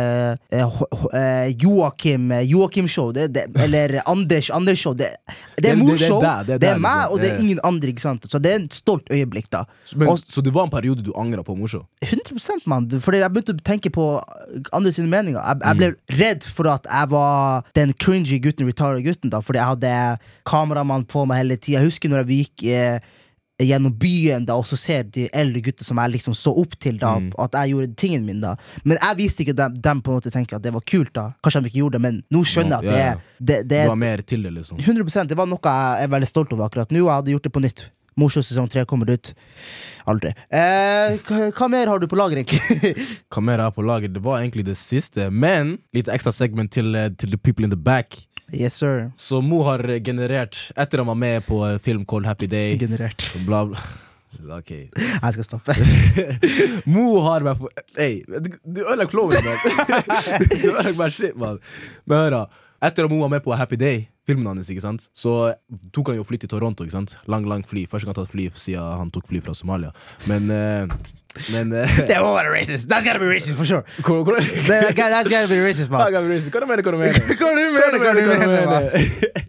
eh, 0.53 0.73
eh, 1.17 1.47
Joakim 1.57 2.27
eh, 2.35 2.43
Joakim-show, 2.45 3.09
det, 3.15 3.29
det, 3.33 3.45
eller 3.57 3.95
Anders 4.05 4.51
Anders-show. 4.53 4.93
Det, 4.93 5.09
det 5.09 5.61
Det- 5.61 5.63
det- 5.63 5.71
er 5.71 5.75
det 5.75 5.85
morshow, 5.85 6.21
det 6.21 6.29
er 6.55 6.59
det 6.61 6.69
er 6.69 6.77
meg, 6.79 6.91
liksom. 7.01 7.11
og 7.13 7.21
det 7.21 7.31
er 7.31 7.39
ingen 7.39 7.59
andre. 7.63 7.89
ikke 7.89 8.01
sant? 8.01 8.25
Så 8.29 8.39
det 8.41 8.51
er 8.51 8.59
et 8.65 8.73
stolt 8.73 9.09
øyeblikk, 9.09 9.49
da. 9.49 9.63
Men, 9.95 10.07
Og- 10.09 10.19
så 10.29 10.41
det 10.43 10.53
var 10.53 10.63
en 10.63 10.69
periode 10.69 11.01
du 11.03 11.11
angra 11.17 11.43
på 11.43 11.57
Mosjø? 11.57 11.81
100 12.01 12.67
mann. 12.67 12.87
Fordi 12.89 13.17
jeg 13.17 13.31
begynte 13.33 13.53
å 13.57 13.61
tenke 13.65 13.89
på 13.89 14.21
andre 14.71 14.91
sine 14.91 15.07
meninger. 15.09 15.41
Jeg, 15.41 15.57
jeg 15.65 15.77
ble 15.77 16.17
redd 16.21 16.43
for 16.43 16.67
at 16.67 16.85
jeg 16.85 17.09
var 17.09 17.63
den 17.73 17.93
cringy 17.93 18.39
gutten, 18.41 18.67
retarded 18.67 19.03
gutten, 19.05 19.29
da 19.29 19.39
fordi 19.41 19.57
jeg 19.57 19.65
hadde 19.73 20.19
kameramann 20.45 21.05
på 21.05 21.25
meg 21.25 21.41
hele 21.43 21.57
tida. 21.57 21.79
Jeg 21.81 21.89
husker 21.89 22.09
når 22.09 22.25
jeg 22.27 22.45
gikk 22.45 22.67
eh, 22.69 22.99
gjennom 23.67 23.93
byen 23.99 24.45
da 24.47 24.55
og 24.59 24.65
så 24.67 24.77
ser 24.79 25.03
de 25.03 25.27
eldre 25.33 25.61
gutter 25.65 25.87
som 25.87 25.99
jeg 26.01 26.13
liksom 26.15 26.35
så 26.37 26.53
opp 26.63 26.75
til, 26.81 26.97
da 27.01 27.13
at 27.45 27.55
jeg 27.59 27.73
gjorde 27.73 27.95
tingen 27.99 28.25
min. 28.25 28.41
da 28.41 28.55
Men 28.83 28.97
jeg 28.97 29.17
viste 29.19 29.45
ikke 29.45 29.55
dem, 29.57 29.77
dem 29.81 30.01
på 30.01 30.11
en 30.11 30.19
måte 30.19 30.33
tenker 30.33 30.57
at 30.57 30.65
det 30.65 30.73
var 30.73 30.85
kult. 30.87 31.13
da 31.13 31.31
Kanskje 31.43 31.61
de 31.61 31.71
ikke 31.71 31.81
gjorde 31.83 31.99
det, 31.99 32.03
men 32.07 32.21
nå 32.31 32.43
skjønner 32.47 32.81
jeg 32.81 32.91
at 32.91 32.97
Ja, 32.97 33.07
ja. 33.11 33.15
det, 33.39 33.47
det, 33.47 33.63
det 33.69 33.81
Du 33.85 33.93
var 33.93 34.03
mer 34.03 34.21
til 34.21 34.43
det, 34.43 34.53
liksom? 34.59 34.77
100% 34.81 35.31
Det 35.31 35.37
var 35.37 35.49
noe 35.49 35.59
jeg 35.61 36.05
er 36.05 36.13
veldig 36.13 36.29
stolt 36.29 36.53
over 36.53 36.67
akkurat 36.67 36.91
nå. 36.91 37.03
Jeg 37.05 37.13
hadde 37.13 37.35
gjort 37.35 37.47
det 37.49 37.53
på 37.53 37.63
nytt. 37.63 37.89
Morsom 38.19 38.43
sesong 38.43 38.67
tre 38.69 38.83
kommer 38.85 39.09
ut. 39.09 39.31
Aldri. 40.11 40.33
Eh, 40.51 41.15
hva, 41.55 41.67
mer 41.71 41.87
har 41.87 42.01
du 42.01 42.07
på 42.11 42.17
lager, 42.19 42.41
egentlig? 42.41 42.91
Hva 43.31 43.43
mer 43.45 43.63
jeg 43.63 43.75
på 43.77 43.85
lager? 43.87 44.11
Det 44.11 44.23
var 44.25 44.41
egentlig 44.41 44.65
det 44.67 44.75
siste, 44.79 45.29
men 45.31 45.77
litt 45.95 46.11
ekstra 46.11 46.33
segment 46.35 46.73
til, 46.75 46.91
eh, 46.95 47.07
til 47.15 47.31
the 47.31 47.39
people 47.39 47.63
in 47.65 47.71
the 47.71 47.79
back. 47.79 48.17
Yes, 48.53 48.75
sir. 48.81 49.11
Så 49.15 49.41
Mo 49.41 49.63
har 49.67 49.83
generert, 50.03 50.57
etter 50.75 50.97
han 51.03 51.07
var 51.07 51.15
med 51.19 51.45
på 51.47 51.61
film 51.83 52.05
called 52.05 52.25
Happy 52.29 52.47
Day 52.47 52.77
Generert. 52.81 53.31
Bla, 53.45 53.65
bla. 53.65 53.77
Ok. 54.41 54.69
Jeg 54.71 55.33
skal 55.35 55.43
stoppe. 55.43 55.73
Mo 56.93 57.19
har 57.27 57.43
meg 57.45 57.59
for 57.59 57.69
Hey, 57.97 58.21
du 58.25 58.79
ødelegger 58.85 59.11
flowen 59.11 59.35
min. 59.43 59.59
Du 60.63 60.69
ødelegger 60.71 60.97
bare 60.97 61.11
shit, 61.13 61.35
mann. 61.37 61.59
Men 62.07 62.17
hør, 62.23 62.29
da. 62.37 62.45
Etter 62.87 63.05
at 63.05 63.11
Mo 63.11 63.19
var 63.21 63.29
med 63.35 63.43
på 63.45 63.53
Happy 63.59 63.77
Day, 63.77 64.05
filmen 64.25 64.47
hans, 64.47 64.69
ikke 64.71 64.81
sant 64.81 65.03
så 65.13 65.35
tok 65.93 66.09
han 66.13 66.17
jo 66.17 66.25
fly 66.25 66.39
til 66.41 66.49
Toronto. 66.49 66.87
ikke 66.87 66.95
sant 66.95 67.17
Lang, 67.29 67.45
lang 67.45 67.61
fly. 67.67 67.83
Første 67.91 68.07
gang 68.07 68.15
han 68.15 68.23
tatt 68.23 68.31
fly 68.33 68.47
siden 68.57 68.97
han 69.03 69.11
tok 69.13 69.27
fly 69.29 69.43
fra 69.45 69.53
Somalia. 69.57 69.91
Men 70.31 70.49
eh, 70.55 70.95
Men 71.53 71.71
uh, 71.71 71.87
Det 72.09 72.17
må 72.19 72.33
være 72.35 72.51
racist! 72.53 72.89
That's 72.91 73.05
gotta 73.07 73.19
be 73.21 73.29
racist, 73.31 73.55
for 73.55 73.65
sure! 73.65 73.83
hvor- 74.03 74.23
hvor- 74.27 74.39
That, 74.67 74.95
that's 74.97 75.29
gotta 75.31 75.47
be 75.47 75.61
racist, 75.63 75.89
Hva 75.89 76.09
man. 76.11 76.13
du 76.13 76.27
mener, 76.27 76.83
hva 76.83 76.91
du 76.91 76.97
mener? 76.99 77.21
Hva 77.39 77.51
du 77.55 77.63
mener, 77.71 77.97
hva 77.97 78.13
du 78.13 78.21
mener. 78.51 79.41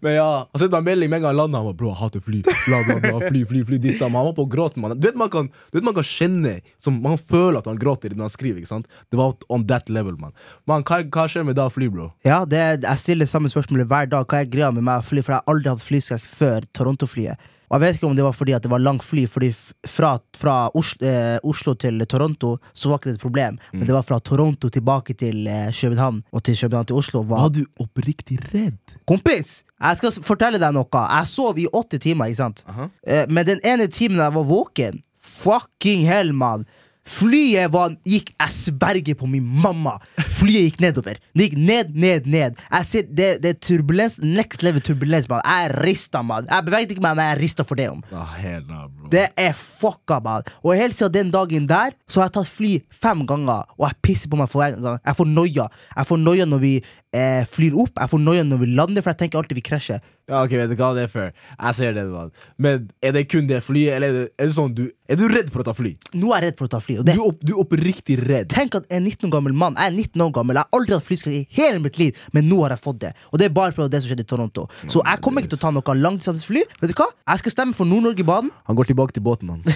Men 0.00 0.14
ja, 0.16 0.28
han 0.48 0.60
sendte 0.62 0.72
meg 0.72 0.80
en 0.80 0.86
melding 0.88 1.10
med 1.12 1.18
en 1.20 1.24
gang 1.26 1.34
landa. 1.36 1.60
Han 1.60 1.74
bro, 1.76 1.90
jeg 1.90 1.98
hater 2.00 2.22
fly. 2.24 2.38
Bla, 2.46 2.78
bla, 2.86 2.94
bla, 3.02 3.18
fly, 3.28 3.42
fly, 3.50 3.60
fly 3.68 3.78
dit, 3.84 3.98
han 4.00 4.14
var 4.14 4.30
på 4.38 4.46
gråten. 4.48 4.80
Man. 4.80 4.94
Du 4.96 5.04
vet 5.10 5.18
man 5.20 5.28
kan, 5.32 5.50
du 5.52 5.76
vet 5.76 5.84
man 5.84 5.96
kan 5.98 6.06
kjenne 6.08 6.54
som, 6.80 6.96
Man 7.04 7.18
føler 7.20 7.58
at 7.60 7.68
han 7.68 7.76
gråter 7.80 8.14
når 8.16 8.30
han 8.30 8.32
skriver. 8.32 8.62
ikke 8.62 8.70
sant? 8.72 8.88
Det 9.12 9.20
var 9.20 9.34
on 9.52 9.66
that 9.68 9.90
level, 9.92 10.16
man. 10.20 10.32
Man, 10.70 10.86
hva, 10.88 11.02
hva 11.04 11.26
skjer 11.28 11.44
med 11.44 11.58
da 11.60 11.68
fly, 11.72 11.90
bro? 11.92 12.08
Ja, 12.24 12.42
det, 12.48 12.62
jeg 12.86 13.02
stiller 13.02 13.28
samme 13.28 13.52
spørsmål 13.52 13.84
hver 13.90 14.08
dag. 14.14 14.24
Hva 14.30 14.40
er 14.40 14.48
greia 14.52 14.70
med 14.72 14.86
meg 14.88 15.02
og 15.02 15.08
fly? 15.10 15.20
For 15.26 15.36
jeg 15.36 15.42
har 15.42 15.52
aldri 15.52 15.74
hatt 15.74 15.84
flyskrekk 15.84 16.24
før 16.32 16.70
Toronto-flyet. 16.80 17.50
Og 17.70 17.76
jeg 17.78 17.80
vet 17.84 17.98
ikke 18.00 18.08
om 18.10 18.16
det 18.18 18.24
var 18.26 18.34
fordi 18.34 18.52
at 18.56 18.62
det 18.64 18.70
var 18.72 18.82
langt 18.82 19.04
fly, 19.06 19.26
Fordi 19.30 19.52
fra, 19.86 20.18
fra 20.36 20.54
Oslo, 20.74 21.06
eh, 21.06 21.38
Oslo 21.46 21.74
til 21.78 22.02
Toronto 22.06 22.56
så 22.74 22.90
var 22.90 22.98
ikke 22.98 23.12
det 23.12 23.18
et 23.20 23.22
problem. 23.22 23.58
Men 23.72 23.86
det 23.86 23.94
var 23.94 24.02
fra 24.02 24.18
Toronto 24.18 24.68
tilbake 24.68 25.14
til 25.14 25.46
eh, 25.46 25.70
København, 25.70 26.20
og 26.32 26.42
til 26.42 26.56
København 26.58 26.86
til 26.90 26.96
Oslo. 26.96 27.22
Var 27.22 27.40
Var 27.46 27.48
du 27.54 27.64
oppriktig 27.78 28.40
redd? 28.52 28.96
Kompis! 29.06 29.62
Jeg 29.80 29.96
skal 29.96 30.12
fortelle 30.22 30.58
deg 30.60 30.74
noe. 30.76 30.84
Jeg 30.92 31.26
sov 31.30 31.58
i 31.58 31.64
åtte 31.72 31.98
timer, 32.02 32.26
ikke 32.28 32.42
sant? 32.42 32.64
Aha. 32.68 32.88
Eh, 33.06 33.24
Men 33.30 33.46
den 33.46 33.60
ene 33.64 33.86
timen 33.88 34.18
jeg 34.18 34.34
var 34.34 34.44
våken 34.44 35.00
Fucking 35.20 36.06
hell, 36.08 36.32
mann! 36.32 36.64
Flyet 37.08 37.70
var, 37.72 37.94
gikk 38.06 38.32
sverger 38.52 39.16
på 39.18 39.26
min 39.30 39.44
mamma! 39.62 39.96
Flyet 40.36 40.68
gikk 40.68 40.80
nedover. 40.84 41.18
Det 41.34 41.48
gikk 41.48 41.56
ned, 41.58 41.94
ned, 41.96 42.26
ned. 42.30 42.58
Jeg 42.70 42.86
ser, 42.88 43.08
det, 43.08 43.28
det 43.42 43.54
er 43.54 43.58
turbulens, 43.64 44.18
next 44.22 44.62
level 44.64 44.82
turbulens, 44.84 45.28
mann. 45.30 45.42
Jeg 45.44 45.70
er 45.70 45.74
rista, 45.84 46.22
mann. 46.26 46.46
Jeg 46.50 46.66
beveget 46.68 46.94
ikke 46.94 47.04
meg, 47.04 47.16
men 47.16 47.24
jeg 47.24 47.36
er 47.36 47.42
rista 47.42 47.66
for 47.66 47.80
det. 47.80 47.88
om 47.90 48.02
Ah, 48.12 48.36
hella, 48.40 48.84
bro. 48.88 49.08
det 49.12 49.26
er 49.40 49.56
fucka, 49.56 50.20
man. 50.24 50.46
Og 50.62 50.76
helt 50.78 50.96
siden 50.98 51.16
den 51.16 51.32
dagen 51.34 51.66
der 51.70 51.96
Så 52.10 52.20
har 52.20 52.28
jeg 52.28 52.36
tatt 52.38 52.52
fly 52.52 52.72
fem 52.92 53.24
ganger, 53.26 53.64
og 53.78 53.88
jeg 53.88 54.00
pisser 54.06 54.30
på 54.30 54.38
meg 54.40 54.50
for 54.52 54.62
hver 54.62 54.76
gang. 54.80 55.00
Jeg 55.06 55.16
får 55.18 55.30
noia. 55.30 55.68
Jeg 55.96 56.10
får 56.10 56.20
noia 56.20 56.46
når 56.48 56.62
vi 56.62 56.74
eh, 57.16 57.44
flyr 57.48 57.76
opp, 57.80 57.96
jeg 58.00 58.12
får 58.12 58.22
noia 58.22 58.46
når 58.46 58.62
vi 58.64 58.70
lander, 58.76 59.02
for 59.04 59.12
jeg 59.14 59.24
tenker 59.24 59.40
alltid 59.40 59.58
vi 59.58 59.66
krasjer. 59.66 60.00
Ja, 60.30 60.44
ok, 60.46 60.52
vet 60.54 60.70
du 60.70 60.76
hva, 60.78 60.92
det 60.94 61.04
er 61.08 61.10
fair. 61.10 61.32
Jeg 61.56 61.74
ser 61.74 61.94
det, 61.96 62.04
man. 62.12 62.30
Men 62.62 62.84
er 63.02 63.14
det 63.16 63.24
kun 63.30 63.48
det 63.50 63.58
flyet, 63.66 63.96
eller 63.96 64.12
er 64.12 64.18
det, 64.20 64.26
er 64.38 64.50
det 64.50 64.54
sånn 64.54 64.74
du 64.76 64.84
Er 65.10 65.18
du 65.18 65.24
redd 65.26 65.48
for 65.50 65.64
å 65.64 65.66
ta 65.66 65.72
fly? 65.74 65.90
Nå 66.14 66.30
er 66.30 66.44
jeg 66.44 66.52
redd 66.52 66.58
for 66.60 66.68
å 66.68 66.70
ta 66.70 66.78
fly. 66.82 67.00
Du 67.00 67.08
det, 67.08 67.16
er, 67.16 67.22
opp, 67.24 67.40
du 67.42 67.50
er 67.56 67.62
oppriktig 67.64 68.18
redd. 68.22 68.46
tenk 68.52 68.76
at 68.78 68.86
en 68.94 69.02
19 69.08 69.26
år 69.26 69.32
gammel 69.34 69.56
mann 69.58 69.74
Jeg 69.74 69.90
er 69.90 69.96
19 69.96 70.22
år 70.22 70.30
gammel, 70.36 70.60
jeg 70.60 70.68
har 70.68 70.78
aldri 70.78 70.94
hatt 70.94 71.06
flyskrekk 71.08 71.38
i 71.40 71.58
hele 71.58 71.80
mitt 71.82 71.98
liv, 71.98 72.20
men 72.36 72.46
nå 72.46 72.60
har 72.62 72.76
jeg 72.76 72.82
fått 72.84 73.00
det. 73.02 73.10
Og 73.32 73.42
det 73.42 73.48
er 73.48 73.56
bare 73.56 73.74
pga. 73.74 73.88
det 73.90 74.02
som 74.04 74.12
skjedde 74.12 74.26
i 74.26 74.30
Toronto. 74.30 74.68
Så 74.86 75.02
jeg 75.02 75.22
kommer 75.24 75.42
ikke 75.42 75.56
til 75.56 75.58
å 75.58 75.64
ta 75.64 75.72
noe 75.74 75.96
langdistansefly. 75.98 76.62
Vet 76.78 76.94
du 76.94 76.96
hva? 77.00 77.08
Jeg 77.32 77.42
skal 77.42 77.56
stemme 77.56 77.74
for 77.74 77.90
Nord-Norge-banen. 77.90 78.52
Han 78.70 78.78
går 78.78 78.92
tilbake 78.92 79.16
til 79.18 79.26
båten, 79.26 79.50
mann. 79.50 79.66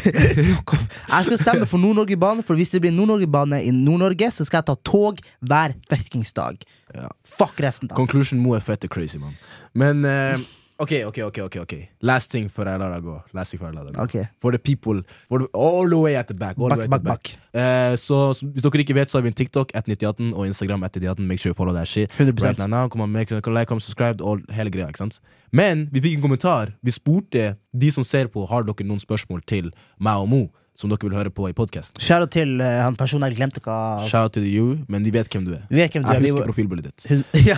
Jeg 1.15 1.27
skal 1.27 1.39
stemme 1.41 1.67
for 1.71 1.83
Nord-Norge-banen, 1.83 2.47
for 2.47 2.59
hvis 2.59 2.71
det 2.75 2.81
blir 2.85 2.95
Nord-Norge-bane 2.95 3.61
i 3.67 3.75
Nord-Norge, 3.75 4.31
så 4.35 4.47
skal 4.47 4.63
jeg 4.63 4.69
ta 4.71 4.75
tog 4.87 5.21
hver 5.45 5.75
fuckings 5.91 6.33
dag. 6.37 6.63
Ja. 6.95 7.11
Fuck 7.27 7.61
resten, 7.63 7.91
da. 7.91 7.99
Conclusion 7.99 8.41
Mo 8.43 8.55
er 8.55 8.63
fette 8.65 8.89
crazy, 8.91 9.19
mann. 9.19 9.35
Men 9.75 10.05
eh, 10.05 10.39
ok, 10.79 10.93
ok, 11.07 11.19
ok. 11.29 11.39
ok, 11.45 11.57
ok 11.65 11.75
Last 12.07 12.31
thing 12.31 12.47
før 12.53 12.71
jeg 12.71 12.81
lar 12.83 12.95
deg 12.95 13.07
gå. 13.07 13.17
Last 13.35 13.53
thing 13.53 13.63
før 13.63 13.73
jeg 13.73 13.79
lar 13.79 13.89
deg 13.89 13.97
gå 13.97 14.05
okay. 14.05 14.27
For 14.43 14.55
the 14.55 14.61
people. 14.63 15.03
For 15.29 15.43
the, 15.43 15.49
all 15.55 15.91
the 15.91 15.99
way 15.99 16.15
at 16.15 16.31
the 16.31 16.37
back. 16.39 16.57
Back, 16.57 16.79
the 16.79 16.89
back, 16.89 17.03
back. 17.03 17.33
Eh, 17.55 17.95
så, 18.01 18.33
så 18.39 18.47
hvis 18.47 18.63
dere 18.63 18.85
ikke 18.87 18.97
vet, 18.99 19.11
så 19.11 19.19
har 19.19 19.27
vi 19.27 19.33
en 19.33 19.39
TikTok 19.39 19.75
At 19.75 19.91
98, 19.91 20.33
og 20.35 20.47
Instagram 20.47 20.87
at 20.87 20.95
1918. 20.97 21.27
Make 21.29 21.43
sure 21.43 21.51
you 21.51 21.59
follow 21.59 21.75
that 21.75 21.89
shit. 21.89 22.15
100%. 22.15 22.45
Right 22.45 22.59
now, 22.59 22.67
now. 22.67 22.89
Come 22.89 23.03
on, 23.03 23.13
make, 23.13 23.31
like, 23.31 23.69
come 23.69 23.81
subscribe, 23.81 24.23
og 24.23 24.41
hele 24.51 24.71
greia. 24.71 24.89
ikke 24.89 25.05
sant? 25.05 25.21
Men 25.53 25.89
vi 25.93 26.03
fikk 26.03 26.19
en 26.19 26.27
kommentar. 26.27 26.75
Vi 26.83 26.95
spurte 26.95 27.55
de 27.73 27.91
som 27.95 28.07
ser 28.07 28.31
på, 28.31 28.47
har 28.51 28.67
dere 28.67 28.87
noen 28.87 29.03
spørsmål 29.03 29.43
til 29.47 29.73
meg 29.99 30.23
og 30.23 30.31
Mo. 30.31 30.45
Som 30.75 30.91
dere 30.91 31.07
vil 31.07 31.15
høre 31.15 31.31
på 31.31 31.47
i 31.47 31.55
podkasten. 31.55 32.01
Shout 32.03 32.25
out 32.25 32.33
til 32.35 32.57
uh, 32.59 32.67
han 32.83 32.97
personen 32.99 33.29
jeg 33.31 33.39
glemte 33.39 33.61
hva 33.63 33.77
Shout 34.09 34.25
out 34.27 34.35
to 34.35 34.43
you, 34.43 34.81
men 34.91 35.05
de 35.07 35.13
vet 35.15 35.29
hvem 35.31 35.45
du 35.47 35.53
er. 35.55 35.63
Vi 35.71 35.79
vet 35.79 35.95
hvem 35.95 36.03
du 36.03 36.11
er. 36.11 36.19
Jeg 36.19 36.25
vi 36.25 36.33
husker 36.35 36.49
profilbildet 36.51 36.91
ditt. 36.91 37.25
Ja. 37.51 37.57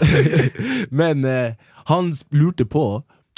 Men 1.00 1.24
uh, 1.24 1.54
han 1.88 2.12
lurte 2.36 2.66
på 2.68 2.82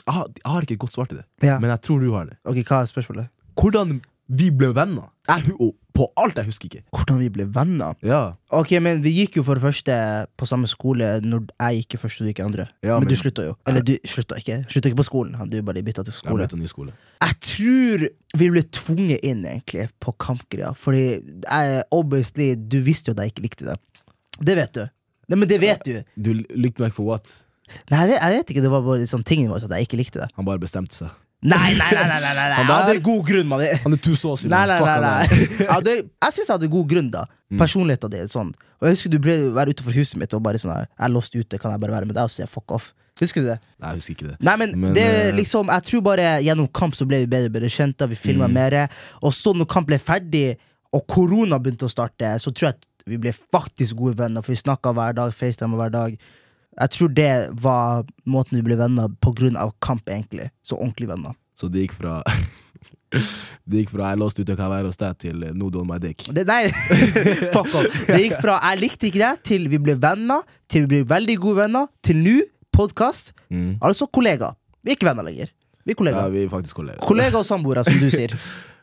jeg 0.08 0.14
har, 0.16 0.28
jeg 0.40 0.50
har 0.50 0.64
ikke 0.64 0.74
et 0.78 0.80
godt 0.82 0.94
svar 0.96 1.04
til 1.10 1.18
det, 1.20 1.24
Ja. 1.44 1.58
men 1.60 1.68
jeg 1.68 1.80
tror 1.84 1.98
du 2.00 2.06
har 2.14 2.24
det. 2.30 2.38
Ok, 2.48 2.62
hva 2.64 2.78
er 2.80 2.86
spørsmålet? 2.88 3.26
Hvordan 3.60 3.98
vi 4.28 4.50
ble 4.52 4.68
venner. 4.76 5.08
Jeg, 5.28 5.52
og 5.60 5.74
på 5.98 6.06
alt 6.20 6.36
jeg 6.38 6.46
husker 6.46 6.68
ikke. 6.68 6.82
Hvordan 6.94 7.18
vi 7.18 7.28
ble 7.32 7.46
venner? 7.52 7.96
Ja, 8.06 8.34
Ok, 8.54 8.70
men 8.84 9.00
Vi 9.02 9.10
gikk 9.16 9.38
jo 9.40 9.42
for 9.42 9.58
det 9.58 9.64
første 9.64 9.94
på 10.38 10.46
samme 10.46 10.68
skole 10.70 11.08
når 11.24 11.48
jeg 11.58 11.80
gikk 11.82 11.96
i 11.96 12.00
første 12.02 12.22
og 12.22 12.28
du 12.28 12.30
gikk 12.30 12.42
i 12.42 12.46
andre. 12.46 12.66
Ja, 12.84 12.98
men, 12.98 13.06
men- 13.06 13.08
du 13.08 13.16
slutta 13.18 13.46
jo. 13.48 13.56
Eller 13.66 13.82
du 13.82 13.94
slutta 14.06 14.38
ikke 14.38 14.60
Slutta 14.70 14.92
ikke 14.92 15.00
på 15.00 15.08
skolen. 15.08 15.48
Du 15.50 15.56
bare 15.62 15.82
bytta 15.82 16.04
til 16.06 16.14
skole. 16.14 16.46
Jeg, 16.46 16.60
ny 16.60 16.70
skole. 16.70 16.92
Jeg 17.24 17.40
tror 17.48 18.06
vi 18.38 18.50
ble 18.54 18.62
tvunget 18.78 19.24
inn 19.26 19.42
egentlig 19.44 19.88
på 20.00 20.14
kampgreia. 20.20 20.70
Fordi 20.76 21.04
jeg, 21.18 21.82
obviously, 21.90 22.54
du 22.54 22.78
visste 22.84 23.10
jo 23.10 23.16
at 23.18 23.24
jeg 23.24 23.34
ikke 23.34 23.46
likte 23.48 23.64
det. 23.72 23.78
Det 24.38 24.56
vet 24.56 24.72
du. 24.76 24.84
Nei, 25.28 25.36
men 25.36 25.48
det 25.50 25.60
vet 25.60 25.82
du. 25.84 26.02
Du 26.16 26.32
likte 26.56 26.80
meg 26.84 26.94
for 26.96 27.04
what? 27.10 27.32
Nei, 27.90 27.98
jeg 28.04 28.08
vet, 28.14 28.20
jeg 28.22 28.32
vet 28.38 28.50
ikke, 28.54 28.62
det 28.64 28.70
var 28.72 28.84
bare 28.86 29.08
sånn 29.10 29.24
tingen 29.28 29.50
vår 29.52 29.66
at 29.66 29.74
jeg 29.76 29.88
ikke 29.88 29.98
likte 30.00 30.22
det. 30.22 30.28
Han 30.38 30.46
bare 30.46 30.60
bestemte 30.62 30.94
seg. 30.96 31.10
Nei, 31.40 31.74
nei, 31.78 31.86
nei! 31.94 32.04
nei, 32.08 32.20
nei, 32.20 32.34
nei, 32.34 32.46
Jeg 32.58 32.66
hadde 32.66 32.94
god 33.06 33.20
grunn, 33.28 33.46
mann. 33.46 33.60
Han 33.84 33.94
er 33.94 34.00
too 34.02 34.16
saucy. 34.18 34.48
Nei, 34.50 34.64
nei, 34.66 34.78
nei, 34.82 34.96
nei. 35.04 35.26
Jeg, 35.60 35.68
hadde, 35.70 35.92
jeg 36.02 36.34
syns 36.34 36.48
jeg 36.48 36.54
hadde 36.56 36.70
god 36.72 36.88
grunn, 36.90 37.10
da. 37.14 37.26
Mm. 37.46 37.60
Personligheten 37.60 38.10
din. 38.14 38.30
Sånn. 38.32 38.50
Og 38.80 38.88
jeg 38.88 38.96
husker 38.96 39.12
du 39.12 39.18
ble 39.22 39.36
være 39.54 39.74
utenfor 39.76 39.94
huset 39.94 40.18
mitt 40.18 40.34
og 40.34 40.42
bare 40.42 40.58
sånn 40.58 40.74
Jeg 40.74 40.88
er 41.06 41.12
lost 41.14 41.34
ute, 41.38 41.60
kan 41.62 41.74
jeg 41.74 41.82
bare 41.84 41.94
være 41.94 42.08
med 42.10 42.18
deg 42.18 42.26
og 42.26 42.34
si 42.34 42.46
fuck 42.50 42.74
off? 42.74 42.90
Husker 43.18 43.42
du 43.42 43.48
det? 43.52 43.56
Nei, 43.82 43.92
jeg 43.94 44.00
husker 44.02 44.14
ikke 44.16 44.28
det. 44.32 44.36
Nei, 44.46 44.56
men, 44.60 44.74
Men, 44.78 44.92
det 44.94 45.06
eh, 45.06 45.30
liksom 45.34 45.70
Jeg 45.74 45.86
tror 45.88 46.02
bare 46.06 46.26
gjennom 46.46 46.68
kamp 46.74 46.94
så 46.98 47.06
ble 47.10 47.22
vi 47.24 47.30
bedre, 47.30 47.50
bedre 47.54 47.70
kjent, 47.74 48.04
vi 48.10 48.18
filma 48.18 48.46
Mm. 48.50 48.58
mer. 48.58 48.76
Og 49.22 49.34
så 49.34 49.54
når 49.54 49.66
kamp 49.70 49.88
ble 49.90 49.98
ferdig, 49.98 50.56
og 50.94 51.06
korona 51.10 51.58
begynte 51.58 51.86
å 51.86 51.90
starte, 51.92 52.34
så 52.42 52.50
tror 52.54 52.70
jeg 52.70 52.78
at 52.78 52.86
vi 53.08 53.16
ble 53.20 53.32
faktisk 53.32 53.96
gode 53.98 54.18
venner, 54.18 54.42
for 54.42 54.52
vi 54.54 54.60
snakka 54.60 54.92
hver 54.94 55.14
dag, 55.18 55.32
FaceTime 55.34 55.76
hver 55.76 55.90
dag. 55.92 56.18
Jeg 56.78 56.94
tror 56.94 57.10
det 57.14 57.32
var 57.58 58.06
måten 58.28 58.58
vi 58.60 58.64
ble 58.68 58.78
venner 58.78 59.10
på 59.22 59.34
grunn 59.34 59.58
av 59.58 59.74
kamp, 59.82 60.06
egentlig. 60.08 60.50
Så 60.62 60.78
ordentlig 60.78 61.10
venner. 61.10 61.34
Så 61.58 61.70
det 61.72 61.86
gikk 61.86 61.98
fra 61.98 62.20
Det 63.64 63.80
gikk 63.80 63.92
fra 63.94 64.10
jeg 64.12 64.20
låste 64.20 64.44
ute 64.44 64.54
kan 64.58 64.68
være 64.68 64.90
hos 64.90 65.00
deg, 65.00 65.16
til 65.22 65.44
eh, 65.46 65.54
no 65.56 65.70
don't 65.72 65.88
my 65.88 65.96
dick. 66.02 66.26
Det, 66.34 66.44
nei, 66.48 66.68
fuck 67.54 67.72
off. 67.72 67.88
Det 68.04 68.20
gikk 68.20 68.36
fra 68.44 68.58
jeg 68.60 68.82
likte 68.82 69.08
ikke 69.08 69.22
deg, 69.22 69.42
til 69.48 69.68
vi 69.72 69.80
ble 69.80 69.96
venner, 70.00 70.44
til 70.68 70.84
vi 70.84 70.98
ble 70.98 71.08
veldig 71.08 71.38
gode 71.40 71.62
venner, 71.64 71.88
til 72.04 72.20
nå, 72.20 72.36
podkast. 72.76 73.32
Mm. 73.48 73.78
Altså 73.80 74.06
kollega. 74.12 74.52
Vi 74.84 74.92
er 74.92 75.00
ikke 75.00 75.08
venner 75.08 75.26
lenger. 75.26 75.54
Vi 75.88 75.96
er 75.96 76.10
Ja, 76.12 76.28
vi 76.28 76.42
er 76.44 76.50
faktisk 76.52 76.76
kollegaer. 76.76 77.06
Kollega 77.08 77.40
og 77.40 77.46
samboere, 77.48 77.84
som 77.84 77.96
du 77.96 78.10
sier. 78.12 78.36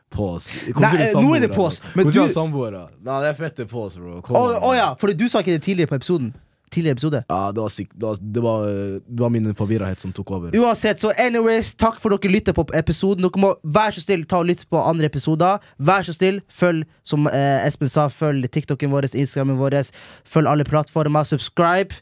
Pås. 0.10 0.50
Nei, 0.74 0.90
eh, 1.04 1.14
nå 1.14 1.36
er 1.36 1.46
det 1.46 1.52
pås, 1.54 1.82
men 1.94 2.10
du-. 2.10 2.18
Nei, 2.26 3.20
det 3.22 3.30
er 3.30 3.38
fette 3.38 3.66
pås, 3.70 3.98
bro. 4.00 4.18
Å 4.22 4.34
oh, 4.34 4.58
oh, 4.72 4.74
ja, 4.74 4.94
for 4.98 5.14
du 5.14 5.28
sa 5.30 5.44
ikke 5.44 5.58
det 5.58 5.64
tidligere 5.66 5.92
på 5.92 6.00
episoden. 6.00 6.34
Tidligere 6.76 6.98
episode. 6.98 7.22
Ja, 7.32 7.40
det 7.56 7.62
var, 7.64 7.72
sykt. 7.72 7.94
det 7.96 8.04
var, 8.10 8.18
det 8.36 8.42
var, 8.44 8.66
det 9.08 9.24
var 9.24 9.32
min 9.32 9.48
forvirrahet 9.56 10.02
som 10.04 10.12
tok 10.16 10.32
over. 10.36 10.56
Uansett, 10.60 11.00
så 11.00 11.14
anyways, 11.24 11.72
takk 11.80 12.02
for 12.04 12.12
dere 12.16 12.34
lytter 12.34 12.56
på 12.58 12.66
episoden. 12.76 13.24
Dere 13.24 13.42
må 13.42 13.54
vær 13.64 13.96
så 13.96 14.04
snill 14.04 14.26
ta 14.28 14.42
og 14.44 14.50
lytte 14.50 14.68
på 14.68 14.82
andre 14.84 15.08
episoder. 15.08 15.64
Vær 15.80 16.04
så 16.08 16.16
snill, 16.18 16.42
følg, 16.52 16.84
som 17.08 17.30
eh, 17.32 17.64
Espen 17.70 17.92
sa, 17.94 18.10
følg 18.12 18.50
TikToken 18.52 18.92
vår, 18.92 19.08
Instagramen 19.16 19.58
vår, 19.62 19.80
følg 20.28 20.52
alle 20.52 20.68
plattformer, 20.68 21.24
subscribe. 21.32 21.96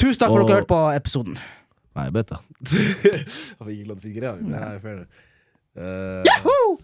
Tusen 0.00 0.22
takk 0.24 0.32
for 0.32 0.42
Og- 0.42 0.48
dere 0.48 0.62
hørte 0.62 0.72
på 0.72 0.80
episoden. 0.96 1.36
Nei, 1.94 2.08
beta. 2.10 2.40
Jeg 2.72 3.28
fikk 3.28 3.76
ikke 3.76 3.92
lov 3.92 4.00
til 4.00 4.00
å 4.00 4.06
si 4.08 4.16
greia. 4.16 4.96
Eh, 5.74 6.24
Yahoo! 6.30 6.78